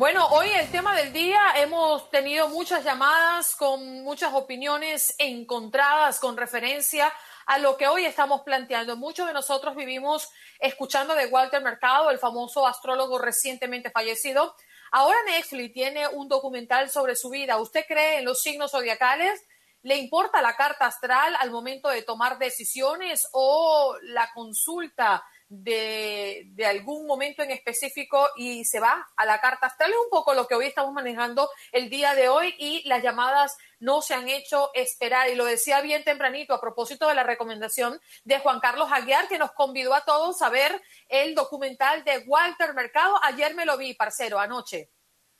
Bueno, 0.02 0.26
hoy 0.30 0.48
el 0.48 0.68
tema 0.68 0.96
del 0.96 1.12
día 1.12 1.40
hemos 1.58 2.10
tenido 2.10 2.48
muchas 2.48 2.82
llamadas 2.82 3.54
con 3.54 4.02
muchas 4.02 4.34
opiniones 4.34 5.14
encontradas 5.16 6.18
con 6.18 6.36
referencia 6.36 7.12
a 7.46 7.58
lo 7.60 7.76
que 7.76 7.86
hoy 7.86 8.04
estamos 8.04 8.40
planteando. 8.40 8.96
Muchos 8.96 9.28
de 9.28 9.32
nosotros 9.32 9.76
vivimos 9.76 10.28
escuchando 10.58 11.14
de 11.14 11.26
Walter 11.26 11.62
Mercado, 11.62 12.10
el 12.10 12.18
famoso 12.18 12.66
astrólogo 12.66 13.20
recientemente 13.20 13.92
fallecido. 13.92 14.56
Ahora 14.90 15.18
Netflix 15.24 15.72
tiene 15.72 16.08
un 16.08 16.26
documental 16.28 16.90
sobre 16.90 17.14
su 17.14 17.30
vida. 17.30 17.58
¿Usted 17.58 17.84
cree 17.86 18.18
en 18.18 18.24
los 18.24 18.42
signos 18.42 18.72
zodiacales? 18.72 19.46
¿Le 19.82 19.98
importa 19.98 20.42
la 20.42 20.56
carta 20.56 20.86
astral 20.86 21.36
al 21.38 21.52
momento 21.52 21.88
de 21.88 22.02
tomar 22.02 22.38
decisiones 22.38 23.28
o 23.30 23.96
la 24.02 24.32
consulta 24.34 25.22
de, 25.54 26.44
de, 26.54 26.64
algún 26.64 27.06
momento 27.06 27.42
en 27.42 27.50
específico 27.50 28.26
y 28.36 28.64
se 28.64 28.80
va 28.80 29.06
a 29.16 29.26
la 29.26 29.38
carta 29.38 29.66
astral. 29.66 29.90
Es 29.90 29.96
un 29.96 30.08
poco 30.10 30.32
lo 30.32 30.46
que 30.46 30.54
hoy 30.54 30.64
estamos 30.64 30.94
manejando 30.94 31.50
el 31.72 31.90
día 31.90 32.14
de 32.14 32.30
hoy 32.30 32.54
y 32.58 32.82
las 32.88 33.02
llamadas 33.02 33.58
no 33.78 34.00
se 34.00 34.14
han 34.14 34.30
hecho 34.30 34.70
esperar. 34.72 35.28
Y 35.28 35.34
lo 35.34 35.44
decía 35.44 35.82
bien 35.82 36.04
tempranito 36.04 36.54
a 36.54 36.60
propósito 36.60 37.06
de 37.06 37.14
la 37.14 37.22
recomendación 37.22 38.00
de 38.24 38.38
Juan 38.38 38.60
Carlos 38.60 38.88
Aguiar, 38.90 39.28
que 39.28 39.36
nos 39.36 39.52
convidó 39.52 39.94
a 39.94 40.06
todos 40.06 40.40
a 40.40 40.48
ver 40.48 40.80
el 41.08 41.34
documental 41.34 42.02
de 42.02 42.24
Walter 42.26 42.72
Mercado. 42.72 43.20
Ayer 43.22 43.54
me 43.54 43.66
lo 43.66 43.76
vi, 43.76 43.92
parcero, 43.92 44.38
anoche. 44.38 44.90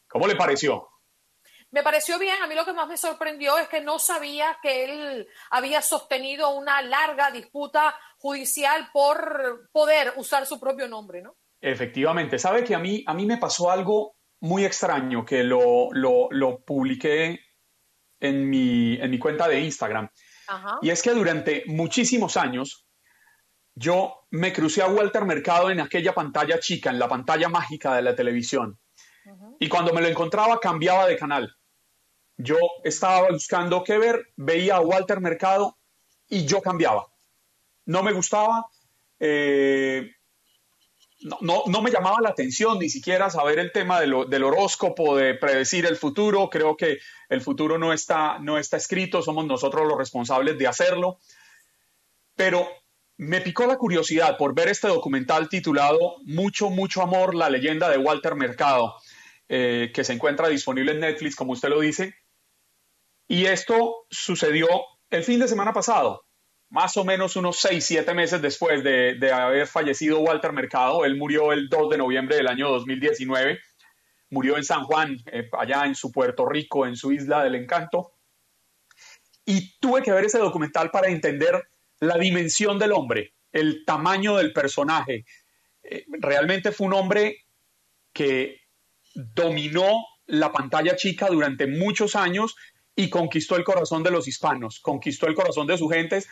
¿Cómo 0.09 0.27
le 0.27 0.37
pareció? 0.37 0.91
Me 1.73 1.83
pareció 1.83 2.19
bien, 2.19 2.37
a 2.43 2.47
mí 2.47 2.55
lo 2.55 2.67
que 2.67 2.75
más 2.75 2.87
me 2.87 2.99
sorprendió 2.99 3.57
es 3.57 3.67
que 3.67 3.81
no 3.81 3.99
sabía 3.99 4.59
que 4.63 4.85
él 4.85 5.29
había 5.51 5.81
sostenido 5.81 6.51
una 6.51 6.83
larga 6.83 7.31
disputa 7.31 7.97
judicial 8.19 8.91
por 8.93 9.71
poder 9.73 10.13
usar 10.17 10.45
su 10.45 10.61
propio 10.61 10.87
nombre, 10.87 11.23
¿no? 11.23 11.35
Efectivamente, 11.63 12.39
sabe 12.39 12.63
que 12.63 12.75
a 12.75 12.79
mí, 12.79 13.03
a 13.07 13.15
mí 13.15 13.25
me 13.25 13.39
pasó 13.39 13.71
algo 13.71 14.17
muy 14.41 14.67
extraño 14.67 15.25
que 15.25 15.43
lo, 15.45 15.89
lo, 15.93 16.65
publiqué 16.65 17.41
en 18.21 18.51
mi, 18.51 19.01
en 19.01 19.11
mi, 19.11 19.19
cuenta 19.19 19.49
de 19.49 19.61
Instagram. 19.61 20.11
Y 20.83 20.91
es 20.91 21.03
que 21.03 21.13
durante 21.13 21.63
muchísimos 21.69 22.37
años 22.37 22.87
yo 23.75 24.27
me 24.31 24.53
crucé 24.53 24.83
a 24.83 24.89
Walter 24.89 25.25
Mercado 25.25 25.71
en 25.71 25.81
aquella 25.81 26.13
pantalla 26.13 26.59
chica, 26.59 26.91
en 26.91 26.99
la 26.99 27.09
pantalla 27.09 27.49
mágica 27.49 27.95
de 27.95 28.03
la 28.03 28.15
televisión. 28.15 28.79
Y 29.59 29.69
cuando 29.69 29.95
me 29.95 30.03
lo 30.03 30.09
encontraba 30.09 30.61
cambiaba 30.61 31.07
de 31.07 31.17
canal. 31.17 31.57
Yo 32.37 32.57
estaba 32.85 33.29
buscando 33.31 33.85
qué 33.85 33.99
ver, 33.99 34.33
veía 34.37 34.77
a 34.77 34.81
Walter 34.81 35.21
Mercado 35.21 35.77
y 36.29 36.47
yo 36.47 36.63
cambiaba. 36.63 37.07
No 37.85 38.03
me 38.03 38.13
gustaba, 38.13 38.67
eh, 39.21 40.11
no, 41.41 41.65
no, 41.67 41.83
me 41.83 41.91
llamaba 41.91 42.19
la 42.21 42.31
atención 42.31 42.79
ni 42.79 42.89
siquiera 42.89 43.31
saber 43.31 43.59
el 43.59 43.71
tema 43.71 44.01
del 44.01 44.45
horóscopo, 44.45 45.17
de 45.17 45.35
predecir 45.35 45.87
el 45.87 45.97
futuro. 45.97 46.51
Creo 46.51 46.77
que 46.77 46.99
el 47.29 47.41
futuro 47.41 47.79
no 47.79 47.93
está, 47.93 48.39
no 48.39 48.59
está 48.59 48.77
escrito, 48.77 49.23
somos 49.23 49.47
nosotros 49.47 49.87
los 49.87 49.99
responsables 49.99 50.59
de 50.59 50.67
hacerlo. 50.67 51.19
Pero 52.35 52.69
me 53.19 53.41
picó 53.41 53.67
la 53.67 53.77
curiosidad 53.77 54.37
por 54.37 54.55
ver 54.55 54.69
este 54.69 54.89
documental 54.89 55.49
titulado 55.49 56.17
Mucho, 56.25 56.71
mucho 56.71 57.03
amor, 57.03 57.35
la 57.35 57.51
leyenda 57.51 57.89
de 57.89 57.99
Walter 57.99 58.35
Mercado, 58.35 58.97
eh, 59.49 59.93
que 59.95 60.03
se 60.03 60.15
encuentra 60.15 60.49
disponible 60.49 60.93
en 60.93 61.01
Netflix, 61.01 61.37
como 61.37 61.53
usted 61.53 61.69
lo 61.69 61.81
dice. 61.81 62.15
Y 63.33 63.47
esto 63.47 64.05
sucedió 64.11 64.69
el 65.09 65.25
fin 65.25 65.41
de 65.41 65.49
semana 65.49 65.73
pasado, 65.73 66.27
más 66.69 66.99
o 66.99 67.05
menos 67.07 67.35
unos 67.35 67.61
seis, 67.61 67.83
siete 67.83 68.13
meses 68.13 68.43
después 68.43 68.85
de, 68.85 69.33
haber 69.33 69.67
fallecido 69.67 70.21
Walter 70.21 70.53
Mercado. 70.53 71.07
Él 71.07 71.17
murió 71.17 71.51
el 71.53 71.71
2 71.71 71.89
de 71.89 71.97
noviembre 71.97 72.37
del 72.37 72.47
año 72.47 72.69
2019. 72.69 73.59
Murió 74.29 74.59
en 74.59 74.65
San 74.65 74.85
Juan, 74.85 75.17
eh, 75.33 75.49
allá 75.59 75.87
en 75.87 75.95
su 75.95 76.13
Puerto 76.13 76.45
Rico, 76.45 76.87
en 76.87 76.95
su 76.95 77.11
isla 77.11 77.43
del 77.43 77.55
encanto. 77.55 78.13
Y 79.47 79.79
tuve 79.79 80.03
que 80.03 80.13
ver 80.13 80.27
ese 80.27 80.39
documental 80.39 80.91
para 80.91 81.09
entender 81.09 81.71
la 82.01 82.19
dimensión 82.19 82.79
del 82.79 82.93
hombre, 82.93 83.33
el 83.51 83.87
tamaño 83.87 84.37
del 84.37 84.53
personaje. 84.53 85.25
Eh, 85.83 86.05
realmente 86.21 86.71
fue 86.71 86.87
un 86.87 86.93
hombre 86.93 87.39
que 88.13 88.61
dominó 89.15 90.05
la 90.27 90.53
pantalla 90.53 90.97
chica 90.97 91.29
durante 91.29 91.67
muchos 91.67 92.15
años 92.15 92.57
y 92.95 93.11
conquistó 93.11 93.57
el 93.57 93.65
corazón 93.65 94.03
de 94.03 94.11
los 94.11 94.29
hispanos, 94.29 94.81
conquistó 94.81 95.27
el 95.27 95.35
corazón 95.35 95.67
de 95.67 95.79
sus 95.79 95.91
gentes, 95.93 96.29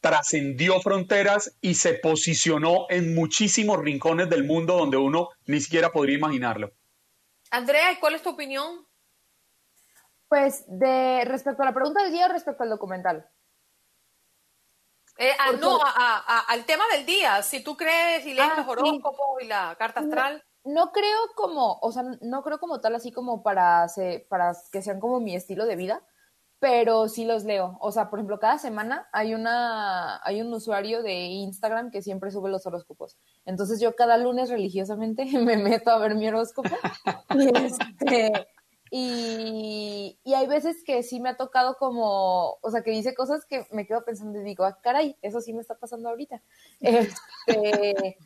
trascendió 0.00 0.80
fronteras 0.80 1.56
y 1.60 1.74
se 1.74 1.94
posicionó 1.94 2.86
en 2.90 3.14
muchísimos 3.14 3.78
rincones 3.78 4.28
del 4.28 4.44
mundo 4.44 4.76
donde 4.76 4.98
uno 4.98 5.30
ni 5.46 5.60
siquiera 5.60 5.90
podría 5.92 6.18
imaginarlo. 6.18 6.72
Andrea, 7.50 7.92
¿y 7.92 7.96
cuál 7.96 8.14
es 8.14 8.22
tu 8.22 8.30
opinión? 8.30 8.86
Pues 10.28 10.64
de 10.66 11.24
respecto 11.24 11.62
a 11.62 11.66
la 11.66 11.74
pregunta 11.74 12.02
del 12.02 12.12
día 12.12 12.26
o 12.26 12.32
respecto 12.32 12.64
al 12.64 12.70
documental. 12.70 13.30
Eh, 15.16 15.30
ah, 15.38 15.52
no, 15.60 15.78
al 16.48 16.64
tema 16.64 16.84
del 16.92 17.06
día, 17.06 17.42
si 17.42 17.62
tú 17.62 17.76
crees 17.76 18.26
y 18.26 18.34
lees 18.34 18.50
ah, 18.52 18.56
los 18.58 18.68
horóscopos 18.68 19.42
y 19.42 19.46
la 19.46 19.76
carta 19.78 20.00
astral. 20.00 20.44
No, 20.64 20.92
creo 20.92 21.18
como, 21.36 21.78
o 21.80 21.92
sea, 21.92 22.04
no 22.22 22.42
creo 22.42 22.58
como 22.58 22.80
tal 22.80 22.94
así 22.94 23.12
como 23.12 23.42
para, 23.42 23.86
para 24.28 24.56
que 24.72 24.82
sean 24.82 25.00
como 25.00 25.20
mi 25.20 25.34
estilo 25.34 25.66
de 25.66 25.76
vida, 25.76 26.02
pero 26.58 27.08
sí 27.08 27.26
los 27.26 27.44
leo. 27.44 27.76
O 27.80 27.92
sea, 27.92 28.08
por 28.08 28.18
ejemplo, 28.18 28.38
cada 28.38 28.58
semana 28.58 29.06
hay 29.12 29.34
una, 29.34 30.20
hay 30.24 30.40
un 30.40 30.52
usuario 30.52 31.02
de 31.02 31.12
Instagram 31.14 31.90
que 31.90 32.00
siempre 32.00 32.30
sube 32.30 32.50
los 32.50 32.66
horóscopos. 32.66 33.18
Entonces 33.44 33.80
yo 33.80 33.94
cada 33.94 34.16
lunes 34.16 34.48
religiosamente 34.48 35.24
me 35.38 35.56
meto 35.58 35.90
a 35.90 35.98
ver 35.98 36.14
mi 36.14 36.28
horóscopo. 36.28 36.70
y 37.34 37.64
este, 37.66 38.46
y, 38.96 40.34
hay 40.34 40.46
veces 40.46 40.84
que 40.84 41.02
sí 41.02 41.18
me 41.18 41.30
ha 41.30 41.36
tocado 41.36 41.76
como, 41.78 42.58
o 42.62 42.70
sea, 42.70 42.82
que 42.82 42.92
dice 42.92 43.12
cosas 43.12 43.44
que 43.44 43.66
me 43.72 43.86
quedo 43.86 44.04
pensando 44.04 44.40
y 44.40 44.44
digo, 44.44 44.64
ah, 44.64 44.78
caray, 44.80 45.16
eso 45.20 45.40
sí 45.40 45.52
me 45.52 45.60
está 45.60 45.74
pasando 45.74 46.08
ahorita. 46.08 46.40
Este, 46.80 48.16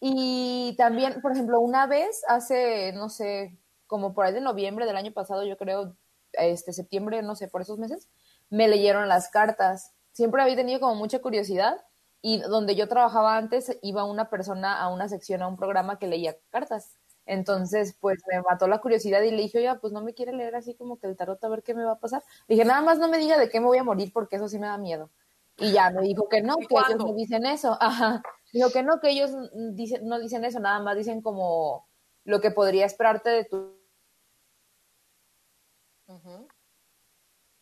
y 0.00 0.74
también, 0.78 1.20
por 1.20 1.32
ejemplo, 1.32 1.60
una 1.60 1.86
vez, 1.86 2.22
hace, 2.28 2.92
no 2.92 3.08
sé, 3.08 3.58
como 3.86 4.14
por 4.14 4.26
ahí 4.26 4.32
de 4.32 4.40
noviembre 4.40 4.86
del 4.86 4.96
año 4.96 5.12
pasado, 5.12 5.44
yo 5.44 5.56
creo, 5.56 5.96
este 6.32 6.72
septiembre, 6.72 7.22
no 7.22 7.34
sé, 7.34 7.48
por 7.48 7.62
esos 7.62 7.78
meses, 7.78 8.08
me 8.50 8.68
leyeron 8.68 9.08
las 9.08 9.28
cartas. 9.30 9.92
Siempre 10.12 10.42
había 10.42 10.56
tenido 10.56 10.80
como 10.80 10.94
mucha 10.94 11.20
curiosidad 11.20 11.84
y 12.22 12.38
donde 12.40 12.76
yo 12.76 12.88
trabajaba 12.88 13.36
antes 13.36 13.76
iba 13.82 14.04
una 14.04 14.30
persona 14.30 14.80
a 14.80 14.88
una 14.88 15.08
sección, 15.08 15.42
a 15.42 15.48
un 15.48 15.56
programa 15.56 15.98
que 15.98 16.06
leía 16.06 16.36
cartas. 16.50 16.96
Entonces, 17.26 17.94
pues 18.00 18.18
me 18.32 18.40
mató 18.42 18.68
la 18.68 18.78
curiosidad 18.80 19.22
y 19.22 19.30
le 19.30 19.42
dije, 19.42 19.58
oye, 19.58 19.74
pues 19.80 19.92
no 19.92 20.02
me 20.02 20.14
quiere 20.14 20.32
leer 20.32 20.54
así 20.56 20.74
como 20.74 20.98
que 20.98 21.06
el 21.08 21.16
tarot 21.16 21.42
a 21.44 21.48
ver 21.48 21.62
qué 21.62 21.74
me 21.74 21.84
va 21.84 21.92
a 21.92 21.98
pasar. 22.00 22.22
Le 22.46 22.54
dije, 22.54 22.64
nada 22.66 22.80
más 22.82 22.98
no 22.98 23.08
me 23.08 23.18
diga 23.18 23.36
de 23.38 23.48
qué 23.50 23.60
me 23.60 23.66
voy 23.66 23.78
a 23.78 23.84
morir 23.84 24.12
porque 24.12 24.36
eso 24.36 24.48
sí 24.48 24.58
me 24.58 24.66
da 24.66 24.78
miedo. 24.78 25.10
Y 25.58 25.72
ya 25.72 25.90
me 25.90 26.02
dijo 26.02 26.28
que 26.28 26.40
no, 26.40 26.56
que 26.56 26.66
ellos 26.70 26.96
no 26.96 27.12
dicen 27.14 27.44
eso. 27.46 27.76
Ajá. 27.80 28.22
Dijo 28.52 28.70
que 28.70 28.82
no, 28.82 29.00
que 29.00 29.10
ellos 29.10 29.30
dicen, 29.74 30.06
no 30.06 30.18
dicen 30.18 30.44
eso, 30.44 30.60
nada 30.60 30.80
más 30.80 30.96
dicen 30.96 31.20
como 31.22 31.88
lo 32.24 32.40
que 32.40 32.50
podría 32.50 32.86
esperarte 32.86 33.30
de 33.30 33.44
tu. 33.44 33.78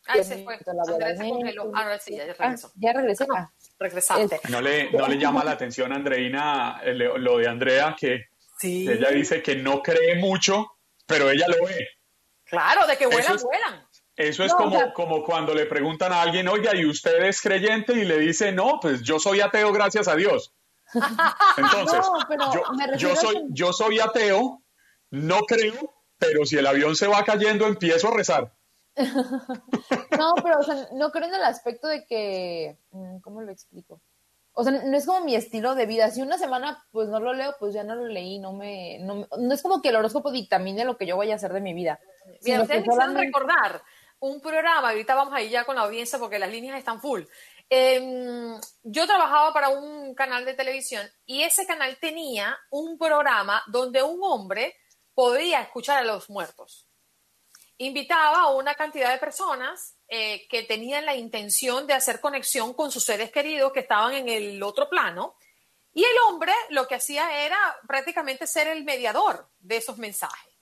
Ay, 0.05 0.23
se 0.23 0.43
fue. 0.43 0.55
Ah, 0.55 1.97
sí, 1.99 2.15
ya 2.15 2.23
ah, 2.23 2.39
regresó. 2.39 2.71
ya 2.75 2.93
regresé. 2.93 3.27
Ah, 3.35 3.51
regresaste. 3.77 4.39
No 4.49 4.61
le, 4.61 4.89
no 4.91 5.07
le 5.07 5.17
llama 5.17 5.43
la 5.43 5.51
atención 5.51 5.91
a 5.91 5.95
Andreina 5.95 6.81
lo 6.83 7.37
de 7.37 7.47
Andrea 7.47 7.95
que 7.99 8.27
ella 8.63 9.09
dice 9.11 9.41
que 9.41 9.55
no 9.55 9.81
cree 9.81 10.15
mucho, 10.15 10.77
pero 11.05 11.29
ella 11.29 11.47
lo 11.47 11.65
ve. 11.65 11.87
Claro, 12.45 12.87
de 12.87 12.97
que 12.97 13.07
vuelan, 13.07 13.37
vuelan. 13.37 13.87
Eso 14.15 14.43
es 14.43 14.53
como, 14.53 14.93
como 14.93 15.23
cuando 15.23 15.53
le 15.53 15.65
preguntan 15.65 16.11
a 16.11 16.21
alguien, 16.21 16.47
oiga, 16.47 16.75
¿y 16.75 16.85
usted 16.85 17.23
es 17.23 17.41
creyente? 17.41 17.93
Y 17.93 18.05
le 18.05 18.17
dice, 18.17 18.51
no, 18.51 18.79
pues 18.81 19.03
yo 19.03 19.19
soy 19.19 19.41
ateo, 19.41 19.71
gracias 19.71 20.07
a 20.07 20.15
Dios. 20.15 20.55
Entonces, 21.57 22.05
yo, 22.97 23.15
soy, 23.15 23.45
yo 23.49 23.73
soy 23.73 23.99
ateo, 23.99 24.63
no 25.11 25.39
creo, 25.41 25.95
pero 26.17 26.45
si 26.45 26.57
el 26.57 26.67
avión 26.67 26.95
se 26.95 27.07
va 27.07 27.23
cayendo, 27.23 27.67
empiezo 27.67 28.07
a 28.09 28.15
rezar. 28.15 28.53
no, 28.95 30.35
pero 30.43 30.59
no 30.93 31.11
creo 31.11 31.27
en 31.27 31.35
el 31.35 31.43
aspecto 31.43 31.87
de 31.87 32.05
que, 32.05 32.79
mm, 32.91 33.19
¿cómo 33.19 33.41
lo 33.41 33.51
explico? 33.51 34.01
o 34.59 34.63
sea, 34.63 34.71
no 34.71 34.97
es 34.97 35.05
como 35.05 35.23
mi 35.23 35.35
estilo 35.35 35.75
de 35.75 35.85
vida. 35.85 36.09
Si 36.09 36.19
una 36.19 36.39
semana 36.39 36.83
pues 36.91 37.09
no 37.09 37.19
lo 37.19 37.31
leo, 37.31 37.55
pues 37.59 37.75
ya 37.75 37.83
no 37.83 37.93
lo 37.93 38.07
leí, 38.07 38.39
no 38.39 38.53
me, 38.53 38.97
no, 39.01 39.27
es 39.53 39.61
como 39.61 39.83
que 39.83 39.89
el 39.89 39.95
horóscopo 39.95 40.31
dictamine 40.31 40.83
lo 40.83 40.97
que 40.97 41.05
yo 41.05 41.15
voy 41.15 41.31
a 41.31 41.35
hacer 41.35 41.53
de 41.53 41.61
mi 41.61 41.75
vida. 41.75 41.99
Mira, 42.43 42.63
ustedes 42.63 42.83
me 42.87 43.21
recordar 43.21 43.83
un 44.17 44.41
programa, 44.41 44.89
ahorita 44.89 45.13
vamos 45.13 45.35
a 45.35 45.43
ir 45.43 45.51
ya 45.51 45.63
con 45.63 45.75
la 45.75 45.83
audiencia 45.83 46.17
porque 46.17 46.39
las 46.39 46.49
líneas 46.49 46.75
están 46.75 46.99
full. 46.99 47.21
Em, 47.69 48.59
yo 48.83 49.05
trabajaba 49.05 49.51
para 49.53 49.69
un 49.69 50.15
canal 50.15 50.45
de 50.45 50.53
televisión 50.53 51.09
y 51.25 51.43
ese 51.43 51.65
canal 51.65 51.97
tenía 51.99 52.57
un 52.69 52.97
programa 52.97 53.61
donde 53.67 54.01
un 54.01 54.19
hombre 54.23 54.75
podía 55.13 55.61
escuchar 55.61 55.97
a 55.97 56.05
los 56.05 56.29
muertos. 56.29 56.87
Invitaba 57.79 58.41
a 58.41 58.55
una 58.55 58.73
cantidad 58.73 59.11
de 59.11 59.19
personas 59.19 59.97
eh, 60.07 60.47
que 60.47 60.63
tenían 60.63 61.05
la 61.05 61.15
intención 61.15 61.85
de 61.85 61.93
hacer 61.93 62.21
conexión 62.21 62.73
con 62.73 62.91
sus 62.91 63.03
seres 63.03 63.31
queridos 63.31 63.73
que 63.73 63.81
estaban 63.81 64.13
en 64.13 64.29
el 64.29 64.63
otro 64.63 64.89
plano. 64.89 65.35
Y 65.93 66.03
el 66.03 66.17
hombre 66.27 66.53
lo 66.69 66.87
que 66.87 66.95
hacía 66.95 67.43
era 67.45 67.57
prácticamente 67.87 68.47
ser 68.47 68.67
el 68.67 68.83
mediador 68.83 69.49
de 69.59 69.77
esos 69.77 69.97
mensajes. 69.97 70.56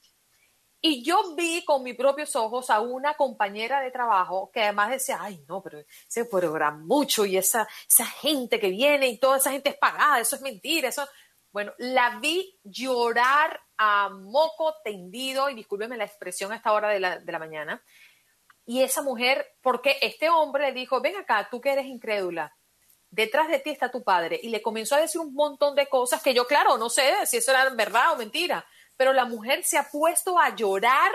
Y 0.88 1.02
yo 1.02 1.34
vi 1.34 1.66
con 1.66 1.82
mis 1.82 1.96
propios 1.96 2.36
ojos 2.36 2.70
a 2.70 2.80
una 2.80 3.16
compañera 3.16 3.82
de 3.82 3.90
trabajo 3.90 4.52
que 4.54 4.62
además 4.62 4.92
decía, 4.92 5.18
ay, 5.20 5.44
no, 5.48 5.60
pero 5.60 5.84
se 6.08 6.26
programa 6.26 6.78
mucho 6.78 7.26
y 7.26 7.38
esa, 7.38 7.68
esa 7.90 8.06
gente 8.06 8.60
que 8.60 8.70
viene 8.70 9.08
y 9.08 9.18
toda 9.18 9.38
esa 9.38 9.50
gente 9.50 9.70
es 9.70 9.78
pagada, 9.78 10.20
eso 10.20 10.36
es 10.36 10.44
mentira, 10.44 10.90
eso... 10.90 11.08
Bueno, 11.52 11.74
la 11.80 12.20
vi 12.20 12.60
llorar 12.64 13.60
a 13.78 14.10
moco 14.10 14.76
tendido, 14.84 15.50
y 15.50 15.56
discúlpeme 15.56 15.98
la 15.98 16.04
expresión 16.04 16.52
a 16.52 16.58
esta 16.58 16.72
hora 16.72 16.90
de 16.90 17.00
la, 17.00 17.18
de 17.18 17.32
la 17.32 17.40
mañana, 17.40 17.82
y 18.64 18.84
esa 18.84 19.02
mujer, 19.02 19.56
porque 19.62 19.98
este 20.02 20.30
hombre 20.30 20.68
le 20.68 20.74
dijo, 20.74 21.02
ven 21.02 21.16
acá, 21.16 21.48
tú 21.50 21.62
que 21.62 21.72
eres 21.72 21.88
incrédula, 21.88 22.56
detrás 23.10 23.48
de 23.48 23.60
ti 23.60 23.72
está 23.72 23.90
tu 23.90 24.04
padre. 24.04 24.40
Y 24.44 24.50
le 24.50 24.62
comenzó 24.62 24.96
a 24.96 25.02
decir 25.02 25.20
un 25.22 25.34
montón 25.34 25.76
de 25.76 25.88
cosas 25.88 26.22
que 26.22 26.34
yo, 26.34 26.46
claro, 26.46 26.78
no 26.78 26.90
sé 26.90 27.26
si 27.26 27.38
eso 27.38 27.52
era 27.52 27.70
verdad 27.70 28.12
o 28.12 28.18
mentira, 28.18 28.64
pero 28.98 29.14
la 29.14 29.26
mujer 29.26 29.64
se 29.64 29.78
ha 29.78 29.90
puesto 29.90 30.40
a 30.40 30.56
llorar, 30.56 31.12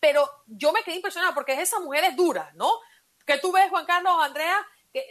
pero 0.00 0.28
yo 0.46 0.72
me 0.72 0.82
quedé 0.82 0.96
impresionada 0.96 1.34
porque 1.34 1.60
esa 1.60 1.80
mujer 1.80 2.04
es 2.04 2.16
dura, 2.16 2.50
¿no? 2.54 2.70
Que 3.26 3.38
tú 3.38 3.52
ves, 3.52 3.68
Juan 3.70 3.86
Carlos, 3.86 4.14
Andrea, 4.20 4.66
que 4.92 5.04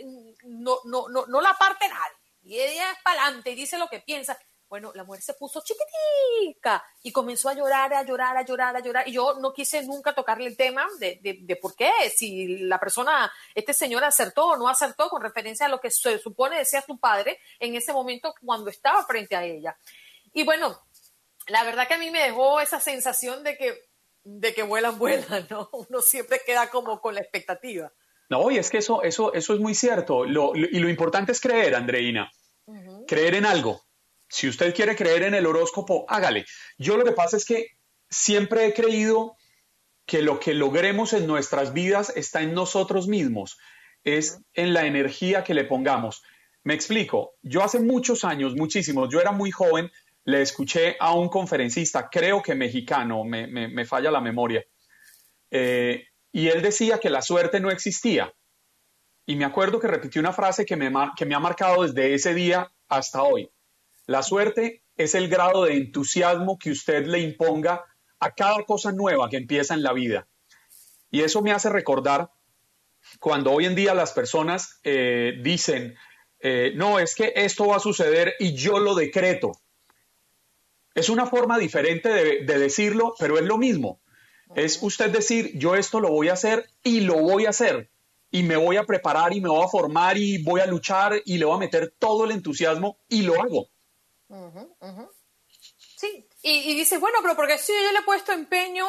no, 0.43 0.80
no, 0.86 1.07
no, 1.09 1.26
no 1.28 1.41
la 1.41 1.53
parte 1.53 1.88
nadie. 1.88 2.18
Y 2.43 2.59
ella 2.59 2.91
es 2.91 2.97
para 3.03 3.24
adelante 3.24 3.51
y 3.51 3.55
dice 3.55 3.78
lo 3.78 3.88
que 3.88 3.99
piensa. 3.99 4.38
Bueno, 4.70 4.91
la 4.95 5.05
mujer 5.05 5.22
se 5.22 5.34
puso 5.34 5.61
chiquitica 5.63 6.84
y 7.01 7.11
comenzó 7.13 7.47
a 7.47 7.53
llorar, 7.53 7.93
a 7.93 8.03
llorar, 8.03 8.36
a 8.36 8.41
llorar, 8.41 8.76
a 8.76 8.80
llorar. 8.82 9.07
Y 9.07 9.13
yo 9.13 9.36
no 9.39 9.53
quise 9.53 9.82
nunca 9.84 10.13
tocarle 10.13 10.47
el 10.47 10.57
tema 10.57 10.86
de, 10.99 11.20
de, 11.22 11.55
por 11.55 11.74
qué, 11.74 11.91
si 12.13 12.59
la 12.59 12.78
persona, 12.78 13.32
este 13.55 13.74
señor 13.74 14.03
acertó 14.03 14.47
o 14.47 14.57
no 14.57 14.68
acertó 14.68 15.09
con 15.09 15.22
referencia 15.22 15.68
a 15.68 15.70
lo 15.70 15.80
que 15.80 15.89
se 15.89 16.20
supone 16.20 16.57
decía 16.57 16.82
su 16.82 16.97
padre 16.97 17.39
en 17.59 17.76
ese 17.76 17.93
momento 17.93 18.34
cuando 18.45 18.70
estaba 18.70 19.05
frente 19.05 19.38
a 19.38 19.43
ella. 19.45 19.78
Y 20.34 20.43
bueno, 20.43 20.78
la 21.47 21.63
verdad 21.63 21.87
que 21.87 21.95
a 21.95 21.99
mí 21.99 22.11
me 22.11 22.21
dejó 22.21 22.59
esa 22.59 22.79
sensación 22.79 23.43
de 23.43 23.57
que, 23.57 23.73
de 24.23 24.53
que 24.53 24.63
vuelan, 24.63 24.97
vuelan, 24.99 25.47
¿no? 25.49 25.69
Uno 25.73 26.01
siempre 26.01 26.41
queda 26.45 26.69
como 26.69 26.99
con 27.01 27.15
la 27.15 27.21
expectativa. 27.21 27.91
No, 28.29 28.51
y 28.51 28.57
es 28.57 28.69
que 28.69 28.79
eso, 28.79 29.03
eso, 29.03 29.33
eso 29.33 29.53
es 29.53 29.59
muy 29.59 29.73
cierto. 29.73 30.25
y 30.25 30.31
lo 30.79 30.89
importante 30.89 31.31
es 31.31 31.39
creer, 31.39 31.75
Andreina. 31.75 32.29
Creer 33.07 33.35
en 33.35 33.45
algo 33.45 33.87
si 34.29 34.47
usted 34.47 34.73
quiere 34.75 34.95
creer 34.95 35.23
en 35.23 35.33
el 35.33 35.45
horóscopo, 35.45 36.05
hágale. 36.07 36.45
Yo 36.77 36.97
lo 36.97 37.05
que 37.05 37.11
pasa 37.11 37.37
es 37.37 37.45
que 37.45 37.67
siempre 38.09 38.65
he 38.65 38.73
creído 38.73 39.37
que 40.05 40.21
lo 40.21 40.39
que 40.39 40.53
logremos 40.53 41.13
en 41.13 41.27
nuestras 41.27 41.73
vidas 41.73 42.13
está 42.15 42.41
en 42.41 42.53
nosotros 42.53 43.07
mismos, 43.07 43.57
es 44.03 44.39
en 44.53 44.73
la 44.73 44.85
energía 44.85 45.43
que 45.43 45.53
le 45.53 45.65
pongamos. 45.65 46.23
Me 46.63 46.73
explico, 46.73 47.35
yo 47.41 47.63
hace 47.63 47.79
muchos 47.79 48.23
años, 48.23 48.55
muchísimos, 48.55 49.09
yo 49.11 49.19
era 49.19 49.31
muy 49.31 49.51
joven, 49.51 49.91
le 50.28 50.41
escuché 50.41 50.97
a 50.99 51.13
un 51.13 51.30
conferencista, 51.30 52.09
creo 52.09 52.41
que 52.41 52.53
mexicano, 52.53 53.23
me, 53.23 53.86
falla 53.86 54.11
la 54.11 54.19
memoria, 54.19 54.61
eh, 55.49 56.03
y 56.34 56.49
él 56.49 56.61
decía 56.61 56.99
que 56.99 57.09
la 57.09 57.21
suerte 57.21 57.61
no 57.61 57.71
existía. 57.71 58.34
Y 59.25 59.38
me 59.38 59.45
acuerdo 59.45 59.80
que 59.80 59.88
repitió 59.88 60.19
una 60.19 60.34
frase 60.34 60.65
que 60.65 60.75
me, 60.75 60.91
que 61.15 61.25
me 61.25 61.34
ha 61.34 61.39
marcado 61.39 61.84
desde 61.84 62.13
ese 62.13 62.34
día 62.34 62.69
hasta 62.89 63.23
hoy. 63.23 63.49
La 64.05 64.21
suerte 64.21 64.84
es 64.97 65.15
el 65.15 65.30
grado 65.30 65.63
de 65.63 65.78
entusiasmo 65.78 66.59
que 66.59 66.71
usted 66.71 67.05
le 67.05 67.19
imponga 67.19 67.86
a 68.19 68.32
cada 68.32 68.63
cosa 68.65 68.91
nueva 68.91 69.30
que 69.30 69.38
empieza 69.38 69.75
en 69.75 69.84
la 69.84 69.93
vida. 69.93 70.28
Y 71.09 71.21
eso 71.21 71.41
me 71.41 71.53
hace 71.53 71.69
recordar 71.69 72.32
cuando 73.21 73.53
hoy 73.53 73.65
en 73.65 73.75
día 73.75 73.93
las 73.93 74.11
personas 74.11 74.82
eh, 74.84 75.39
dicen, 75.41 75.95
eh, 76.41 76.73
no, 76.75 76.99
es 76.99 77.15
que 77.15 77.32
esto 77.34 77.67
va 77.67 77.78
a 77.78 77.80
suceder 77.80 78.34
y 78.39 78.55
yo 78.55 78.80
lo 78.80 78.93
decreto. 78.93 79.53
Es 80.97 81.09
una 81.09 81.27
forma 81.27 81.59
diferente 81.59 82.09
de, 82.09 82.43
de 82.43 82.57
decirlo, 82.57 83.13
pero 83.19 83.37
es 83.37 83.43
lo 83.43 83.59
mismo. 83.59 84.01
Es 84.55 84.81
usted 84.81 85.11
decir, 85.11 85.51
yo 85.55 85.75
esto 85.75 85.99
lo 85.99 86.09
voy 86.09 86.29
a 86.29 86.33
hacer 86.33 86.71
y 86.81 87.01
lo 87.01 87.21
voy 87.21 87.45
a 87.45 87.49
hacer. 87.49 87.91
Y 88.31 88.41
me 88.41 88.55
voy 88.55 88.77
a 88.77 88.83
preparar 88.83 89.31
y 89.31 89.39
me 89.39 89.47
voy 89.47 89.63
a 89.63 89.67
formar 89.67 90.17
y 90.17 90.41
voy 90.41 90.59
a 90.59 90.65
luchar 90.65 91.21
y 91.23 91.37
le 91.37 91.45
voy 91.45 91.55
a 91.55 91.59
meter 91.59 91.93
todo 91.99 92.25
el 92.25 92.31
entusiasmo 92.31 92.97
y 93.07 93.21
lo 93.21 93.39
hago. 93.39 93.67
Sí, 95.99 96.27
y, 96.41 96.71
y 96.71 96.75
dices, 96.75 96.99
bueno, 96.99 97.19
pero 97.21 97.35
porque 97.35 97.59
si 97.59 97.73
yo 97.73 97.91
le 97.91 97.99
he 97.99 98.03
puesto 98.03 98.31
empeño 98.31 98.87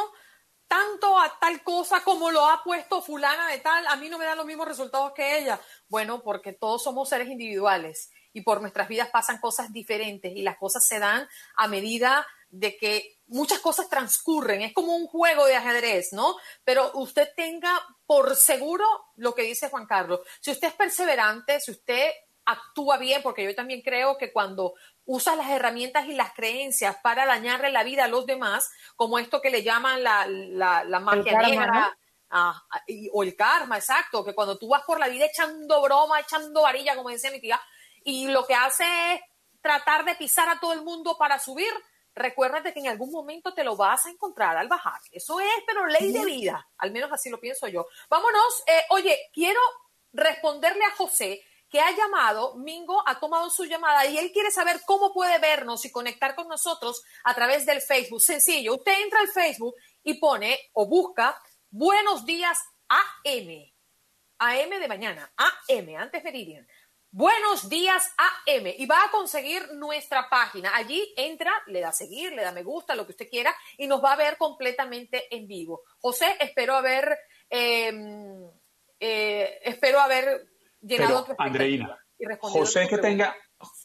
tanto 0.66 1.18
a 1.18 1.38
tal 1.38 1.62
cosa 1.62 2.02
como 2.04 2.30
lo 2.30 2.46
ha 2.46 2.64
puesto 2.64 3.02
fulana 3.02 3.48
de 3.48 3.58
tal, 3.58 3.86
a 3.86 3.96
mí 3.96 4.08
no 4.08 4.16
me 4.16 4.24
dan 4.24 4.38
los 4.38 4.46
mismos 4.46 4.66
resultados 4.66 5.12
que 5.12 5.40
ella. 5.40 5.60
Bueno, 5.88 6.22
porque 6.22 6.54
todos 6.54 6.82
somos 6.82 7.10
seres 7.10 7.28
individuales 7.28 8.10
y 8.38 8.42
por 8.42 8.60
nuestras 8.60 8.88
vidas 8.88 9.10
pasan 9.10 9.38
cosas 9.38 9.72
diferentes 9.72 10.32
y 10.34 10.42
las 10.42 10.56
cosas 10.56 10.86
se 10.86 10.98
dan 10.98 11.28
a 11.56 11.68
medida 11.68 12.26
de 12.50 12.76
que 12.76 13.18
muchas 13.26 13.58
cosas 13.58 13.90
transcurren, 13.90 14.62
es 14.62 14.72
como 14.72 14.96
un 14.96 15.06
juego 15.06 15.44
de 15.46 15.56
ajedrez, 15.56 16.12
¿no? 16.12 16.36
Pero 16.64 16.92
usted 16.94 17.28
tenga 17.36 17.78
por 18.06 18.36
seguro 18.36 18.86
lo 19.16 19.34
que 19.34 19.42
dice 19.42 19.68
Juan 19.68 19.86
Carlos. 19.86 20.20
Si 20.40 20.50
usted 20.50 20.68
es 20.68 20.74
perseverante, 20.74 21.60
si 21.60 21.72
usted 21.72 22.10
actúa 22.46 22.96
bien, 22.96 23.22
porque 23.22 23.44
yo 23.44 23.54
también 23.54 23.82
creo 23.82 24.16
que 24.16 24.32
cuando 24.32 24.74
usas 25.04 25.36
las 25.36 25.50
herramientas 25.50 26.06
y 26.06 26.14
las 26.14 26.32
creencias 26.32 26.96
para 27.02 27.26
dañarle 27.26 27.70
la 27.70 27.84
vida 27.84 28.04
a 28.04 28.08
los 28.08 28.24
demás, 28.24 28.70
como 28.96 29.18
esto 29.18 29.42
que 29.42 29.50
le 29.50 29.62
llaman 29.62 30.02
la, 30.02 30.26
la, 30.26 31.00
magia 31.00 31.38
negra, 31.42 31.98
ah, 32.30 32.62
o 33.12 33.22
el 33.22 33.36
karma, 33.36 33.76
exacto, 33.76 34.24
que 34.24 34.34
cuando 34.34 34.56
tú 34.56 34.68
vas 34.68 34.82
por 34.86 34.98
la 34.98 35.08
vida 35.08 35.26
echando 35.26 35.82
broma, 35.82 36.20
echando 36.20 36.62
varilla, 36.62 36.96
como 36.96 37.10
decía 37.10 37.30
mi 37.30 37.40
tía, 37.40 37.60
y 38.08 38.26
lo 38.28 38.46
que 38.46 38.54
hace 38.54 38.84
es 39.12 39.20
tratar 39.60 40.06
de 40.06 40.14
pisar 40.14 40.48
a 40.48 40.58
todo 40.58 40.72
el 40.72 40.80
mundo 40.80 41.18
para 41.18 41.38
subir, 41.38 41.70
recuérdate 42.14 42.72
que 42.72 42.80
en 42.80 42.88
algún 42.88 43.10
momento 43.10 43.52
te 43.52 43.62
lo 43.62 43.76
vas 43.76 44.06
a 44.06 44.10
encontrar 44.10 44.56
al 44.56 44.66
bajar. 44.66 44.98
Eso 45.12 45.38
es, 45.40 45.52
pero 45.66 45.84
ley 45.84 46.10
de 46.10 46.24
vida, 46.24 46.66
al 46.78 46.90
menos 46.90 47.12
así 47.12 47.28
lo 47.28 47.38
pienso 47.38 47.68
yo. 47.68 47.86
Vámonos, 48.08 48.62
eh, 48.66 48.80
oye, 48.92 49.14
quiero 49.30 49.60
responderle 50.14 50.82
a 50.86 50.96
José 50.96 51.42
que 51.68 51.80
ha 51.80 51.90
llamado, 51.94 52.56
Mingo 52.56 53.02
ha 53.06 53.20
tomado 53.20 53.50
su 53.50 53.66
llamada 53.66 54.06
y 54.06 54.16
él 54.16 54.32
quiere 54.32 54.50
saber 54.50 54.80
cómo 54.86 55.12
puede 55.12 55.38
vernos 55.38 55.84
y 55.84 55.92
conectar 55.92 56.34
con 56.34 56.48
nosotros 56.48 57.04
a 57.24 57.34
través 57.34 57.66
del 57.66 57.82
Facebook. 57.82 58.22
Sencillo, 58.22 58.76
usted 58.76 59.02
entra 59.02 59.20
al 59.20 59.28
Facebook 59.28 59.74
y 60.02 60.14
pone 60.14 60.58
o 60.72 60.86
busca 60.86 61.38
Buenos 61.68 62.24
días 62.24 62.58
AM. 62.88 63.70
AM 64.38 64.80
de 64.80 64.88
mañana, 64.88 65.30
AM, 65.36 65.96
antes 65.98 66.24
Meridian. 66.24 66.66
Buenos 67.10 67.70
días 67.70 68.14
AM 68.18 68.66
y 68.76 68.84
va 68.84 69.02
a 69.02 69.10
conseguir 69.10 69.62
nuestra 69.72 70.28
página. 70.28 70.76
Allí 70.76 71.02
entra, 71.16 71.50
le 71.66 71.80
da 71.80 71.90
seguir, 71.90 72.32
le 72.32 72.42
da 72.42 72.52
me 72.52 72.62
gusta, 72.62 72.94
lo 72.94 73.06
que 73.06 73.12
usted 73.12 73.30
quiera 73.30 73.54
y 73.78 73.86
nos 73.86 74.04
va 74.04 74.12
a 74.12 74.16
ver 74.16 74.36
completamente 74.36 75.34
en 75.34 75.46
vivo. 75.46 75.82
José, 76.00 76.36
espero 76.38 76.76
haber, 76.76 77.16
em, 77.48 78.46
eh, 79.00 79.58
espero 79.64 80.00
haber 80.00 80.48
llenado 80.82 81.24
Pero, 81.24 81.36
Andreina, 81.38 81.98
José 82.40 82.86
que 82.88 82.98
tenga, 82.98 83.34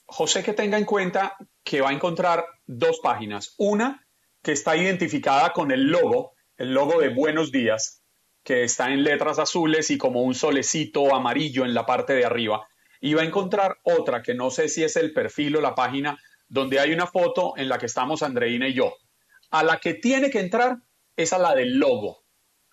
José 0.05 0.43
que 0.43 0.53
tenga 0.53 0.77
en 0.77 0.85
cuenta 0.85 1.37
que 1.63 1.79
va 1.79 1.91
a 1.91 1.93
encontrar 1.93 2.45
dos 2.65 2.99
páginas. 2.99 3.55
Una 3.57 4.05
que 4.41 4.51
está 4.51 4.75
identificada 4.75 5.53
con 5.53 5.71
el 5.71 5.83
logo, 5.87 6.33
el 6.57 6.73
logo 6.73 6.99
de 6.99 7.07
Buenos 7.07 7.53
Días, 7.53 8.03
que 8.43 8.65
está 8.65 8.91
en 8.91 9.03
letras 9.03 9.39
azules 9.39 9.89
y 9.91 9.97
como 9.97 10.23
un 10.23 10.35
solecito 10.35 11.15
amarillo 11.15 11.63
en 11.63 11.73
la 11.73 11.85
parte 11.85 12.13
de 12.13 12.25
arriba. 12.25 12.67
Y 13.03 13.15
va 13.15 13.23
a 13.23 13.25
encontrar 13.25 13.79
otra 13.83 14.23
que 14.23 14.33
no 14.33 14.49
sé 14.49 14.69
si 14.69 14.81
es 14.81 14.95
el 14.95 15.11
perfil 15.11 15.57
o 15.57 15.61
la 15.61 15.75
página 15.75 16.17
donde 16.47 16.79
hay 16.79 16.93
una 16.93 17.05
foto 17.05 17.53
en 17.57 17.67
la 17.67 17.77
que 17.77 17.87
estamos 17.87 18.23
Andreina 18.23 18.69
y 18.69 18.73
yo. 18.75 18.95
A 19.51 19.61
la 19.61 19.81
que 19.81 19.93
tiene 19.93 20.29
que 20.29 20.39
entrar 20.39 20.77
es 21.17 21.33
a 21.33 21.37
la 21.37 21.53
del 21.53 21.79
logo, 21.79 22.23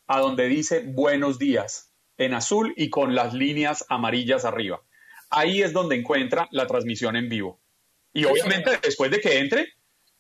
a 0.07 0.20
donde 0.20 0.47
dice 0.47 0.85
Buenos 0.87 1.41
días 1.41 1.93
en 2.16 2.35
azul 2.35 2.72
y 2.76 2.91
con 2.91 3.16
las 3.16 3.35
líneas 3.35 3.85
amarillas 3.89 4.45
arriba. 4.45 4.81
Ahí 5.31 5.62
es 5.62 5.72
donde 5.72 5.97
encuentra 5.97 6.47
la 6.53 6.68
transmisión 6.68 7.16
en 7.16 7.28
vivo. 7.28 7.59
Y 8.12 8.24
obviamente 8.24 8.78
después 8.81 9.11
de 9.11 9.20
que 9.20 9.41
entre, 9.41 9.74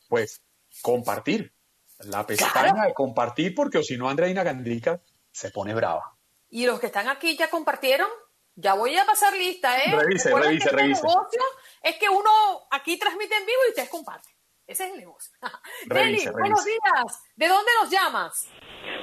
pues 0.08 0.42
compartir. 0.82 1.52
La 2.00 2.26
pestaña 2.26 2.84
de 2.84 2.94
compartir, 2.94 3.54
porque 3.54 3.78
o 3.78 3.84
si 3.84 3.96
no, 3.96 4.08
Andreina 4.08 4.42
Gandica 4.42 5.00
se 5.30 5.52
pone 5.52 5.72
brava. 5.72 6.16
¿Y 6.48 6.66
los 6.66 6.80
que 6.80 6.86
están 6.86 7.08
aquí 7.08 7.36
ya 7.36 7.48
compartieron? 7.48 8.08
Ya 8.56 8.74
voy 8.74 8.96
a 8.96 9.04
pasar 9.04 9.32
lista, 9.36 9.78
¿eh? 9.78 9.96
Revise, 9.96 10.30
revise, 10.34 10.54
este 10.54 10.76
revise. 10.76 11.02
negocio 11.02 11.42
es 11.82 11.96
que 11.96 12.08
uno 12.08 12.30
aquí 12.70 12.98
transmite 12.98 13.34
en 13.34 13.46
vivo 13.46 13.58
y 13.66 13.70
ustedes 13.70 13.88
comparten. 13.88 14.32
Ese 14.66 14.84
es 14.84 14.92
el 14.92 14.98
negocio. 14.98 15.32
Nelly, 15.90 16.26
buenos 16.32 16.64
días. 16.64 17.32
¿De 17.36 17.48
dónde 17.48 17.70
nos 17.80 17.90
llamas? 17.90 18.48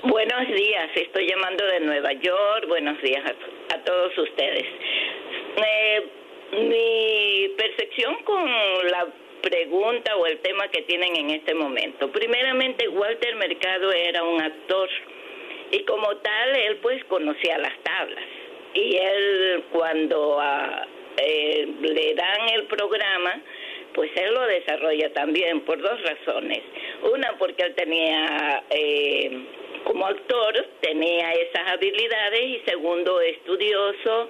Buenos 0.03 0.47
días, 0.47 0.89
estoy 0.95 1.27
llamando 1.27 1.65
de 1.65 1.79
Nueva 1.81 2.13
York. 2.13 2.67
Buenos 2.67 3.01
días 3.01 3.23
a, 3.73 3.83
todos 3.83 4.17
ustedes. 4.17 4.63
Eh, 5.57 6.11
mi 6.53 7.49
percepción 7.57 8.23
con 8.23 8.45
la 8.91 9.07
pregunta 9.41 10.15
o 10.15 10.25
el 10.25 10.39
tema 10.39 10.69
que 10.69 10.83
tienen 10.83 11.15
en 11.15 11.31
este 11.31 11.53
momento. 11.53 12.11
Primeramente, 12.11 12.87
Walter 12.87 13.35
Mercado 13.35 13.91
era 13.91 14.23
un 14.23 14.41
actor 14.41 14.89
y 15.71 15.83
como 15.83 16.15
tal, 16.17 16.55
él 16.55 16.79
pues 16.81 17.03
conocía 17.05 17.57
las 17.57 17.77
tablas. 17.83 18.36
Y 18.77 18.95
él 18.95 19.63
cuando 19.71 20.37
ah, 20.39 20.85
eh, 21.17 21.67
le 21.81 22.13
dan 22.13 22.49
el 22.53 22.63
programa, 22.65 23.41
pues 23.93 24.11
él 24.15 24.35
lo 24.35 24.45
desarrolla 24.45 25.11
también 25.13 25.61
por 25.61 25.81
dos 25.81 25.99
razones. 26.03 26.61
Una, 27.11 27.35
porque 27.39 27.63
él 27.63 27.73
tenía, 27.73 28.63
eh, 28.69 29.31
como 29.83 30.05
actor, 30.05 30.53
tenía 30.81 31.31
esas 31.31 31.71
habilidades 31.71 32.41
y 32.41 32.61
segundo, 32.67 33.19
estudioso 33.19 34.29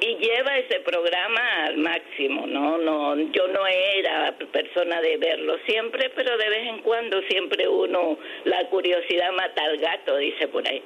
y 0.00 0.16
lleva 0.16 0.56
ese 0.58 0.80
programa 0.80 1.64
al 1.64 1.76
máximo, 1.78 2.46
¿no? 2.46 2.78
no 2.78 3.16
Yo 3.32 3.48
no 3.48 3.66
era 3.66 4.34
persona 4.52 5.00
de 5.02 5.16
verlo 5.16 5.58
siempre, 5.66 6.10
pero 6.10 6.36
de 6.38 6.48
vez 6.48 6.68
en 6.68 6.78
cuando 6.78 7.20
siempre 7.22 7.68
uno, 7.68 8.18
la 8.44 8.64
curiosidad 8.68 9.32
mata 9.32 9.64
al 9.64 9.76
gato, 9.78 10.16
dice 10.16 10.48
por 10.48 10.66
ahí. 10.66 10.82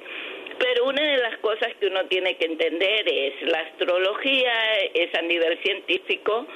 Pero 0.57 0.85
una 0.85 1.01
de 1.01 1.17
las 1.17 1.37
cosas 1.39 1.73
que 1.79 1.87
uno 1.87 2.05
tiene 2.05 2.37
que 2.37 2.45
entender 2.45 3.07
es 3.07 3.41
la 3.43 3.59
astrología, 3.59 4.53
es 4.93 5.13
a 5.15 5.21
nivel 5.21 5.57
científico, 5.61 6.47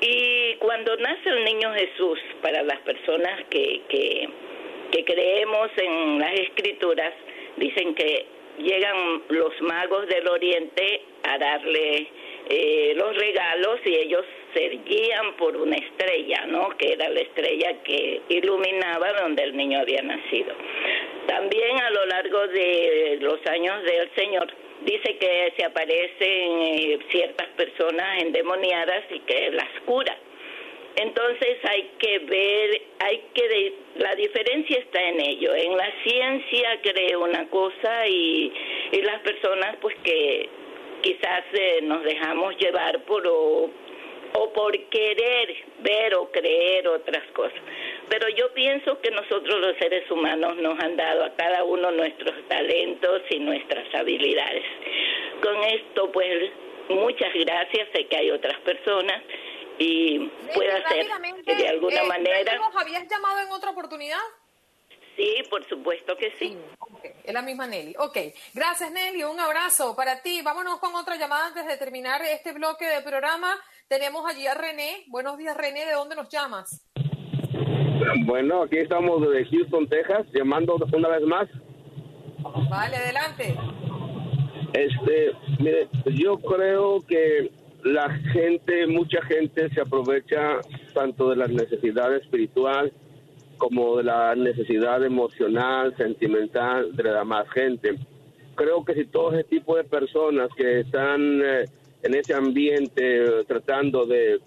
y 0.00 0.54
cuando 0.56 0.96
nace 0.96 1.28
el 1.28 1.44
niño 1.44 1.72
Jesús, 1.72 2.18
para 2.42 2.62
las 2.62 2.78
personas 2.80 3.44
que, 3.50 3.80
que, 3.88 4.28
creemos 5.04 5.70
en 5.76 6.18
las 6.18 6.32
escrituras, 6.34 7.12
dicen 7.56 7.94
que 7.94 8.26
llegan 8.58 9.22
los 9.28 9.60
magos 9.60 10.06
del 10.08 10.26
oriente 10.28 11.02
a 11.24 11.38
darle 11.38 12.06
eh, 12.48 12.92
los 12.96 13.16
regalos 13.16 13.80
y 13.84 13.94
ellos 13.94 14.24
se 14.52 14.68
guían 14.84 15.34
por 15.36 15.56
una 15.56 15.76
estrella, 15.76 16.44
¿no? 16.46 16.68
Que 16.76 16.92
era 16.92 17.08
la 17.08 17.20
estrella 17.20 17.82
que 17.82 18.20
iluminaba 18.28 19.12
donde 19.22 19.44
el 19.44 19.56
niño 19.56 19.80
había 19.80 20.02
nacido. 20.02 20.54
También 21.26 21.78
a 21.80 21.90
lo 21.90 22.06
largo 22.06 22.46
de 22.48 23.18
los 23.20 23.44
años 23.46 23.82
del 23.84 24.10
Señor 24.14 24.52
dice 24.82 25.16
que 25.16 25.54
se 25.56 25.64
aparecen 25.64 26.60
eh, 26.60 26.98
ciertas 27.10 27.48
personas 27.56 28.22
endemoniadas 28.22 29.04
y 29.10 29.20
que 29.20 29.50
las 29.50 29.80
cura. 29.86 30.16
Entonces 30.96 31.58
hay 31.64 31.90
que 31.98 32.18
ver, 32.20 32.82
hay 33.00 33.22
que 33.34 33.72
la 33.96 34.14
diferencia 34.14 34.78
está 34.78 35.02
en 35.02 35.20
ello. 35.20 35.54
En 35.54 35.76
la 35.76 35.90
ciencia 36.04 36.80
cree 36.82 37.16
una 37.16 37.48
cosa 37.48 38.06
y, 38.06 38.52
y 38.92 39.02
las 39.02 39.20
personas 39.22 39.76
pues 39.80 39.96
que 40.04 40.48
quizás 41.04 41.44
eh, 41.52 41.80
nos 41.82 42.02
dejamos 42.02 42.56
llevar 42.56 43.04
por 43.04 43.26
o 43.26 44.52
por 44.52 44.72
querer 44.88 45.54
ver 45.80 46.14
o 46.14 46.30
creer 46.32 46.88
otras 46.88 47.22
cosas. 47.32 47.60
Pero 48.08 48.28
yo 48.30 48.52
pienso 48.52 48.98
que 49.00 49.10
nosotros 49.10 49.60
los 49.60 49.76
seres 49.76 50.10
humanos 50.10 50.56
nos 50.56 50.78
han 50.80 50.96
dado 50.96 51.24
a 51.24 51.34
cada 51.36 51.62
uno 51.62 51.90
nuestros 51.92 52.34
talentos 52.48 53.22
y 53.30 53.38
nuestras 53.38 53.94
habilidades. 53.94 54.64
Con 55.42 55.62
esto, 55.64 56.10
pues, 56.10 56.50
muchas 56.88 57.32
gracias. 57.34 57.88
Sé 57.94 58.06
que 58.06 58.16
hay 58.16 58.30
otras 58.30 58.58
personas 58.60 59.22
y 59.78 60.18
puede 60.54 60.72
hacer 60.72 61.06
de 61.44 61.68
alguna 61.68 62.02
eh, 62.02 62.08
manera. 62.08 62.56
¿Nos 62.56 62.76
habías 62.82 63.06
llamado 63.08 63.40
en 63.40 63.52
otra 63.52 63.70
oportunidad? 63.70 64.18
Sí, 65.16 65.42
por 65.48 65.64
supuesto 65.68 66.16
que 66.16 66.32
sí. 66.38 66.56
es 67.22 67.32
la 67.32 67.42
misma 67.42 67.66
Nelly. 67.66 67.94
Ok, 67.98 68.18
gracias 68.52 68.90
Nelly, 68.90 69.22
un 69.24 69.38
abrazo 69.38 69.94
para 69.94 70.22
ti. 70.22 70.40
Vámonos 70.42 70.80
con 70.80 70.94
otra 70.94 71.16
llamada 71.16 71.46
antes 71.46 71.66
de 71.66 71.76
terminar 71.76 72.20
este 72.22 72.52
bloque 72.52 72.86
de 72.86 73.00
programa. 73.02 73.54
Tenemos 73.88 74.28
allí 74.28 74.46
a 74.46 74.54
René. 74.54 75.04
Buenos 75.08 75.38
días 75.38 75.56
René, 75.56 75.86
¿de 75.86 75.92
dónde 75.92 76.16
nos 76.16 76.28
llamas? 76.28 76.84
Bueno, 78.26 78.62
aquí 78.62 78.78
estamos 78.78 79.20
desde 79.20 79.46
Houston, 79.50 79.88
Texas, 79.88 80.26
llamando 80.32 80.76
una 80.92 81.08
vez 81.08 81.22
más. 81.22 81.48
Vale, 82.68 82.96
adelante. 82.96 83.56
Este, 84.72 85.32
mire, 85.60 85.88
yo 86.06 86.36
creo 86.38 86.98
que 87.06 87.50
la 87.84 88.10
gente, 88.32 88.86
mucha 88.88 89.22
gente 89.22 89.68
se 89.70 89.80
aprovecha 89.80 90.58
tanto 90.92 91.30
de 91.30 91.36
la 91.36 91.46
necesidad 91.46 92.14
espiritual 92.16 92.92
como 93.56 93.96
de 93.96 94.04
la 94.04 94.34
necesidad 94.34 95.04
emocional, 95.04 95.96
sentimental 95.96 96.94
de 96.94 97.02
la 97.02 97.18
demás 97.20 97.48
gente. 97.50 97.96
Creo 98.54 98.84
que 98.84 98.94
si 98.94 99.04
todo 99.06 99.32
ese 99.32 99.44
tipo 99.44 99.76
de 99.76 99.84
personas 99.84 100.48
que 100.56 100.80
están 100.80 101.40
eh, 101.42 101.64
en 102.02 102.14
ese 102.14 102.34
ambiente 102.34 103.44
tratando 103.46 104.06
de, 104.06 104.40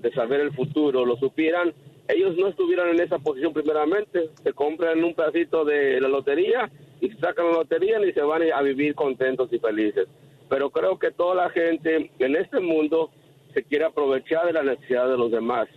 de 0.00 0.12
saber 0.12 0.40
el 0.40 0.52
futuro 0.52 1.04
lo 1.04 1.16
supieran, 1.16 1.72
ellos 2.08 2.36
no 2.36 2.48
estuvieran 2.48 2.88
en 2.88 3.00
esa 3.00 3.18
posición 3.18 3.52
primeramente, 3.52 4.30
se 4.42 4.52
compran 4.52 5.02
un 5.02 5.14
pedacito 5.14 5.64
de 5.64 6.00
la 6.00 6.08
lotería 6.08 6.70
y 7.00 7.10
sacan 7.12 7.46
la 7.46 7.52
lotería 7.52 8.04
y 8.04 8.12
se 8.12 8.22
van 8.22 8.42
a 8.52 8.62
vivir 8.62 8.94
contentos 8.94 9.52
y 9.52 9.58
felices. 9.58 10.06
Pero 10.48 10.70
creo 10.70 10.98
que 10.98 11.10
toda 11.10 11.34
la 11.34 11.50
gente 11.50 12.10
en 12.18 12.36
este 12.36 12.60
mundo 12.60 13.10
se 13.54 13.62
quiere 13.62 13.84
aprovechar 13.84 14.46
de 14.46 14.52
la 14.52 14.62
necesidad 14.62 15.08
de 15.08 15.16
los 15.16 15.30
demás. 15.30 15.68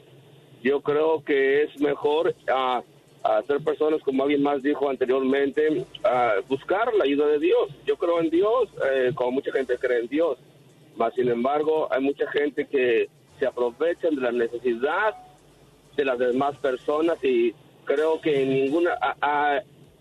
Yo 0.65 0.81
creo 0.81 1.23
que 1.23 1.61
es 1.61 1.79
mejor 1.79 2.33
a, 2.47 2.81
ser 3.45 3.63
personas, 3.63 4.01
como 4.01 4.23
alguien 4.23 4.41
más 4.41 4.63
dijo 4.63 4.89
anteriormente, 4.89 5.85
a 6.03 6.37
buscar 6.49 6.91
la 6.95 7.03
ayuda 7.03 7.27
de 7.27 7.37
Dios. 7.37 7.69
Yo 7.85 7.97
creo 7.97 8.19
en 8.19 8.31
Dios, 8.31 8.69
eh, 8.91 9.11
como 9.13 9.33
mucha 9.33 9.51
gente 9.51 9.77
cree 9.77 9.99
en 9.99 10.07
Dios. 10.07 10.39
Mas, 10.95 11.13
sin 11.13 11.29
embargo, 11.29 11.87
hay 11.91 12.01
mucha 12.01 12.25
gente 12.31 12.65
que 12.65 13.07
se 13.37 13.45
aprovechan 13.45 14.15
de 14.15 14.21
la 14.21 14.31
necesidad 14.31 15.13
de 15.95 16.03
las 16.03 16.17
demás 16.17 16.57
personas 16.57 17.23
y 17.23 17.53
creo 17.83 18.19
que 18.19 18.43
ninguna, 18.43 18.97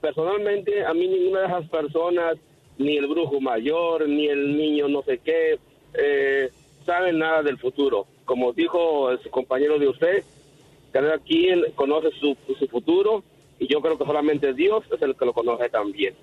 personalmente 0.00 0.82
a 0.86 0.94
mí 0.94 1.06
ninguna 1.06 1.40
de 1.40 1.46
esas 1.46 1.68
personas, 1.68 2.38
ni 2.78 2.96
el 2.96 3.06
brujo 3.06 3.38
mayor, 3.38 4.08
ni 4.08 4.28
el 4.28 4.56
niño 4.56 4.88
no 4.88 5.02
sé 5.02 5.18
qué, 5.18 5.58
eh, 5.92 6.48
saben 6.86 7.18
nada 7.18 7.42
del 7.42 7.58
futuro. 7.58 8.06
Como 8.24 8.54
dijo 8.54 9.14
su 9.18 9.28
compañero 9.28 9.78
de 9.78 9.88
usted, 9.88 10.24
cada 10.95 11.18
quien 11.18 11.72
conoce 11.72 12.09
su, 12.20 12.36
su 12.57 12.68
futuro 12.68 13.24
y 13.59 13.66
yo 13.66 13.80
creo 13.80 13.99
que 13.99 14.05
solamente 14.05 14.55
Dios 14.55 14.84
es 14.95 15.03
el 15.03 15.16
que 15.16 15.24
lo 15.24 15.34
conoce 15.34 15.68
también. 15.68 16.16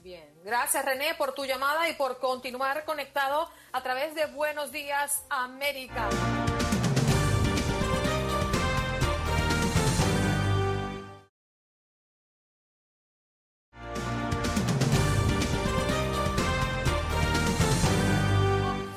Bien, 0.00 0.24
gracias 0.44 0.82
René 0.82 1.14
por 1.18 1.34
tu 1.34 1.44
llamada 1.44 1.86
y 1.90 1.92
por 1.92 2.18
continuar 2.18 2.86
conectado 2.86 3.50
a 3.72 3.82
través 3.82 4.14
de 4.14 4.24
Buenos 4.28 4.72
Días 4.72 5.26
América. 5.28 6.08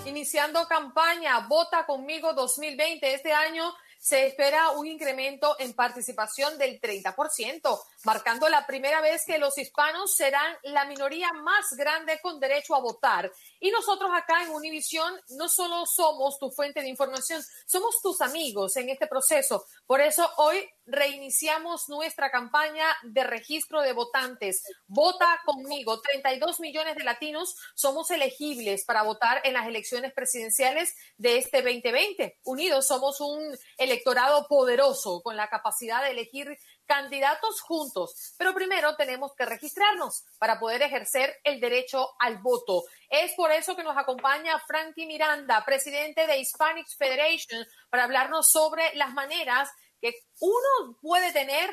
iniciando 0.05 0.67
campaña 0.67 1.47
Vota 1.47 1.85
conmigo 1.85 2.33
2020. 2.33 3.13
Este 3.13 3.31
año 3.31 3.73
se 3.99 4.27
espera 4.27 4.71
un 4.71 4.87
incremento 4.87 5.55
en 5.59 5.73
participación 5.73 6.57
del 6.57 6.79
30%, 6.79 7.79
marcando 8.05 8.47
la 8.47 8.65
primera 8.65 9.01
vez 9.01 9.23
que 9.25 9.37
los 9.37 9.57
hispanos 9.57 10.15
serán 10.15 10.55
la 10.63 10.85
minoría 10.85 11.31
más 11.33 11.73
grande 11.77 12.19
con 12.21 12.39
derecho 12.39 12.75
a 12.75 12.79
votar. 12.79 13.31
Y 13.59 13.71
nosotros 13.71 14.09
acá 14.13 14.43
en 14.43 14.51
Univisión 14.51 15.13
no 15.29 15.49
solo 15.49 15.85
somos 15.85 16.39
tu 16.39 16.49
fuente 16.49 16.81
de 16.81 16.87
información, 16.87 17.43
somos 17.65 18.01
tus 18.01 18.21
amigos 18.21 18.77
en 18.77 18.89
este 18.89 19.05
proceso. 19.05 19.65
Por 19.85 19.99
eso 19.99 20.27
hoy 20.37 20.69
reiniciamos 20.85 21.87
nuestra 21.89 22.31
campaña 22.31 22.85
de 23.03 23.23
registro 23.23 23.81
de 23.81 23.93
votantes. 23.93 24.63
Vota 24.87 25.39
conmigo. 25.45 26.01
32 26.01 26.59
millones 26.59 26.95
de 26.95 27.03
latinos 27.03 27.55
somos 27.75 28.09
elegibles 28.11 28.85
para 28.85 29.03
votar 29.03 29.41
en 29.43 29.53
las 29.53 29.67
elecciones 29.67 30.13
presidenciales 30.13 30.95
de 31.17 31.37
este 31.37 31.61
2020. 31.61 32.39
Unidos 32.43 32.87
somos 32.87 33.21
un 33.21 33.57
electorado 33.89 34.45
poderoso 34.47 35.21
con 35.23 35.35
la 35.35 35.47
capacidad 35.47 36.03
de 36.03 36.11
elegir 36.11 36.57
candidatos 36.85 37.61
juntos, 37.61 38.33
pero 38.37 38.53
primero 38.53 38.95
tenemos 38.95 39.33
que 39.35 39.45
registrarnos 39.45 40.25
para 40.39 40.59
poder 40.59 40.81
ejercer 40.81 41.35
el 41.43 41.59
derecho 41.59 42.09
al 42.19 42.37
voto. 42.39 42.83
Es 43.09 43.33
por 43.35 43.51
eso 43.51 43.75
que 43.75 43.83
nos 43.83 43.97
acompaña 43.97 44.59
Frankie 44.67 45.05
Miranda, 45.05 45.63
presidente 45.65 46.25
de 46.25 46.39
Hispanic 46.39 46.87
Federation, 46.97 47.65
para 47.89 48.05
hablarnos 48.05 48.49
sobre 48.49 48.83
las 48.95 49.13
maneras 49.13 49.69
que 50.01 50.13
uno 50.39 50.97
puede 51.01 51.31
tener 51.33 51.69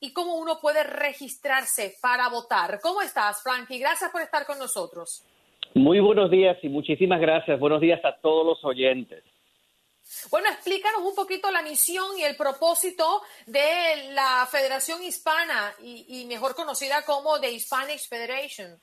y 0.00 0.12
cómo 0.12 0.36
uno 0.36 0.58
puede 0.60 0.82
registrarse 0.82 1.96
para 2.00 2.28
votar. 2.28 2.80
¿Cómo 2.80 3.02
estás, 3.02 3.42
Frankie? 3.42 3.78
Gracias 3.78 4.10
por 4.10 4.22
estar 4.22 4.46
con 4.46 4.58
nosotros. 4.58 5.24
Muy 5.74 6.00
buenos 6.00 6.30
días 6.30 6.56
y 6.62 6.68
muchísimas 6.68 7.20
gracias. 7.20 7.60
Buenos 7.60 7.80
días 7.80 8.04
a 8.04 8.16
todos 8.20 8.46
los 8.46 8.64
oyentes. 8.64 9.22
Bueno, 10.30 10.48
explícanos 10.48 11.02
un 11.02 11.14
poquito 11.14 11.50
la 11.50 11.62
misión 11.62 12.18
y 12.18 12.24
el 12.24 12.36
propósito 12.36 13.22
de 13.46 14.12
la 14.12 14.46
Federación 14.50 15.02
Hispana 15.02 15.72
y, 15.82 16.24
mejor 16.26 16.54
conocida 16.54 17.04
como 17.04 17.40
The 17.40 17.52
Hispanic 17.52 18.00
Federation. 18.08 18.78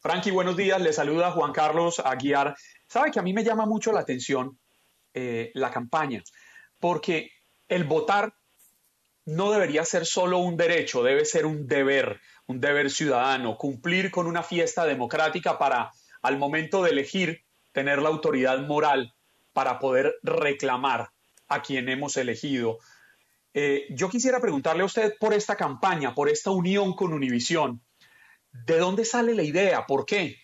Frankie, 0.01 0.31
buenos 0.31 0.55
días. 0.55 0.81
Le 0.81 0.93
saluda 0.93 1.31
Juan 1.31 1.51
Carlos 1.51 1.99
Aguiar. 1.99 2.55
Sabe 2.87 3.11
que 3.11 3.19
a 3.19 3.21
mí 3.21 3.33
me 3.33 3.43
llama 3.43 3.65
mucho 3.65 3.91
la 3.91 3.99
atención 3.99 4.57
eh, 5.13 5.51
la 5.55 5.71
campaña, 5.71 6.23
porque 6.79 7.31
el 7.67 7.83
votar 7.83 8.33
no 9.25 9.51
debería 9.51 9.83
ser 9.83 10.05
solo 10.05 10.37
un 10.39 10.55
derecho, 10.55 11.03
debe 11.03 11.25
ser 11.25 11.45
un 11.45 11.67
deber, 11.67 12.21
un 12.47 12.61
deber 12.61 12.89
ciudadano, 12.89 13.57
cumplir 13.57 14.09
con 14.09 14.25
una 14.25 14.41
fiesta 14.41 14.85
democrática 14.85 15.59
para, 15.59 15.91
al 16.21 16.37
momento 16.37 16.81
de 16.81 16.91
elegir, 16.91 17.43
tener 17.73 18.01
la 18.01 18.07
autoridad 18.09 18.65
moral 18.65 19.13
para 19.53 19.79
poder 19.79 20.15
reclamar 20.23 21.11
a 21.49 21.61
quien 21.61 21.89
hemos 21.89 22.17
elegido. 22.17 22.79
Eh, 23.53 23.87
yo 23.89 24.09
quisiera 24.09 24.39
preguntarle 24.39 24.83
a 24.83 24.85
usted 24.85 25.13
por 25.19 25.33
esta 25.33 25.55
campaña, 25.55 26.13
por 26.13 26.29
esta 26.29 26.51
unión 26.51 26.93
con 26.93 27.13
Univisión. 27.13 27.81
¿De 28.51 28.77
dónde 28.77 29.05
sale 29.05 29.35
la 29.35 29.43
idea? 29.43 29.85
¿Por 29.87 30.05
qué? 30.05 30.35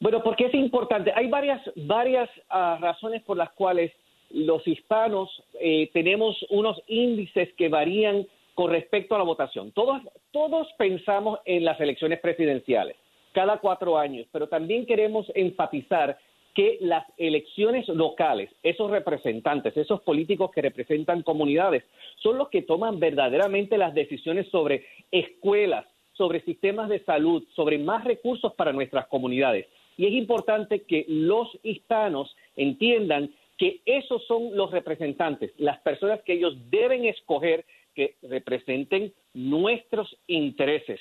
Bueno, 0.00 0.22
porque 0.22 0.46
es 0.46 0.54
importante. 0.54 1.12
Hay 1.14 1.28
varias, 1.28 1.60
varias 1.74 2.30
ah, 2.48 2.78
razones 2.80 3.22
por 3.22 3.36
las 3.36 3.50
cuales 3.52 3.92
los 4.30 4.66
hispanos 4.66 5.28
eh, 5.60 5.90
tenemos 5.92 6.36
unos 6.50 6.80
índices 6.86 7.48
que 7.56 7.68
varían 7.68 8.26
con 8.54 8.70
respecto 8.70 9.14
a 9.14 9.18
la 9.18 9.24
votación. 9.24 9.72
Todos, 9.72 10.02
todos 10.30 10.68
pensamos 10.76 11.40
en 11.44 11.64
las 11.64 11.80
elecciones 11.80 12.20
presidenciales 12.20 12.96
cada 13.32 13.58
cuatro 13.58 13.98
años, 13.98 14.26
pero 14.32 14.48
también 14.48 14.86
queremos 14.86 15.26
enfatizar 15.34 16.18
que 16.54 16.78
las 16.80 17.04
elecciones 17.16 17.86
locales, 17.88 18.50
esos 18.62 18.90
representantes, 18.90 19.76
esos 19.76 20.00
políticos 20.02 20.50
que 20.52 20.62
representan 20.62 21.22
comunidades, 21.22 21.84
son 22.22 22.38
los 22.38 22.48
que 22.48 22.62
toman 22.62 22.98
verdaderamente 22.98 23.78
las 23.78 23.94
decisiones 23.94 24.48
sobre 24.48 24.84
escuelas, 25.10 25.86
sobre 26.12 26.40
sistemas 26.42 26.88
de 26.88 27.04
salud, 27.04 27.44
sobre 27.54 27.78
más 27.78 28.04
recursos 28.04 28.52
para 28.54 28.72
nuestras 28.72 29.06
comunidades. 29.06 29.66
Y 29.96 30.06
es 30.06 30.12
importante 30.12 30.82
que 30.82 31.04
los 31.08 31.48
hispanos 31.62 32.34
entiendan 32.56 33.30
que 33.56 33.80
esos 33.84 34.24
son 34.26 34.56
los 34.56 34.70
representantes, 34.70 35.52
las 35.58 35.78
personas 35.80 36.22
que 36.22 36.34
ellos 36.34 36.54
deben 36.70 37.04
escoger 37.04 37.64
que 37.94 38.14
representen 38.22 39.12
nuestros 39.34 40.16
intereses. 40.28 41.00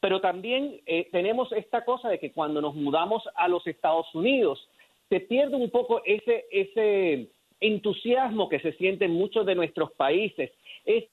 Pero 0.00 0.20
también 0.20 0.80
eh, 0.86 1.08
tenemos 1.12 1.52
esta 1.52 1.84
cosa 1.84 2.08
de 2.08 2.18
que 2.18 2.32
cuando 2.32 2.62
nos 2.62 2.74
mudamos 2.74 3.22
a 3.34 3.48
los 3.48 3.66
Estados 3.66 4.06
Unidos, 4.14 4.66
se 5.10 5.20
pierde 5.20 5.56
un 5.56 5.70
poco 5.70 6.00
ese, 6.04 6.46
ese 6.50 7.30
entusiasmo 7.58 8.48
que 8.48 8.60
se 8.60 8.72
siente 8.74 9.04
en 9.04 9.10
muchos 9.10 9.44
de 9.44 9.56
nuestros 9.56 9.90
países. 9.92 10.52
Esa 10.84 11.08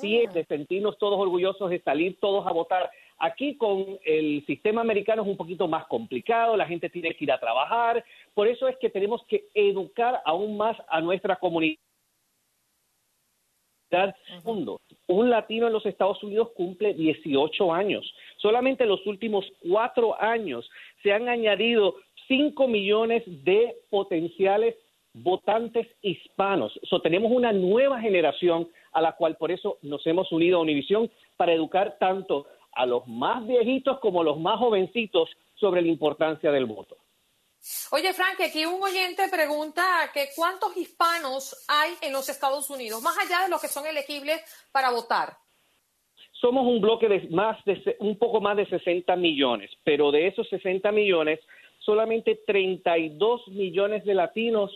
fiesta 0.00 0.38
de 0.38 0.44
sentirnos 0.44 0.98
todos 0.98 1.18
orgullosos 1.18 1.70
de 1.70 1.80
salir 1.80 2.20
todos 2.20 2.46
a 2.46 2.52
votar. 2.52 2.90
Aquí 3.18 3.56
con 3.56 3.98
el 4.04 4.44
sistema 4.46 4.82
americano 4.82 5.22
es 5.22 5.28
un 5.28 5.38
poquito 5.38 5.66
más 5.66 5.86
complicado, 5.86 6.56
la 6.56 6.66
gente 6.66 6.90
tiene 6.90 7.14
que 7.14 7.24
ir 7.24 7.32
a 7.32 7.40
trabajar, 7.40 8.04
por 8.34 8.46
eso 8.46 8.68
es 8.68 8.76
que 8.76 8.90
tenemos 8.90 9.24
que 9.26 9.46
educar 9.54 10.20
aún 10.26 10.56
más 10.56 10.76
a 10.88 11.00
nuestra 11.00 11.36
comunidad 11.36 11.78
Un 15.06 15.30
latino 15.30 15.66
en 15.66 15.72
los 15.72 15.86
Estados 15.86 16.22
Unidos 16.22 16.50
cumple 16.56 16.94
18 16.94 17.72
años. 17.72 18.12
Solamente 18.38 18.84
en 18.84 18.90
los 18.90 19.06
últimos 19.06 19.44
cuatro 19.68 20.20
años 20.20 20.68
se 21.02 21.12
han 21.12 21.28
añadido 21.28 21.96
5 22.28 22.66
millones 22.68 23.22
de 23.26 23.76
potenciales 23.90 24.74
votantes 25.14 25.86
hispanos. 26.02 26.78
So, 26.84 27.00
tenemos 27.00 27.30
una 27.30 27.52
nueva 27.52 28.00
generación 28.00 28.68
a 28.92 29.00
la 29.00 29.12
cual 29.12 29.36
por 29.36 29.52
eso 29.52 29.78
nos 29.82 30.04
hemos 30.06 30.30
unido 30.32 30.58
a 30.58 30.62
Univisión 30.62 31.10
para 31.36 31.52
educar 31.52 31.96
tanto 31.98 32.46
a 32.72 32.86
los 32.86 33.06
más 33.06 33.46
viejitos 33.46 34.00
como 34.00 34.22
a 34.22 34.24
los 34.24 34.38
más 34.38 34.58
jovencitos 34.58 35.30
sobre 35.54 35.82
la 35.82 35.88
importancia 35.88 36.50
del 36.50 36.66
voto. 36.66 36.96
Oye, 37.92 38.12
Frank, 38.12 38.40
aquí 38.40 38.66
un 38.66 38.82
oyente 38.82 39.28
pregunta 39.30 39.82
que 40.12 40.28
cuántos 40.36 40.76
hispanos 40.76 41.64
hay 41.68 41.92
en 42.02 42.12
los 42.12 42.28
Estados 42.28 42.68
Unidos, 42.68 43.00
más 43.02 43.16
allá 43.18 43.44
de 43.44 43.48
los 43.48 43.60
que 43.60 43.68
son 43.68 43.86
elegibles 43.86 44.42
para 44.70 44.90
votar. 44.90 45.36
Somos 46.32 46.66
un 46.66 46.80
bloque 46.80 47.08
de 47.08 47.28
más 47.30 47.64
de 47.64 47.96
un 48.00 48.18
poco 48.18 48.40
más 48.40 48.56
de 48.56 48.66
60 48.66 49.16
millones, 49.16 49.70
pero 49.82 50.10
de 50.10 50.26
esos 50.26 50.46
60 50.50 50.92
millones, 50.92 51.40
solamente 51.78 52.40
32 52.46 53.48
millones 53.48 54.04
de 54.04 54.14
latinos 54.14 54.70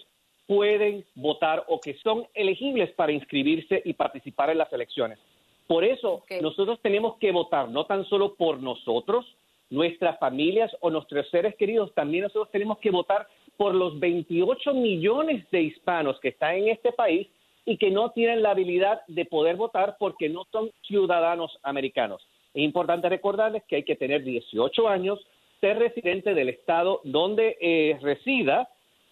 pueden 0.46 1.04
votar 1.14 1.64
o 1.68 1.78
que 1.80 1.98
son 1.98 2.26
elegibles 2.32 2.90
para 2.92 3.12
inscribirse 3.12 3.82
y 3.84 3.92
participar 3.92 4.48
en 4.48 4.58
las 4.58 4.72
elecciones. 4.72 5.18
Por 5.66 5.84
eso 5.84 6.24
nosotros 6.40 6.80
tenemos 6.80 7.18
que 7.18 7.32
votar 7.32 7.68
no 7.68 7.84
tan 7.84 8.06
solo 8.06 8.34
por 8.34 8.62
nosotros, 8.62 9.26
nuestras 9.70 10.18
familias 10.18 10.74
o 10.80 10.90
nuestros 10.90 11.28
seres 11.30 11.54
queridos, 11.56 11.94
también 11.94 12.24
nosotros 12.24 12.50
tenemos 12.50 12.78
que 12.78 12.90
votar 12.90 13.26
por 13.56 13.74
los 13.74 13.98
28 13.98 14.72
millones 14.74 15.48
de 15.50 15.62
hispanos 15.62 16.18
que 16.20 16.28
están 16.28 16.56
en 16.56 16.68
este 16.68 16.92
país 16.92 17.28
y 17.64 17.76
que 17.76 17.90
no 17.90 18.10
tienen 18.12 18.42
la 18.42 18.52
habilidad 18.52 19.02
de 19.08 19.26
poder 19.26 19.56
votar 19.56 19.96
porque 19.98 20.28
no 20.28 20.46
son 20.50 20.70
ciudadanos 20.86 21.58
americanos. 21.62 22.26
Es 22.54 22.62
importante 22.62 23.08
recordarles 23.08 23.62
que 23.68 23.76
hay 23.76 23.82
que 23.82 23.96
tener 23.96 24.24
18 24.24 24.88
años, 24.88 25.18
ser 25.60 25.78
residente 25.78 26.34
del 26.34 26.48
estado 26.48 27.00
donde 27.04 27.58
eh, 27.60 27.98
resida 28.00 28.68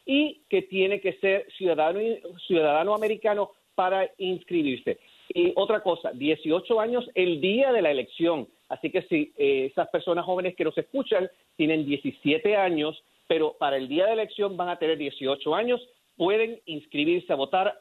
y 0.07 0.41
que 0.49 0.63
tiene 0.63 1.01
que 1.01 1.15
ser 1.15 1.47
ciudadano, 1.59 2.01
ciudadano 2.47 2.95
americano 2.95 3.51
para 3.75 4.11
inscribirse. 4.19 4.99
Y 5.35 5.53
otra 5.57 5.81
cosa, 5.81 6.13
18 6.13 6.81
años 6.81 7.05
el 7.15 7.41
día 7.41 7.73
de 7.73 7.83
la 7.83 7.91
elección. 7.91 8.49
Así 8.69 8.91
que 8.91 9.03
si 9.03 9.33
eh, 9.37 9.67
esas 9.71 9.89
personas 9.89 10.25
jóvenes 10.25 10.57
que 10.57 10.64
nos 10.64 10.77
escuchan 10.77 11.31
tienen 11.57 11.87
17 11.87 12.57
años, 12.57 13.03
pero 13.29 13.57
para 13.59 13.77
el 13.77 13.89
día 13.89 14.05
de 14.05 14.17
la 14.17 14.23
elección 14.23 14.57
van 14.57 14.69
a 14.69 14.79
tener 14.79 14.99
18 14.99 15.55
años, 15.55 15.81
pueden 16.17 16.61
inscribirse 16.67 17.33
a 17.33 17.37
votar. 17.37 17.79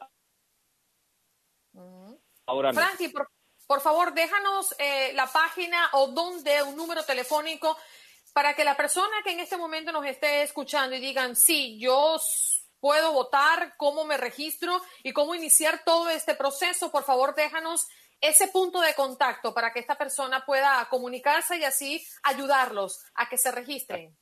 Ahora 2.46 2.70
mismo. 2.70 2.84
Frankie, 2.84 3.12
por, 3.66 3.80
favor, 3.80 4.14
déjanos 4.14 4.74
eh, 4.78 5.12
la 5.14 5.26
página 5.26 5.90
o 5.94 6.08
donde 6.08 6.62
un 6.62 6.76
número 6.76 7.02
telefónico 7.02 7.76
para 8.32 8.54
que 8.54 8.64
la 8.64 8.76
persona 8.76 9.16
que 9.24 9.32
en 9.32 9.40
este 9.40 9.56
momento 9.56 9.92
nos 9.92 10.06
esté 10.06 10.42
escuchando 10.42 10.94
y 10.94 11.00
digan, 11.00 11.34
sí, 11.34 11.78
yo 11.78 12.18
puedo 12.80 13.12
votar, 13.12 13.74
cómo 13.78 14.04
me 14.04 14.16
registro 14.16 14.80
y 15.02 15.12
cómo 15.12 15.34
iniciar 15.34 15.82
todo 15.84 16.08
este 16.10 16.34
proceso, 16.34 16.92
por 16.92 17.04
favor 17.04 17.34
déjanos 17.34 17.88
ese 18.20 18.48
punto 18.48 18.80
de 18.80 18.94
contacto 18.94 19.54
para 19.54 19.72
que 19.72 19.78
esta 19.80 19.96
persona 19.96 20.44
pueda 20.44 20.86
comunicarse 20.90 21.58
y 21.58 21.64
así 21.64 22.02
ayudarlos 22.22 23.04
a 23.14 23.28
que 23.28 23.36
se 23.36 23.50
registren. 23.52 24.16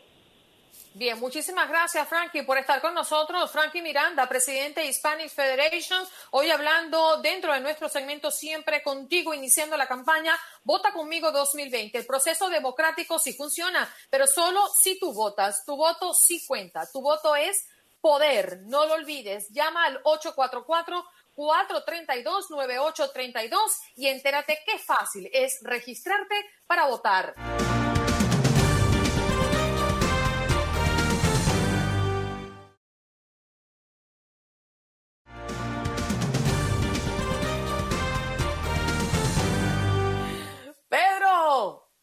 Bien, 0.95 1.21
muchísimas 1.21 1.69
gracias, 1.69 2.09
Frankie, 2.09 2.43
por 2.43 2.59
estar 2.59 2.81
con 2.81 2.95
nosotros. 2.95 3.51
Frankie 3.53 3.81
Miranda, 3.81 4.29
presidente 4.29 4.81
de 4.81 4.89
Hispanic 4.89 5.29
Federation, 5.29 6.03
hoy 6.33 6.51
hablando 6.51 7.19
dentro 7.19 7.53
de 7.53 7.61
nuestro 7.61 7.89
segmento 7.89 8.31
Siempre 8.33 8.83
Contigo, 8.83 9.33
iniciando 9.33 9.77
la 9.77 9.87
campaña 9.87 10.37
Vota 10.65 10.93
conmigo 10.93 11.31
2020. 11.31 11.97
El 11.97 12.07
proceso 12.07 12.49
democrático 12.49 13.21
sí 13.21 13.33
funciona, 13.35 13.89
pero 14.11 14.27
solo 14.27 14.61
si 14.75 14.99
tú 14.99 15.13
votas. 15.13 15.65
Tu 15.65 15.77
voto 15.77 16.13
sí 16.13 16.45
cuenta. 16.47 16.83
Tu 16.93 17.01
voto 17.01 17.37
es 17.37 17.69
poder. 18.01 18.63
No 18.65 18.85
lo 18.87 18.95
olvides. 18.95 19.49
Llama 19.51 19.85
al 19.85 20.01
844 20.03 21.05
432-9832 21.41 23.57
y 23.97 24.09
entérate 24.09 24.59
qué 24.67 24.79
fácil 24.79 25.31
es 25.33 25.61
registrarte 25.63 26.35
para 26.67 26.87
votar. 26.87 27.35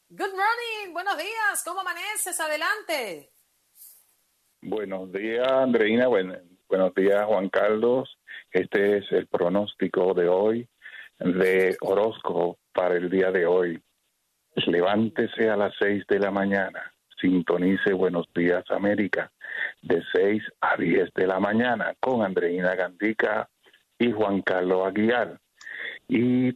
Good 0.10 0.32
morning, 0.32 0.94
buenos 0.94 1.18
días, 1.18 1.62
¿cómo 1.64 1.82
amaneces? 1.82 2.40
Adelante. 2.40 3.30
Buenos 4.62 5.12
días, 5.12 5.48
Andreina. 5.48 6.08
buenos 6.08 6.96
días, 6.96 7.26
Juan 7.26 7.50
Carlos. 7.50 8.17
Este 8.52 8.98
es 8.98 9.12
el 9.12 9.28
pronóstico 9.28 10.14
de 10.14 10.28
hoy 10.28 10.68
de 11.20 11.76
Orozco 11.82 12.58
para 12.74 12.96
el 12.96 13.10
día 13.10 13.32
de 13.32 13.46
hoy. 13.46 13.82
Levántese 14.68 15.50
a 15.50 15.58
las 15.58 15.74
seis 15.80 16.06
de 16.08 16.20
la 16.20 16.32
mañana. 16.32 16.94
Sintonice 17.20 17.94
Buenos 17.94 18.28
Días 18.36 18.64
América 18.70 19.32
de 19.82 20.04
seis 20.14 20.44
a 20.62 20.78
diez 20.78 21.12
de 21.16 21.26
la 21.26 21.40
mañana 21.40 21.96
con 22.00 22.24
Andreina 22.24 22.76
Gandica 22.76 23.50
y 23.98 24.12
Juan 24.12 24.42
Carlos 24.42 24.88
Aguilar. 24.88 25.40
Y 26.08 26.56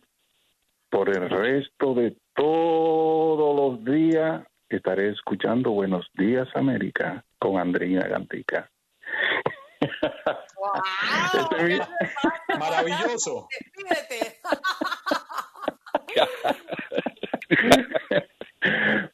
por 0.90 1.10
el 1.10 1.30
resto 1.30 1.96
de 1.96 2.16
todos 2.36 3.56
los 3.56 3.84
días 3.86 4.44
estaré 4.70 5.10
escuchando 5.10 5.72
Buenos 5.72 6.10
Días 6.14 6.48
América 6.56 7.24
con 7.40 7.58
Andreina 7.60 8.08
Gantica. 11.34 11.90
Este 12.00 12.58
Maravilloso. 12.58 13.48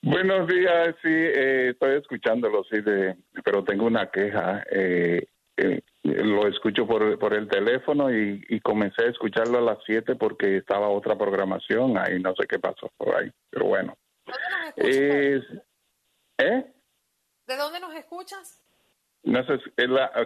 Buenos 0.02 0.48
días, 0.48 0.96
sí, 1.02 1.10
eh, 1.10 1.70
estoy 1.72 1.98
escuchándolo, 1.98 2.64
sí, 2.66 2.82
de, 2.82 3.16
pero 3.44 3.64
tengo 3.64 3.86
una 3.86 4.12
queja. 4.12 4.64
Eh, 4.70 5.26
eh, 5.58 5.82
lo 6.04 6.48
escucho 6.48 6.86
por, 6.86 7.18
por 7.18 7.34
el 7.34 7.48
teléfono 7.48 8.14
y, 8.14 8.60
comencé 8.62 9.04
a 9.04 9.10
escucharlo 9.10 9.60
a 9.60 9.62
las 9.62 9.78
7 9.86 10.16
porque 10.16 10.58
estaba 10.58 10.90
otra 10.90 11.18
programación 11.18 11.98
ahí, 11.98 12.22
no 12.22 12.36
sé 12.36 12.46
qué 12.48 12.60
pasó 12.60 12.92
por 12.98 13.16
ahí, 13.16 13.32
pero 13.50 13.66
bueno. 13.66 13.98
¿Eh? 14.78 15.42
¿De 17.48 17.56
dónde 17.56 17.80
nos 17.80 17.96
escuchas? 17.96 18.62
No 19.28 19.44
sé, 19.44 19.60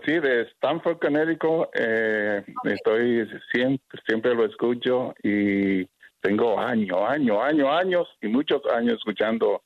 sí, 0.06 0.20
de 0.20 0.42
Stanford, 0.58 1.00
Connecticut. 1.00 1.70
Eh, 1.74 2.44
Estoy 2.66 3.28
siempre, 3.52 4.00
siempre 4.08 4.36
lo 4.36 4.46
escucho 4.46 5.16
y 5.24 5.88
tengo 6.22 6.60
años, 6.60 7.00
años, 7.10 7.40
años, 7.42 7.68
años 7.70 8.08
y 8.22 8.28
muchos 8.28 8.62
años 8.72 9.00
escuchando 9.00 9.64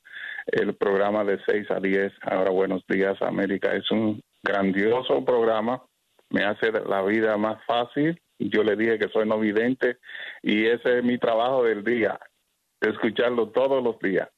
el 0.47 0.73
programa 0.75 1.25
de 1.25 1.37
6 1.45 1.69
a 1.69 1.81
10. 1.81 2.13
Ahora, 2.21 2.51
buenos 2.51 2.85
días, 2.87 3.21
América. 3.21 3.75
Es 3.75 3.91
un 3.91 4.21
grandioso 4.41 5.25
programa, 5.25 5.83
me 6.29 6.45
hace 6.45 6.71
la 6.71 7.01
vida 7.01 7.35
más 7.35 7.61
fácil. 7.65 8.17
Yo 8.39 8.63
le 8.63 8.77
dije 8.77 8.97
que 8.97 9.09
soy 9.09 9.27
no 9.27 9.37
vidente 9.37 9.97
y 10.43 10.65
ese 10.65 10.99
es 10.99 11.03
mi 11.03 11.17
trabajo 11.17 11.65
del 11.65 11.83
día, 11.83 12.17
escucharlo 12.79 13.49
todos 13.49 13.83
los 13.83 13.99
días. 13.99 14.29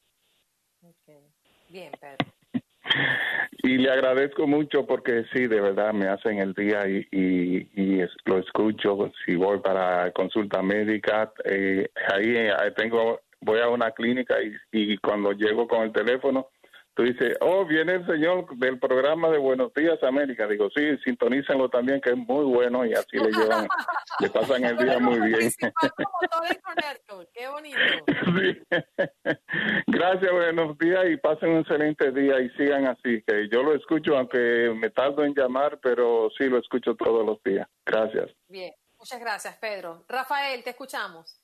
Bien, 1.69 1.91
Pedro. 2.01 2.31
Y 3.63 3.77
le 3.77 3.89
agradezco 3.89 4.45
mucho 4.45 4.85
porque 4.85 5.25
sí, 5.33 5.47
de 5.47 5.59
verdad 5.59 5.93
me 5.93 6.07
hacen 6.07 6.37
el 6.39 6.53
día 6.53 6.87
y, 6.87 7.07
y, 7.11 8.05
lo 8.25 8.37
escucho. 8.37 9.11
Si 9.25 9.35
voy 9.35 9.59
para 9.59 10.11
consulta 10.11 10.61
médica, 10.61 11.31
eh, 11.43 11.89
ahí 12.13 12.35
eh, 12.35 12.53
tengo, 12.75 13.21
voy 13.41 13.59
a 13.59 13.69
una 13.69 13.91
clínica 13.91 14.35
y, 14.41 14.53
y 14.71 14.97
cuando 14.97 15.31
llego 15.31 15.67
con 15.67 15.81
el 15.83 15.91
teléfono, 15.91 16.49
tú 16.97 17.03
dices, 17.03 17.37
oh, 17.41 17.63
viene 17.63 17.93
el 17.93 18.05
señor 18.07 18.47
del 18.57 18.79
programa 18.79 19.29
de 19.29 19.37
Buenos 19.37 19.71
Días 19.75 20.01
América. 20.01 20.47
Digo, 20.47 20.67
sí, 20.75 20.97
sintonícenlo 21.05 21.69
también, 21.69 22.01
que 22.01 22.09
es 22.09 22.17
muy 22.17 22.43
bueno 22.43 22.83
y 22.85 22.93
así 22.93 23.17
le 23.17 23.31
llevan, 23.31 23.67
le 24.19 24.29
pasan 24.31 24.63
el 24.65 24.77
día 24.77 24.97
muy 24.97 25.19
bien. 25.21 25.51
Qué 27.33 27.47
bonito. 27.47 27.77
Sí. 28.37 28.61
Gracias, 29.87 30.31
buenos 30.31 30.77
días 30.77 31.05
y 31.09 31.17
pasen 31.17 31.49
un 31.49 31.59
excelente 31.59 32.11
día 32.11 32.39
y 32.39 32.49
sigan 32.51 32.87
así, 32.87 33.23
que 33.25 33.47
yo 33.49 33.63
lo 33.63 33.73
escucho 33.73 34.17
aunque 34.17 34.73
me 34.75 34.89
tardo 34.89 35.23
en 35.23 35.33
llamar, 35.33 35.79
pero 35.81 36.29
sí 36.37 36.45
lo 36.45 36.57
escucho 36.57 36.95
todos 36.95 37.25
los 37.25 37.41
días. 37.43 37.67
Gracias. 37.85 38.31
Bien, 38.47 38.73
muchas 38.97 39.19
gracias, 39.19 39.57
Pedro. 39.57 40.03
Rafael, 40.07 40.63
te 40.63 40.71
escuchamos. 40.71 41.39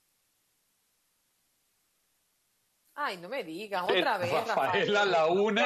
Ay, 2.95 3.18
no 3.18 3.30
me 3.30 3.44
digas 3.44 3.84
otra 3.84 4.18
vez, 4.20 4.32
Rafael. 4.32 4.48
Rafael 4.88 4.98
a 4.98 5.06
la 5.06 5.26
una. 5.28 5.65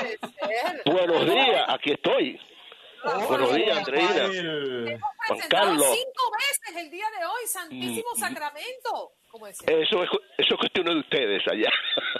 Buenos 0.85 1.25
días, 1.25 1.65
aquí 1.67 1.91
estoy. 1.91 2.39
Buenos 3.27 3.53
días, 3.55 3.77
Andreina. 3.77 4.09
Juan 4.27 4.99
Presentado 5.27 5.65
Carlos. 5.65 5.87
cinco 5.95 6.31
veces 6.35 6.83
el 6.83 6.91
día 6.91 7.05
de 7.19 7.25
hoy, 7.25 7.47
Santísimo 7.47 8.09
Mm. 8.15 8.19
Sacramento. 8.19 9.11
¿Cómo 9.29 9.47
es? 9.47 9.57
Eso 9.61 10.03
es, 10.03 10.09
eso 10.37 10.53
es 10.53 10.57
cuestión 10.57 10.85
de 10.87 10.99
ustedes 10.99 11.43
allá, 11.51 11.69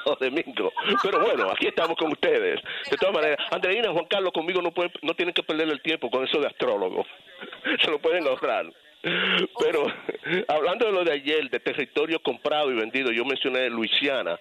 Domingo. 0.19 0.71
Pero 1.01 1.19
bueno, 1.21 1.49
aquí 1.51 1.67
estamos 1.67 1.97
con 1.97 2.11
ustedes. 2.11 2.61
De 2.89 2.97
todas 2.97 3.15
maneras, 3.15 3.39
Andreina, 3.51 3.91
Juan 3.91 4.05
Carlos, 4.09 4.31
conmigo 4.33 4.61
no 4.61 4.71
pueden, 4.71 4.91
no 5.01 5.15
tienen 5.15 5.33
que 5.33 5.41
perder 5.43 5.69
el 5.69 5.81
tiempo 5.81 6.09
con 6.11 6.23
eso 6.25 6.39
de 6.39 6.47
astrólogo. 6.47 7.05
Se 7.83 7.89
lo 7.89 7.99
pueden 7.99 8.27
ahorrar. 8.27 8.65
Pero 9.59 9.85
hablando 10.47 10.85
de 10.85 10.91
lo 10.91 11.03
de 11.03 11.13
ayer, 11.13 11.49
de 11.49 11.59
territorio 11.59 12.19
comprado 12.21 12.71
y 12.71 12.75
vendido, 12.75 13.11
yo 13.11 13.25
mencioné 13.25 13.69
Luisiana. 13.69 14.39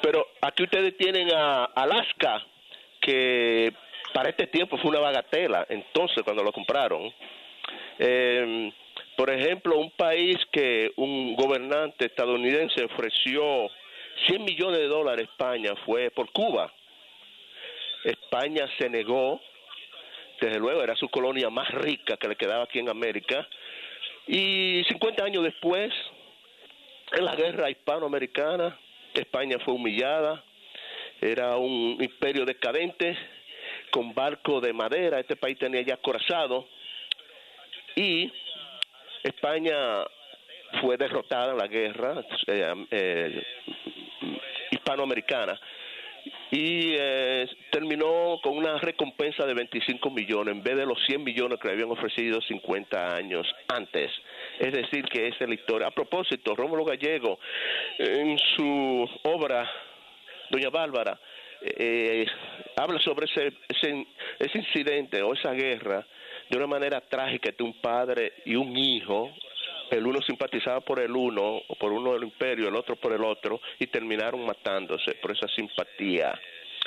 Pero 0.00 0.26
aquí 0.40 0.64
ustedes 0.64 0.96
tienen 0.96 1.32
a 1.34 1.64
Alaska, 1.64 2.44
que 3.00 3.72
para 4.12 4.28
este 4.28 4.46
tiempo 4.46 4.76
fue 4.78 4.90
una 4.90 5.00
bagatela, 5.00 5.66
entonces 5.68 6.22
cuando 6.22 6.42
lo 6.42 6.52
compraron. 6.52 7.12
Eh, 7.98 8.72
por 9.16 9.30
ejemplo, 9.30 9.78
un 9.78 9.90
país 9.90 10.36
que 10.50 10.90
un 10.96 11.34
gobernante 11.36 12.06
estadounidense 12.06 12.84
ofreció 12.84 13.68
100 14.26 14.44
millones 14.44 14.78
de 14.78 14.88
dólares 14.88 15.28
a 15.28 15.32
España 15.32 15.74
fue 15.84 16.10
por 16.10 16.30
Cuba. 16.32 16.72
España 18.04 18.68
se 18.78 18.88
negó, 18.88 19.40
desde 20.40 20.58
luego 20.58 20.82
era 20.82 20.96
su 20.96 21.08
colonia 21.08 21.50
más 21.50 21.70
rica 21.70 22.16
que 22.16 22.28
le 22.28 22.36
quedaba 22.36 22.64
aquí 22.64 22.78
en 22.78 22.88
América, 22.88 23.46
y 24.26 24.84
50 24.88 25.24
años 25.24 25.44
después, 25.44 25.92
en 27.12 27.24
la 27.24 27.34
guerra 27.34 27.70
hispanoamericana, 27.70 28.78
España 29.14 29.58
fue 29.64 29.74
humillada, 29.74 30.42
era 31.20 31.56
un 31.56 31.98
imperio 32.00 32.44
decadente, 32.44 33.16
con 33.90 34.14
barco 34.14 34.60
de 34.60 34.72
madera, 34.72 35.20
este 35.20 35.36
país 35.36 35.58
tenía 35.58 35.82
ya 35.82 35.94
acorazado, 35.94 36.66
y 37.94 38.32
España 39.22 39.76
fue 40.80 40.96
derrotada 40.96 41.52
en 41.52 41.58
la 41.58 41.66
guerra 41.66 42.24
eh, 42.46 42.86
eh, 42.90 43.46
hispanoamericana 44.70 45.60
y 46.50 46.94
eh, 46.98 47.48
terminó 47.70 48.38
con 48.42 48.56
una 48.56 48.78
recompensa 48.78 49.46
de 49.46 49.54
25 49.54 50.10
millones 50.10 50.54
en 50.54 50.62
vez 50.62 50.76
de 50.76 50.86
los 50.86 50.98
100 51.06 51.24
millones 51.24 51.58
que 51.58 51.68
le 51.68 51.74
habían 51.74 51.90
ofrecido 51.90 52.40
50 52.40 53.16
años 53.16 53.46
antes. 53.68 54.10
Es 54.58 54.72
decir, 54.72 55.04
que 55.06 55.28
esa 55.28 55.44
es 55.44 55.50
historia. 55.50 55.88
A 55.88 55.90
propósito, 55.90 56.54
Rómulo 56.54 56.84
Gallego, 56.84 57.38
en 57.98 58.38
su 58.38 59.08
obra 59.22 59.70
Doña 60.50 60.70
Bárbara, 60.70 61.18
eh, 61.62 62.26
habla 62.76 63.00
sobre 63.00 63.26
ese, 63.26 63.52
ese, 63.68 64.06
ese 64.38 64.58
incidente 64.58 65.22
o 65.22 65.32
esa 65.32 65.52
guerra 65.52 66.04
de 66.50 66.58
una 66.58 66.66
manera 66.66 67.00
trágica 67.00 67.50
entre 67.50 67.64
un 67.64 67.80
padre 67.80 68.34
y 68.44 68.56
un 68.56 68.76
hijo. 68.76 69.30
El 69.92 70.06
uno 70.06 70.22
simpatizaba 70.22 70.80
por 70.80 71.00
el 71.00 71.14
uno, 71.14 71.60
o 71.68 71.74
por 71.74 71.92
uno 71.92 72.14
del 72.14 72.22
imperio, 72.24 72.66
el 72.66 72.76
otro 72.76 72.96
por 72.96 73.12
el 73.12 73.22
otro, 73.22 73.60
y 73.78 73.86
terminaron 73.88 74.42
matándose 74.46 75.16
por 75.16 75.32
esa 75.32 75.46
simpatía. 75.48 76.32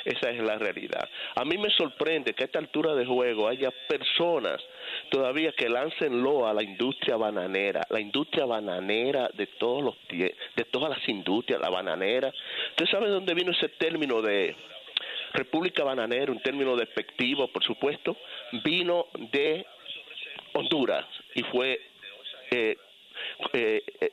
Esa 0.03 0.31
es 0.31 0.39
la 0.39 0.57
realidad. 0.57 1.07
A 1.35 1.45
mí 1.45 1.55
me 1.59 1.69
sorprende 1.69 2.33
que 2.33 2.43
a 2.43 2.45
esta 2.47 2.57
altura 2.57 2.95
de 2.95 3.05
juego 3.05 3.47
haya 3.47 3.69
personas 3.87 4.59
todavía 5.11 5.51
que 5.51 5.69
lancen 5.69 6.23
loa 6.23 6.49
a 6.49 6.53
la 6.55 6.63
industria 6.63 7.15
bananera, 7.15 7.81
la 7.89 7.99
industria 7.99 8.45
bananera 8.45 9.29
de 9.33 9.47
todos 9.47 9.83
los 9.83 9.95
de 10.09 10.65
todas 10.71 10.89
las 10.89 11.07
industrias, 11.07 11.61
la 11.61 11.69
bananera. 11.69 12.33
¿Usted 12.71 12.87
sabe 12.87 13.05
de 13.05 13.13
dónde 13.13 13.35
vino 13.35 13.51
ese 13.51 13.69
término 13.69 14.21
de 14.21 14.55
República 15.33 15.83
Bananera, 15.83 16.31
un 16.31 16.41
término 16.41 16.75
despectivo, 16.75 17.47
por 17.49 17.63
supuesto? 17.63 18.17
Vino 18.63 19.07
de 19.31 19.65
Honduras 20.53 21.05
y 21.35 21.43
fue 21.43 21.79
eh, 22.51 22.77
eh, 23.53 23.81
eh, 24.01 24.09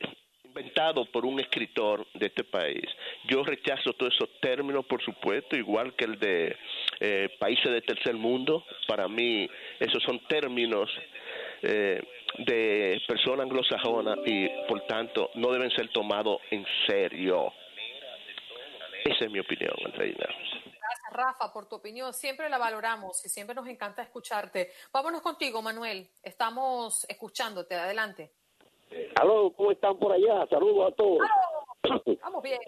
inventado 0.53 1.05
por 1.05 1.25
un 1.25 1.39
escritor 1.39 2.05
de 2.13 2.27
este 2.27 2.43
país. 2.43 2.83
Yo 3.27 3.43
rechazo 3.43 3.93
todos 3.93 4.13
esos 4.13 4.29
términos, 4.39 4.85
por 4.85 5.03
supuesto, 5.03 5.55
igual 5.55 5.95
que 5.95 6.05
el 6.05 6.19
de 6.19 6.55
eh, 6.99 7.29
países 7.39 7.71
de 7.71 7.81
tercer 7.81 8.13
mundo. 8.13 8.63
Para 8.87 9.07
mí, 9.07 9.49
esos 9.79 10.03
son 10.03 10.19
términos 10.27 10.89
eh, 11.63 12.01
de 12.37 13.01
persona 13.07 13.43
anglosajona 13.43 14.15
y, 14.25 14.47
por 14.67 14.85
tanto, 14.85 15.31
no 15.35 15.51
deben 15.51 15.71
ser 15.71 15.89
tomados 15.89 16.39
en 16.51 16.65
serio. 16.87 17.51
Esa 19.05 19.25
es 19.25 19.31
mi 19.31 19.39
opinión, 19.39 19.73
Andreina. 19.85 20.25
Gracias, 20.25 21.11
Rafa, 21.11 21.51
por 21.51 21.67
tu 21.67 21.77
opinión. 21.77 22.13
Siempre 22.13 22.47
la 22.47 22.57
valoramos 22.57 23.25
y 23.25 23.29
siempre 23.29 23.55
nos 23.55 23.67
encanta 23.67 24.03
escucharte. 24.03 24.71
Vámonos 24.91 25.21
contigo, 25.21 25.61
Manuel. 25.61 26.09
Estamos 26.21 27.05
escuchándote. 27.09 27.75
Adelante. 27.75 28.31
Aló, 29.19 29.51
¿cómo 29.55 29.71
están 29.71 29.97
por 29.97 30.11
allá? 30.11 30.45
Saludos 30.47 30.91
a 30.91 30.95
todos. 30.95 31.19
Vamos 32.21 32.43
bien. 32.43 32.59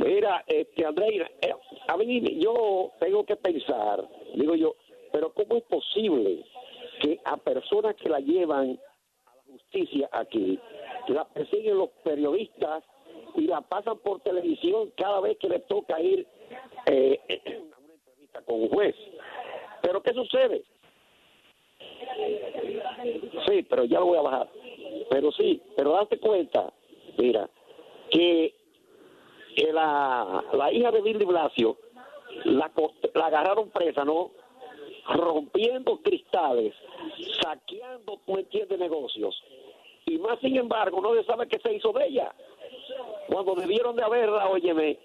Mira, 0.00 0.44
este, 0.46 0.84
Andreina, 0.84 1.30
eh, 1.42 1.54
a 1.86 1.96
mí 1.96 2.40
yo 2.40 2.92
tengo 3.00 3.24
que 3.24 3.36
pensar, 3.36 4.08
digo 4.34 4.54
yo, 4.54 4.74
pero 5.12 5.32
¿cómo 5.32 5.56
es 5.56 5.64
posible 5.64 6.44
que 7.00 7.20
a 7.24 7.36
personas 7.36 7.96
que 7.96 8.08
la 8.08 8.20
llevan 8.20 8.78
a 9.26 9.34
la 9.34 9.42
justicia 9.52 10.08
aquí, 10.12 10.58
la 11.08 11.26
persiguen 11.26 11.78
los 11.78 11.90
periodistas 12.02 12.84
y 13.36 13.42
la 13.42 13.60
pasan 13.60 13.98
por 13.98 14.20
televisión 14.20 14.92
cada 14.96 15.20
vez 15.20 15.38
que 15.38 15.48
le 15.48 15.60
toca 15.60 16.00
ir 16.00 16.26
eh, 16.86 17.20
a 17.28 17.58
una 17.78 17.94
entrevista 17.94 18.42
con 18.42 18.62
un 18.62 18.68
juez? 18.68 18.94
¿Pero 19.82 20.02
qué 20.02 20.12
sucede? 20.12 20.64
Sí, 23.46 23.62
pero 23.68 23.84
ya 23.84 24.00
lo 24.00 24.06
voy 24.06 24.18
a 24.18 24.22
bajar. 24.22 24.48
Pero 25.10 25.32
sí, 25.32 25.62
pero 25.76 25.92
date 25.92 26.18
cuenta, 26.18 26.72
mira, 27.16 27.48
que 28.10 28.54
la, 29.72 30.44
la 30.52 30.72
hija 30.72 30.90
de 30.90 31.02
Billy 31.02 31.24
Blasio 31.24 31.76
la, 32.44 32.70
la 33.14 33.26
agarraron 33.26 33.70
presa, 33.70 34.04
¿no? 34.04 34.30
Rompiendo 35.08 36.00
cristales, 36.02 36.74
saqueando 37.42 38.18
cualquier 38.24 38.68
de 38.68 38.78
negocios. 38.78 39.42
Y 40.06 40.18
más 40.18 40.38
sin 40.40 40.56
embargo, 40.56 41.00
no 41.00 41.14
se 41.14 41.24
sabe 41.24 41.48
qué 41.48 41.58
se 41.58 41.74
hizo 41.74 41.92
de 41.92 42.06
ella. 42.06 42.32
Cuando 43.28 43.54
debieron 43.54 43.96
de 43.96 44.02
haberla, 44.02 44.48
óyeme, 44.48 44.98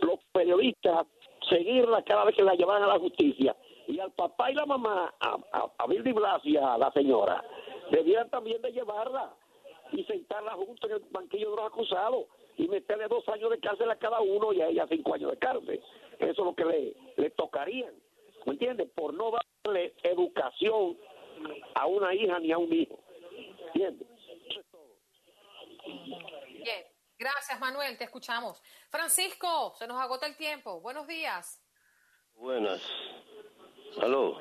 los 0.00 0.18
periodistas 0.32 1.06
seguirla 1.48 2.02
cada 2.02 2.24
vez 2.24 2.34
que 2.34 2.42
la 2.42 2.54
llevaban 2.54 2.82
a 2.82 2.86
la 2.86 2.98
justicia. 2.98 3.54
Y 3.86 4.00
al 4.00 4.12
papá 4.12 4.50
y 4.50 4.54
la 4.54 4.66
mamá, 4.66 5.14
a, 5.20 5.36
a, 5.52 5.72
a 5.78 5.86
Billy 5.86 6.12
Blasio 6.12 6.50
y 6.52 6.56
a 6.56 6.78
la 6.78 6.90
señora, 6.92 7.44
debieran 7.90 8.30
también 8.30 8.60
de 8.62 8.72
llevarla 8.72 9.34
y 9.92 10.04
sentarla 10.04 10.52
junto 10.52 10.86
en 10.88 10.94
el 10.94 11.00
banquillo 11.10 11.50
de 11.50 11.56
los 11.56 11.66
acusados 11.66 12.26
y 12.56 12.66
meterle 12.68 13.08
dos 13.08 13.28
años 13.28 13.50
de 13.50 13.60
cárcel 13.60 13.90
a 13.90 13.98
cada 13.98 14.20
uno 14.20 14.52
y 14.52 14.60
a 14.60 14.68
ella 14.68 14.86
cinco 14.88 15.14
años 15.14 15.30
de 15.30 15.38
cárcel. 15.38 15.82
Eso 16.18 16.30
es 16.30 16.38
lo 16.38 16.54
que 16.54 16.64
le, 16.64 16.96
le 17.16 17.30
tocarían, 17.30 17.94
¿me 18.46 18.52
entiendes? 18.52 18.88
Por 18.94 19.12
no 19.14 19.32
darle 19.64 19.94
educación 20.02 20.96
a 21.74 21.86
una 21.86 22.14
hija 22.14 22.38
ni 22.38 22.52
a 22.52 22.58
un 22.58 22.72
hijo, 22.72 22.98
¿entiendes? 23.66 24.08
Bien. 25.84 26.84
Gracias, 27.16 27.60
Manuel. 27.60 27.96
Te 27.96 28.04
escuchamos. 28.04 28.60
Francisco, 28.90 29.72
se 29.76 29.86
nos 29.86 30.00
agota 30.00 30.26
el 30.26 30.36
tiempo. 30.36 30.80
Buenos 30.80 31.06
días. 31.06 31.62
Buenas. 32.34 32.82
Aló. 34.02 34.38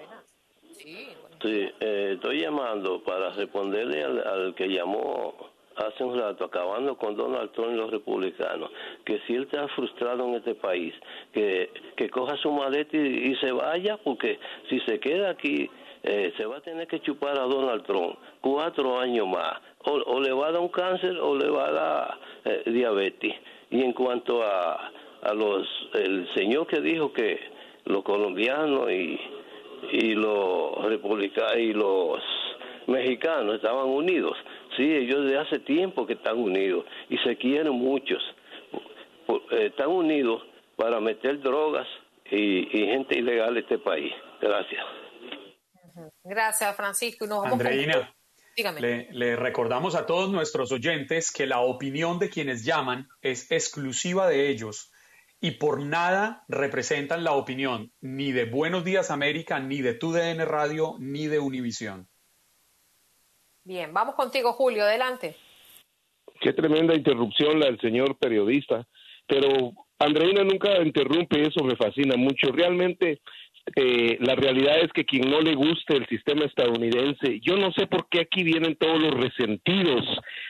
Sí, 0.78 1.10
Sí, 1.44 1.70
eh, 1.82 2.12
estoy 2.14 2.40
llamando 2.40 3.04
para 3.04 3.32
responderle 3.32 4.02
al, 4.02 4.26
al 4.26 4.56
que 4.56 4.70
llamó 4.70 5.36
hace 5.76 6.04
un 6.04 6.18
rato, 6.18 6.46
acabando 6.46 6.96
con 6.98 7.18
Donald 7.18 7.52
Trump 7.52 7.74
y 7.74 7.76
los 7.76 7.92
republicanos, 7.92 8.72
que 9.04 9.20
si 9.28 9.36
él 9.36 9.44
está 9.44 9.68
frustrado 9.70 10.26
en 10.26 10.36
este 10.36 10.56
país, 10.56 10.94
que, 11.34 11.70
que 11.98 12.10
coja 12.10 12.38
su 12.38 12.50
maleta 12.50 12.96
y, 12.96 13.36
se 13.42 13.52
vaya, 13.52 13.98
porque 13.98 14.40
si 14.70 14.80
se 14.82 15.02
queda 15.02 15.32
aquí, 15.32 15.70
eh, 16.04 16.34
se 16.38 16.46
va 16.46 16.58
a 16.58 16.62
tener 16.62 16.88
que 16.88 17.02
chupar 17.02 17.38
a 17.38 17.44
Donald 17.44 17.84
Trump 17.84 18.18
cuatro 18.40 19.00
años 19.00 19.28
más. 19.28 19.60
O, 19.86 20.22
le 20.22 20.32
va 20.32 20.48
a 20.48 20.52
dar 20.54 20.62
un 20.62 20.70
cáncer 20.70 21.18
o 21.20 21.36
le 21.36 21.50
va 21.50 21.68
a 21.68 21.72
dar 21.72 22.20
eh, 22.46 22.64
diabetes. 22.68 23.36
Y 23.70 23.82
en 23.82 23.92
cuanto 23.92 24.44
a, 24.44 24.92
a 25.24 25.34
los, 25.34 25.68
el 25.94 26.34
señor 26.36 26.68
que 26.68 26.80
dijo 26.80 27.12
que 27.12 27.38
los 27.86 28.02
colombianos 28.04 28.90
y, 28.92 29.20
y 29.92 30.14
los 30.14 30.84
republicanos 30.86 31.58
y 31.58 31.74
los 31.74 32.22
mexicanos 32.88 33.56
estaban 33.56 33.88
unidos. 33.88 34.38
Sí, 34.76 34.84
ellos 34.84 35.26
de 35.26 35.38
hace 35.38 35.60
tiempo 35.60 36.06
que 36.06 36.14
están 36.14 36.38
unidos 36.38 36.86
y 37.10 37.18
se 37.20 37.38
quieren 37.38 37.74
muchos. 37.74 38.22
Eh, 39.28 39.68
están 39.68 39.90
unidos 39.90 40.42
para 40.76 41.00
meter 41.00 41.40
drogas 41.42 41.88
y, 42.30 42.66
gente 42.66 43.20
ilegal 43.20 43.58
en 43.58 43.64
este 43.64 43.78
país. 43.78 44.14
Gracias. 44.42 44.84
Gracias, 46.24 46.76
Francisco. 46.76 47.26
Andreina, 47.46 48.12
le, 48.80 49.08
le, 49.12 49.36
recordamos 49.36 49.96
a 49.96 50.06
todos 50.06 50.30
nuestros 50.30 50.72
oyentes 50.72 51.32
que 51.32 51.46
la 51.46 51.60
opinión 51.60 52.18
de 52.18 52.30
quienes 52.30 52.66
llaman 52.66 53.08
es 53.22 53.52
exclusiva 53.52 54.28
de 54.28 54.50
ellos 54.50 54.93
y 55.44 55.52
por 55.52 55.84
nada 55.86 56.46
representan 56.48 57.26
la 57.26 57.34
opinión 57.34 57.92
ni 58.00 58.32
de 58.32 58.46
Buenos 58.46 58.86
Días 58.86 59.12
América, 59.12 59.60
ni 59.60 59.82
de 59.82 59.94
TUDN 59.94 60.40
Radio, 60.48 60.96
ni 61.00 61.28
de 61.28 61.40
Univisión. 61.40 62.08
Bien, 63.66 63.94
vamos 63.94 64.16
contigo, 64.16 64.54
Julio, 64.54 64.84
adelante. 64.84 65.36
Qué 66.40 66.54
tremenda 66.54 66.96
interrupción 66.96 67.60
la 67.60 67.66
del 67.66 67.80
señor 67.82 68.18
periodista, 68.18 68.88
pero 69.28 69.74
Andreina 70.00 70.46
nunca 70.46 70.82
interrumpe, 70.82 71.42
eso 71.42 71.62
me 71.66 71.76
fascina 71.76 72.16
mucho. 72.16 72.50
Realmente 72.54 73.20
eh, 73.76 74.18
la 74.22 74.36
realidad 74.36 74.80
es 74.80 74.94
que 74.94 75.04
quien 75.04 75.30
no 75.30 75.42
le 75.42 75.56
guste 75.56 75.98
el 75.98 76.08
sistema 76.08 76.46
estadounidense, 76.46 77.42
yo 77.42 77.58
no 77.58 77.74
sé 77.74 77.88
por 77.88 78.08
qué 78.08 78.22
aquí 78.22 78.44
vienen 78.44 78.78
todos 78.78 78.98
los 78.98 79.14
resentidos 79.16 80.06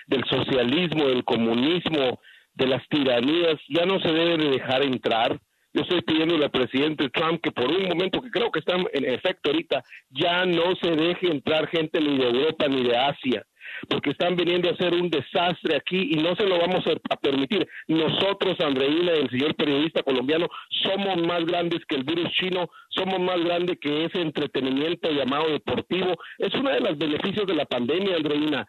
del 0.05 0.23
socialismo, 0.25 1.07
del 1.07 1.23
comunismo, 1.23 2.19
de 2.55 2.67
las 2.67 2.87
tiranías, 2.89 3.59
ya 3.69 3.85
no 3.85 3.99
se 3.99 4.11
debe 4.11 4.37
de 4.37 4.49
dejar 4.51 4.83
entrar 4.83 5.39
yo 5.73 5.81
estoy 5.81 6.01
pidiendo 6.01 6.35
al 6.35 6.51
presidente 6.51 7.09
Trump 7.09 7.41
que 7.41 7.51
por 7.51 7.67
un 7.67 7.87
momento, 7.87 8.21
que 8.21 8.29
creo 8.29 8.51
que 8.51 8.59
está 8.59 8.75
en 8.75 9.05
efecto 9.05 9.49
ahorita, 9.49 9.83
ya 10.11 10.45
no 10.45 10.75
se 10.79 10.91
deje 10.91 11.31
entrar 11.31 11.67
gente 11.67 11.99
ni 11.99 12.15
de 12.15 12.25
Europa 12.25 12.67
ni 12.67 12.83
de 12.83 12.95
Asia, 12.95 13.43
porque 13.89 14.11
están 14.11 14.35
viniendo 14.35 14.69
a 14.69 14.73
hacer 14.73 14.93
un 14.93 15.09
desastre 15.09 15.75
aquí 15.75 16.11
y 16.11 16.17
no 16.17 16.35
se 16.35 16.45
lo 16.45 16.59
vamos 16.59 16.83
a 17.09 17.15
permitir. 17.15 17.67
Nosotros, 17.87 18.59
Andreina 18.59 19.13
el 19.13 19.31
señor 19.31 19.55
periodista 19.55 20.03
colombiano, 20.03 20.47
somos 20.83 21.17
más 21.25 21.43
grandes 21.43 21.83
que 21.87 21.95
el 21.95 22.03
virus 22.03 22.31
chino, 22.33 22.69
somos 22.89 23.19
más 23.19 23.43
grandes 23.43 23.79
que 23.79 24.05
ese 24.05 24.21
entretenimiento 24.21 25.09
llamado 25.09 25.49
deportivo. 25.49 26.13
Es 26.37 26.53
uno 26.53 26.69
de 26.69 26.81
los 26.81 26.99
beneficios 26.99 27.47
de 27.47 27.55
la 27.55 27.65
pandemia, 27.65 28.17
Andreina 28.17 28.67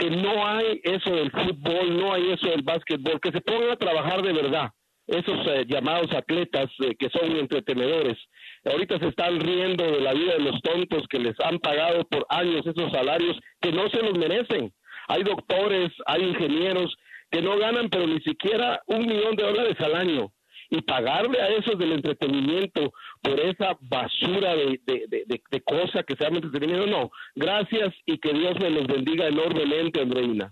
que 0.00 0.10
no 0.10 0.46
hay 0.46 0.80
eso 0.82 1.10
del 1.10 1.30
fútbol, 1.30 1.98
no 1.98 2.14
hay 2.14 2.32
eso 2.32 2.48
del 2.48 2.62
básquetbol, 2.62 3.20
que 3.20 3.32
se 3.32 3.40
pongan 3.42 3.72
a 3.72 3.76
trabajar 3.76 4.22
de 4.22 4.32
verdad 4.32 4.70
esos 5.06 5.46
eh, 5.48 5.66
llamados 5.66 6.12
atletas 6.12 6.70
eh, 6.80 6.94
que 6.96 7.10
son 7.10 7.36
entretenedores. 7.36 8.16
Ahorita 8.64 8.98
se 8.98 9.08
están 9.08 9.40
riendo 9.40 9.84
de 9.84 10.00
la 10.00 10.14
vida 10.14 10.34
de 10.34 10.40
los 10.40 10.60
tontos 10.62 11.04
que 11.08 11.18
les 11.18 11.34
han 11.40 11.58
pagado 11.58 12.04
por 12.04 12.24
años 12.28 12.64
esos 12.64 12.92
salarios 12.92 13.36
que 13.60 13.72
no 13.72 13.88
se 13.90 14.02
los 14.02 14.16
merecen. 14.16 14.72
Hay 15.08 15.24
doctores, 15.24 15.90
hay 16.06 16.22
ingenieros 16.22 16.94
que 17.30 17.42
no 17.42 17.58
ganan 17.58 17.88
pero 17.90 18.06
ni 18.06 18.20
siquiera 18.20 18.80
un 18.86 19.06
millón 19.06 19.34
de 19.36 19.42
dólares 19.42 19.76
al 19.80 19.96
año. 19.96 20.32
Y 20.70 20.82
pagarle 20.82 21.42
a 21.42 21.48
esos 21.48 21.78
del 21.78 21.92
entretenimiento 21.92 22.92
por 23.20 23.38
esa 23.40 23.76
basura 23.80 24.54
de, 24.54 24.80
de, 24.86 25.24
de, 25.26 25.62
cosa 25.62 26.04
que 26.04 26.14
se 26.14 26.24
llama 26.24 26.36
entretenimiento, 26.36 26.86
no. 26.86 27.10
Gracias 27.34 27.92
y 28.06 28.18
que 28.18 28.32
Dios 28.32 28.54
me 28.60 28.70
los 28.70 28.86
bendiga 28.86 29.26
enormemente, 29.26 30.00
Andreina. 30.00 30.50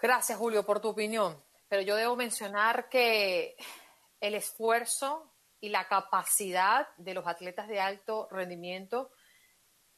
Gracias, 0.00 0.38
Julio, 0.38 0.64
por 0.64 0.80
tu 0.80 0.88
opinión 0.88 1.36
pero 1.68 1.82
yo 1.82 1.96
debo 1.96 2.16
mencionar 2.16 2.88
que 2.88 3.56
el 4.20 4.34
esfuerzo 4.34 5.32
y 5.60 5.68
la 5.68 5.88
capacidad 5.88 6.88
de 6.96 7.14
los 7.14 7.26
atletas 7.26 7.68
de 7.68 7.80
alto 7.80 8.28
rendimiento 8.30 9.10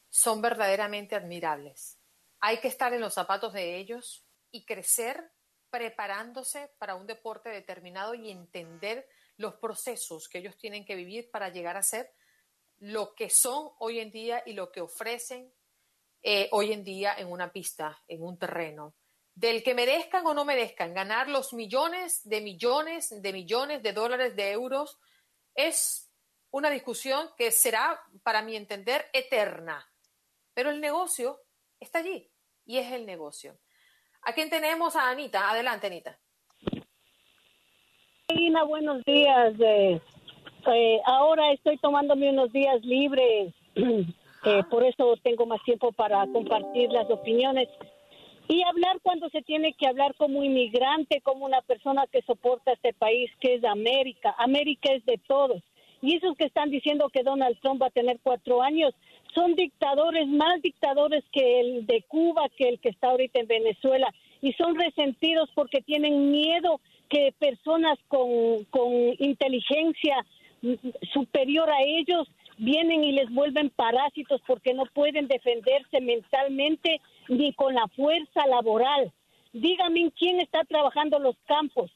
son 0.09 0.41
verdaderamente 0.41 1.15
admirables. 1.15 1.99
Hay 2.41 2.59
que 2.61 2.69
estar 2.69 2.93
en 2.95 3.01
los 3.01 3.15
zapatos 3.15 3.53
de 3.53 3.77
ellos 3.77 4.25
y 4.51 4.65
crecer 4.65 5.31
preparándose 5.71 6.71
para 6.79 6.95
un 6.95 7.07
deporte 7.07 7.51
determinado 7.51 8.15
y 8.15 8.31
entender 8.31 9.09
los 9.37 9.55
procesos 9.55 10.29
que 10.29 10.39
ellos 10.39 10.57
tienen 10.57 10.85
que 10.85 10.97
vivir 10.97 11.31
para 11.31 11.49
llegar 11.49 11.77
a 11.77 11.83
ser 11.83 12.13
lo 12.81 13.15
que 13.15 13.31
son 13.31 13.71
hoy 13.79 14.01
en 14.01 14.11
día 14.11 14.43
y 14.47 14.53
lo 14.53 14.71
que 14.71 14.81
ofrecen 14.81 15.53
eh, 16.23 16.49
hoy 16.53 16.73
en 16.73 16.85
día 16.85 17.15
en 17.17 17.31
una 17.31 17.53
pista, 17.53 18.03
en 18.09 18.23
un 18.23 18.39
terreno 18.39 18.95
del 19.39 19.63
que 19.63 19.73
merezcan 19.73 20.27
o 20.27 20.35
no 20.35 20.45
merezcan 20.45 20.93
ganar 20.93 21.29
los 21.29 21.53
millones 21.53 22.29
de 22.29 22.41
millones 22.41 23.23
de 23.23 23.33
millones 23.33 23.85
de 23.85 23.93
dólares 23.93 24.35
de 24.35 24.51
euros 24.51 24.99
es 25.55 26.11
una 26.51 26.71
discusión 26.71 27.31
que 27.37 27.53
será, 27.53 28.03
para 28.25 28.43
mi 28.43 28.57
entender, 28.57 29.09
eterna. 29.13 29.89
Pero 30.55 30.71
el 30.71 30.81
negocio 30.81 31.41
está 31.79 32.01
allí 32.01 32.29
y 32.65 32.79
es 32.79 32.91
el 32.91 33.07
negocio. 33.07 33.57
¿A 34.29 34.35
quién 34.35 34.51
tenemos? 34.51 34.95
A 34.95 35.09
Anita. 35.09 35.49
Adelante, 35.49 35.87
Anita. 35.87 36.19
Anita, 38.29 38.63
buenos 38.65 39.03
días. 39.07 39.55
Eh, 39.59 39.99
eh, 40.67 41.01
ahora 41.07 41.51
estoy 41.53 41.79
tomándome 41.79 42.29
unos 42.29 42.53
días 42.53 42.85
libres, 42.85 43.55
eh, 43.75 44.63
por 44.71 44.85
eso 44.85 45.17
tengo 45.23 45.47
más 45.47 45.63
tiempo 45.63 45.93
para 45.93 46.27
compartir 46.27 46.93
las 46.93 47.09
opiniones 47.11 47.71
y 48.49 48.63
hablar 48.65 48.99
cuando 49.03 49.31
se 49.31 49.41
tiene 49.41 49.73
que 49.73 49.87
hablar 49.87 50.15
como 50.17 50.45
inmigrante, 50.45 51.23
como 51.23 51.47
una 51.47 51.63
persona 51.63 52.07
que 52.13 52.21
soporta 52.21 52.73
este 52.73 52.93
país 52.93 53.31
que 53.41 53.55
es 53.55 53.65
América. 53.65 54.35
América 54.37 54.93
es 54.93 55.07
de 55.07 55.17
todos. 55.27 55.63
Y 56.03 56.17
esos 56.17 56.37
que 56.37 56.45
están 56.45 56.69
diciendo 56.69 57.09
que 57.09 57.23
Donald 57.23 57.59
Trump 57.61 57.81
va 57.81 57.87
a 57.87 57.91
tener 57.91 58.21
cuatro 58.23 58.61
años 58.61 58.95
son 59.35 59.55
dictadores, 59.55 60.27
más 60.27 60.61
dictadores 60.63 61.25
que 61.33 61.61
el 61.61 61.87
de 61.87 62.03
Cuba, 62.09 62.49
que 62.57 62.69
el 62.69 62.81
que 62.81 62.89
está 62.89 63.09
ahorita 63.09 63.41
en 63.41 63.47
Venezuela. 63.47 64.13
Y 64.41 64.53
son 64.55 64.77
resentidos 64.77 65.51
porque 65.55 65.81
tienen 65.81 66.31
miedo 66.31 66.81
que 67.09 67.35
personas 67.39 67.99
con, 68.09 68.65
con 68.71 68.93
inteligencia 69.19 70.25
superior 71.13 71.71
a 71.71 71.83
ellos 71.83 72.29
vienen 72.59 73.05
y 73.05 73.13
les 73.13 73.31
vuelven 73.31 73.71
parásitos 73.71 74.41
porque 74.47 74.75
no 74.75 74.85
pueden 74.87 75.29
defenderse 75.29 76.01
mentalmente 76.01 77.01
ni 77.29 77.53
con 77.53 77.75
la 77.75 77.87
fuerza 77.89 78.47
laboral. 78.47 79.13
Dígame 79.53 80.13
quién 80.19 80.41
está 80.41 80.65
trabajando 80.65 81.19
los 81.19 81.37
campos, 81.47 81.91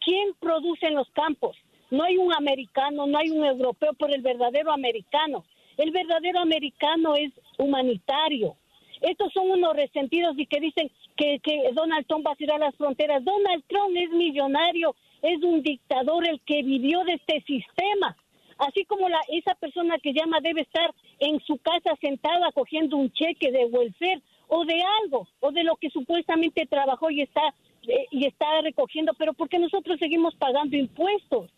quién 0.00 0.34
produce 0.40 0.86
en 0.86 0.94
los 0.94 1.08
campos. 1.10 1.56
No 1.90 2.02
hay 2.02 2.16
un 2.16 2.34
americano, 2.34 3.06
no 3.06 3.18
hay 3.18 3.30
un 3.30 3.44
europeo, 3.44 3.92
pero 3.98 4.14
el 4.14 4.22
verdadero 4.22 4.72
americano. 4.72 5.44
El 5.76 5.90
verdadero 5.90 6.40
americano 6.40 7.14
es 7.14 7.32
humanitario. 7.58 8.56
Estos 9.00 9.32
son 9.32 9.50
unos 9.50 9.74
resentidos 9.76 10.38
y 10.38 10.46
que 10.46 10.60
dicen 10.60 10.90
que, 11.16 11.40
Donald 11.74 12.06
Trump 12.06 12.26
va 12.26 12.32
a 12.32 12.36
tirar 12.36 12.60
las 12.60 12.74
fronteras. 12.76 13.24
Donald 13.24 13.64
Trump 13.66 13.96
es 13.96 14.10
millonario, 14.10 14.94
es 15.22 15.42
un 15.42 15.62
dictador 15.62 16.26
el 16.28 16.40
que 16.40 16.62
vivió 16.62 17.04
de 17.04 17.14
este 17.14 17.42
sistema 17.42 18.16
así 18.58 18.86
como 18.86 19.06
la, 19.08 19.20
esa 19.28 19.54
persona 19.54 19.98
que 19.98 20.14
llama 20.14 20.38
debe 20.40 20.62
estar 20.62 20.94
en 21.18 21.40
su 21.40 21.58
casa 21.58 21.90
sentada 22.00 22.50
cogiendo 22.52 22.96
un 22.96 23.12
cheque 23.12 23.52
de 23.52 23.66
welfare 23.66 24.22
o 24.48 24.64
de 24.64 24.80
algo, 25.02 25.26
o 25.40 25.52
de 25.52 25.64
lo 25.64 25.76
que 25.76 25.90
supuestamente 25.90 26.66
trabajó 26.66 27.10
y 27.10 27.22
está, 27.22 27.54
eh, 27.88 28.06
y 28.10 28.26
está 28.26 28.46
recogiendo, 28.62 29.12
pero 29.18 29.34
porque 29.34 29.58
nosotros 29.58 29.98
seguimos 29.98 30.34
pagando 30.36 30.76
impuestos. 30.76 31.50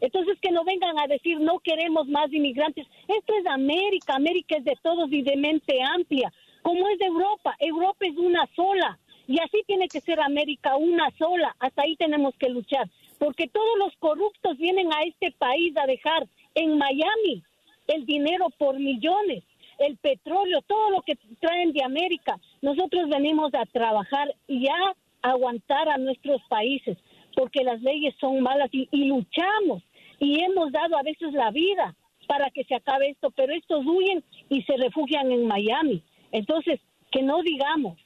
Entonces 0.00 0.38
que 0.40 0.50
no 0.50 0.64
vengan 0.64 0.98
a 0.98 1.06
decir 1.06 1.40
no 1.40 1.58
queremos 1.60 2.08
más 2.08 2.32
inmigrantes. 2.32 2.86
Esto 3.08 3.32
es 3.38 3.46
América, 3.46 4.14
América 4.14 4.56
es 4.56 4.64
de 4.64 4.76
todos 4.82 5.10
y 5.12 5.22
de 5.22 5.36
mente 5.36 5.80
amplia, 5.82 6.32
como 6.62 6.88
es 6.88 6.98
de 6.98 7.06
Europa. 7.06 7.54
Europa 7.58 8.06
es 8.06 8.16
una 8.16 8.46
sola 8.54 8.98
y 9.26 9.38
así 9.40 9.62
tiene 9.66 9.88
que 9.88 10.00
ser 10.00 10.20
América 10.20 10.76
una 10.76 11.10
sola. 11.18 11.54
Hasta 11.58 11.82
ahí 11.82 11.96
tenemos 11.96 12.34
que 12.36 12.48
luchar, 12.48 12.88
porque 13.18 13.48
todos 13.48 13.78
los 13.78 13.96
corruptos 13.96 14.56
vienen 14.58 14.92
a 14.92 15.02
este 15.02 15.32
país 15.32 15.74
a 15.76 15.86
dejar 15.86 16.26
en 16.54 16.78
Miami 16.78 17.42
el 17.88 18.04
dinero 18.04 18.48
por 18.58 18.78
millones, 18.78 19.44
el 19.78 19.96
petróleo, 19.96 20.62
todo 20.62 20.90
lo 20.90 21.02
que 21.02 21.16
traen 21.40 21.72
de 21.72 21.84
América. 21.84 22.38
Nosotros 22.62 23.08
venimos 23.08 23.54
a 23.54 23.64
trabajar 23.66 24.34
y 24.48 24.66
a 24.68 24.94
aguantar 25.22 25.88
a 25.88 25.98
nuestros 25.98 26.40
países 26.48 26.96
porque 27.36 27.62
las 27.62 27.80
leyes 27.82 28.14
son 28.18 28.40
malas 28.40 28.70
y, 28.72 28.88
luchamos 28.92 29.82
y 30.18 30.40
hemos 30.42 30.72
dado 30.72 30.96
a 30.96 31.02
veces 31.02 31.32
la 31.32 31.50
vida 31.50 31.94
para 32.26 32.50
que 32.50 32.64
se 32.64 32.74
acabe 32.74 33.10
esto, 33.10 33.30
pero 33.30 33.52
estos 33.52 33.84
huyen 33.86 34.24
y 34.48 34.62
se 34.62 34.76
refugian 34.76 35.30
en 35.30 35.46
Miami. 35.46 36.02
Entonces, 36.32 36.80
que 37.12 37.22
no 37.22 37.42
digamos, 37.42 37.98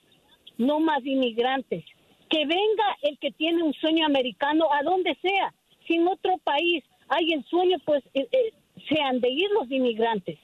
no 0.58 0.78
más 0.80 1.04
inmigrantes. 1.04 1.84
Que 2.28 2.46
venga 2.46 2.96
el 3.02 3.18
que 3.18 3.32
tiene 3.32 3.62
un 3.62 3.72
sueño 3.74 4.06
americano 4.06 4.66
a 4.72 4.82
donde 4.82 5.16
sea. 5.20 5.52
Si 5.86 5.94
en 5.94 6.06
otro 6.06 6.38
país 6.38 6.84
hay 7.08 7.32
el 7.32 7.44
sueño, 7.46 7.78
pues 7.84 8.04
eh, 8.14 8.28
eh, 8.30 8.52
sean 8.88 9.20
de 9.20 9.30
ir 9.30 9.48
los 9.52 9.70
inmigrantes, 9.70 10.38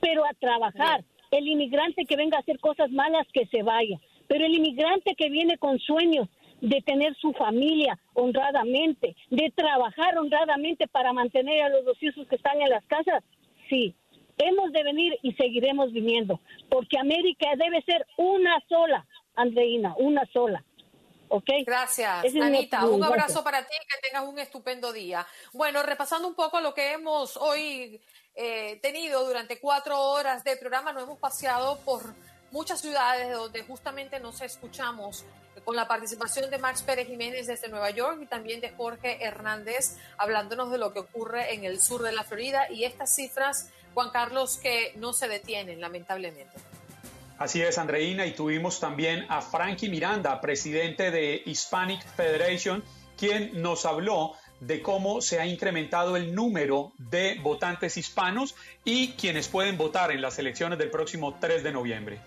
pero 0.00 0.24
a 0.24 0.32
trabajar. 0.34 1.04
El 1.30 1.48
inmigrante 1.48 2.04
que 2.04 2.16
venga 2.16 2.36
a 2.36 2.40
hacer 2.40 2.58
cosas 2.60 2.90
malas, 2.90 3.26
que 3.32 3.46
se 3.46 3.62
vaya. 3.62 3.98
Pero 4.28 4.46
el 4.46 4.54
inmigrante 4.54 5.14
que 5.14 5.28
viene 5.28 5.58
con 5.58 5.78
sueños 5.78 6.28
de 6.62 6.80
tener 6.80 7.14
su 7.16 7.32
familia 7.32 7.98
honradamente, 8.14 9.16
de 9.30 9.52
trabajar 9.54 10.16
honradamente 10.16 10.86
para 10.86 11.12
mantener 11.12 11.62
a 11.64 11.68
los 11.68 11.84
dos 11.84 12.00
hijos 12.00 12.26
que 12.28 12.36
están 12.36 12.60
en 12.62 12.70
las 12.70 12.84
casas, 12.86 13.22
sí, 13.68 13.94
hemos 14.38 14.72
de 14.72 14.84
venir 14.84 15.18
y 15.22 15.32
seguiremos 15.34 15.92
viniendo, 15.92 16.40
porque 16.70 16.98
América 16.98 17.48
debe 17.58 17.82
ser 17.82 18.06
una 18.16 18.62
sola, 18.68 19.04
Andreina, 19.34 19.94
una 19.98 20.24
sola. 20.32 20.64
¿ok? 21.28 21.48
Gracias, 21.66 22.24
Anita. 22.40 22.86
Un 22.86 23.02
abrazo 23.02 23.42
para 23.42 23.66
ti, 23.66 23.74
que 23.88 24.08
tengas 24.08 24.28
un 24.28 24.38
estupendo 24.38 24.92
día. 24.92 25.26
Bueno, 25.52 25.82
repasando 25.82 26.28
un 26.28 26.34
poco 26.34 26.60
lo 26.60 26.74
que 26.74 26.92
hemos 26.92 27.36
hoy 27.38 28.00
eh, 28.36 28.78
tenido 28.82 29.26
durante 29.26 29.58
cuatro 29.58 29.98
horas 29.98 30.44
de 30.44 30.56
programa, 30.56 30.92
nos 30.92 31.02
hemos 31.04 31.18
paseado 31.18 31.80
por 31.80 32.14
muchas 32.52 32.80
ciudades 32.80 33.32
donde 33.32 33.62
justamente 33.62 34.20
nos 34.20 34.42
escuchamos 34.42 35.24
con 35.64 35.76
la 35.76 35.88
participación 35.88 36.50
de 36.50 36.58
Max 36.58 36.82
Pérez 36.82 37.06
Jiménez 37.06 37.46
desde 37.46 37.68
Nueva 37.68 37.90
York 37.90 38.18
y 38.22 38.26
también 38.26 38.60
de 38.60 38.70
Jorge 38.70 39.24
Hernández 39.24 39.96
hablándonos 40.18 40.70
de 40.70 40.78
lo 40.78 40.92
que 40.92 41.00
ocurre 41.00 41.54
en 41.54 41.64
el 41.64 41.80
sur 41.80 42.02
de 42.02 42.12
la 42.12 42.24
Florida 42.24 42.70
y 42.70 42.84
estas 42.84 43.14
cifras, 43.14 43.70
Juan 43.94 44.10
Carlos, 44.10 44.56
que 44.56 44.92
no 44.96 45.12
se 45.12 45.28
detienen, 45.28 45.80
lamentablemente. 45.80 46.58
Así 47.38 47.60
es, 47.60 47.78
Andreina, 47.78 48.24
y 48.26 48.34
tuvimos 48.34 48.78
también 48.78 49.26
a 49.28 49.42
Frankie 49.42 49.88
Miranda, 49.88 50.40
presidente 50.40 51.10
de 51.10 51.42
Hispanic 51.44 52.04
Federation, 52.14 52.84
quien 53.16 53.60
nos 53.60 53.84
habló 53.84 54.34
de 54.60 54.80
cómo 54.80 55.20
se 55.20 55.40
ha 55.40 55.46
incrementado 55.46 56.16
el 56.16 56.34
número 56.36 56.92
de 56.98 57.40
votantes 57.42 57.96
hispanos 57.96 58.54
y 58.84 59.14
quienes 59.14 59.48
pueden 59.48 59.76
votar 59.76 60.12
en 60.12 60.22
las 60.22 60.38
elecciones 60.38 60.78
del 60.78 60.90
próximo 60.90 61.36
3 61.40 61.64
de 61.64 61.72
noviembre. 61.72 62.20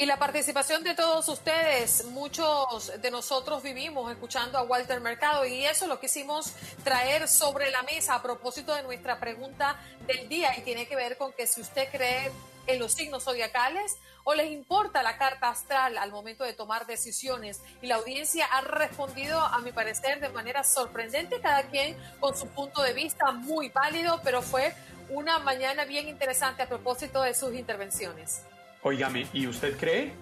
Y 0.00 0.06
la 0.06 0.16
participación 0.16 0.82
de 0.82 0.94
todos 0.94 1.28
ustedes, 1.28 2.06
muchos 2.06 2.90
de 3.02 3.10
nosotros 3.10 3.62
vivimos 3.62 4.10
escuchando 4.10 4.56
a 4.56 4.62
Walter 4.62 4.98
Mercado 4.98 5.44
y 5.44 5.66
eso 5.66 5.86
lo 5.86 6.00
quisimos 6.00 6.54
traer 6.82 7.28
sobre 7.28 7.70
la 7.70 7.82
mesa 7.82 8.14
a 8.14 8.22
propósito 8.22 8.74
de 8.74 8.82
nuestra 8.82 9.20
pregunta 9.20 9.78
del 10.06 10.26
día 10.26 10.56
y 10.56 10.62
tiene 10.62 10.86
que 10.86 10.96
ver 10.96 11.18
con 11.18 11.34
que 11.34 11.46
si 11.46 11.60
usted 11.60 11.90
cree 11.92 12.32
en 12.66 12.78
los 12.78 12.94
signos 12.94 13.24
zodiacales 13.24 13.98
o 14.24 14.32
les 14.32 14.50
importa 14.50 15.02
la 15.02 15.18
carta 15.18 15.50
astral 15.50 15.98
al 15.98 16.10
momento 16.10 16.44
de 16.44 16.54
tomar 16.54 16.86
decisiones. 16.86 17.60
Y 17.82 17.86
la 17.86 17.96
audiencia 17.96 18.46
ha 18.46 18.62
respondido, 18.62 19.38
a 19.38 19.58
mi 19.58 19.70
parecer, 19.70 20.18
de 20.18 20.30
manera 20.30 20.64
sorprendente, 20.64 21.42
cada 21.42 21.64
quien 21.64 21.94
con 22.20 22.34
su 22.34 22.46
punto 22.48 22.80
de 22.80 22.94
vista 22.94 23.32
muy 23.32 23.68
válido, 23.68 24.18
pero 24.24 24.40
fue 24.40 24.74
una 25.10 25.38
mañana 25.40 25.84
bien 25.84 26.08
interesante 26.08 26.62
a 26.62 26.68
propósito 26.70 27.20
de 27.20 27.34
sus 27.34 27.52
intervenciones. 27.52 28.44
Óigame, 28.82 29.26
¿y 29.32 29.46
usted 29.46 29.78
cree? 29.78 30.12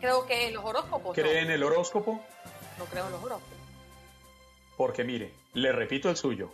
Creo 0.00 0.26
que 0.26 0.48
en 0.48 0.54
los 0.54 0.64
horóscopos. 0.64 1.14
¿Cree 1.14 1.40
en 1.40 1.50
el 1.50 1.62
horóscopo? 1.62 2.20
No 2.78 2.84
creo 2.86 3.06
en 3.06 3.12
los 3.12 3.22
horóscopos. 3.22 3.58
Porque 4.76 5.04
mire, 5.04 5.34
le 5.54 5.72
repito 5.72 6.10
el 6.10 6.16
suyo. 6.16 6.52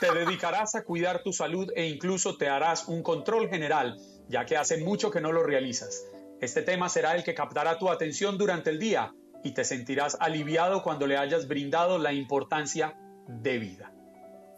Te 0.00 0.12
dedicarás 0.12 0.74
a 0.74 0.84
cuidar 0.84 1.22
tu 1.22 1.32
salud 1.32 1.70
e 1.76 1.86
incluso 1.86 2.36
te 2.36 2.48
harás 2.48 2.88
un 2.88 3.02
control 3.02 3.48
general, 3.48 3.98
ya 4.28 4.46
que 4.46 4.56
hace 4.56 4.78
mucho 4.78 5.10
que 5.10 5.20
no 5.20 5.32
lo 5.32 5.42
realizas. 5.42 6.06
Este 6.40 6.62
tema 6.62 6.88
será 6.88 7.14
el 7.14 7.22
que 7.22 7.34
captará 7.34 7.78
tu 7.78 7.90
atención 7.90 8.38
durante 8.38 8.70
el 8.70 8.78
día 8.78 9.12
y 9.44 9.52
te 9.52 9.64
sentirás 9.64 10.16
aliviado 10.20 10.82
cuando 10.82 11.06
le 11.06 11.18
hayas 11.18 11.48
brindado 11.48 11.98
la 11.98 12.12
importancia 12.12 12.98
de 13.26 13.58
vida. 13.58 13.92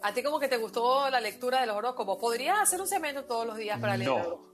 A 0.01 0.13
ti 0.13 0.23
como 0.23 0.39
que 0.39 0.47
te 0.47 0.57
gustó 0.57 1.09
la 1.09 1.19
lectura 1.19 1.61
de 1.61 1.67
los 1.67 1.75
horóscopos. 1.75 2.17
¿Podrías 2.19 2.59
hacer 2.59 2.79
un 2.79 2.87
cemento 2.87 3.25
todos 3.25 3.45
los 3.45 3.57
días 3.57 3.79
para 3.79 3.97
leerlo? 3.97 4.17
No, 4.17 4.52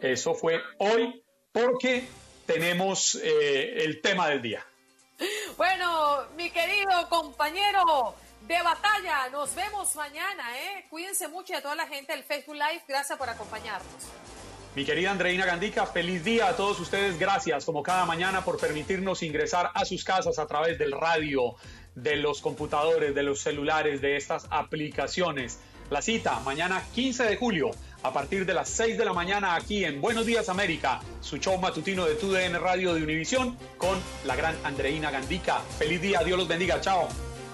eso 0.00 0.34
fue 0.34 0.60
hoy 0.78 1.22
porque 1.52 2.04
tenemos 2.46 3.16
eh, 3.16 3.84
el 3.84 4.00
tema 4.00 4.28
del 4.28 4.42
día. 4.42 4.64
Bueno, 5.56 6.24
mi 6.36 6.50
querido 6.50 7.08
compañero 7.08 8.14
de 8.46 8.62
batalla, 8.62 9.28
nos 9.30 9.54
vemos 9.54 9.94
mañana, 9.94 10.44
¿eh? 10.58 10.86
Cuídense 10.88 11.28
mucho 11.28 11.52
y 11.52 11.56
a 11.56 11.62
toda 11.62 11.74
la 11.74 11.86
gente 11.86 12.12
del 12.12 12.24
Facebook 12.24 12.54
Live, 12.54 12.82
gracias 12.88 13.18
por 13.18 13.28
acompañarnos. 13.28 14.08
Mi 14.74 14.84
querida 14.84 15.10
Andreina 15.10 15.44
Gandica, 15.46 15.84
feliz 15.84 16.24
día 16.24 16.48
a 16.48 16.56
todos 16.56 16.78
ustedes. 16.78 17.18
Gracias, 17.18 17.64
como 17.64 17.82
cada 17.82 18.06
mañana, 18.06 18.44
por 18.44 18.58
permitirnos 18.58 19.22
ingresar 19.24 19.70
a 19.74 19.84
sus 19.84 20.04
casas 20.04 20.38
a 20.38 20.46
través 20.46 20.78
del 20.78 20.92
radio, 20.92 21.56
de 21.96 22.16
los 22.16 22.40
computadores, 22.40 23.12
de 23.14 23.22
los 23.24 23.40
celulares, 23.40 24.00
de 24.00 24.16
estas 24.16 24.46
aplicaciones. 24.48 25.58
La 25.90 26.02
cita, 26.02 26.38
mañana 26.40 26.84
15 26.94 27.24
de 27.24 27.36
julio 27.36 27.72
a 28.02 28.12
partir 28.12 28.46
de 28.46 28.54
las 28.54 28.68
6 28.68 28.98
de 28.98 29.04
la 29.04 29.12
mañana 29.12 29.54
aquí 29.54 29.84
en 29.84 30.00
Buenos 30.00 30.26
Días 30.26 30.48
América, 30.48 31.00
su 31.20 31.38
show 31.38 31.58
matutino 31.58 32.06
de 32.06 32.14
TUDN 32.14 32.60
Radio 32.60 32.94
de 32.94 33.02
Univisión 33.02 33.56
con 33.76 33.98
la 34.24 34.36
gran 34.36 34.56
Andreina 34.64 35.10
Gandica. 35.10 35.60
Feliz 35.78 36.00
día, 36.00 36.22
Dios 36.24 36.38
los 36.38 36.48
bendiga, 36.48 36.80
chao. 36.80 37.08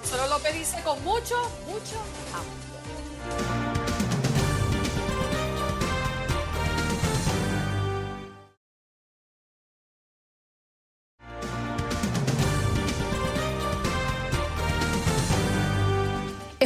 Solo 0.05 0.29
lo 0.29 0.39
pediste 0.39 0.81
con 0.83 1.03
mucho, 1.03 1.35
mucho 1.67 1.97
amor. 2.33 3.76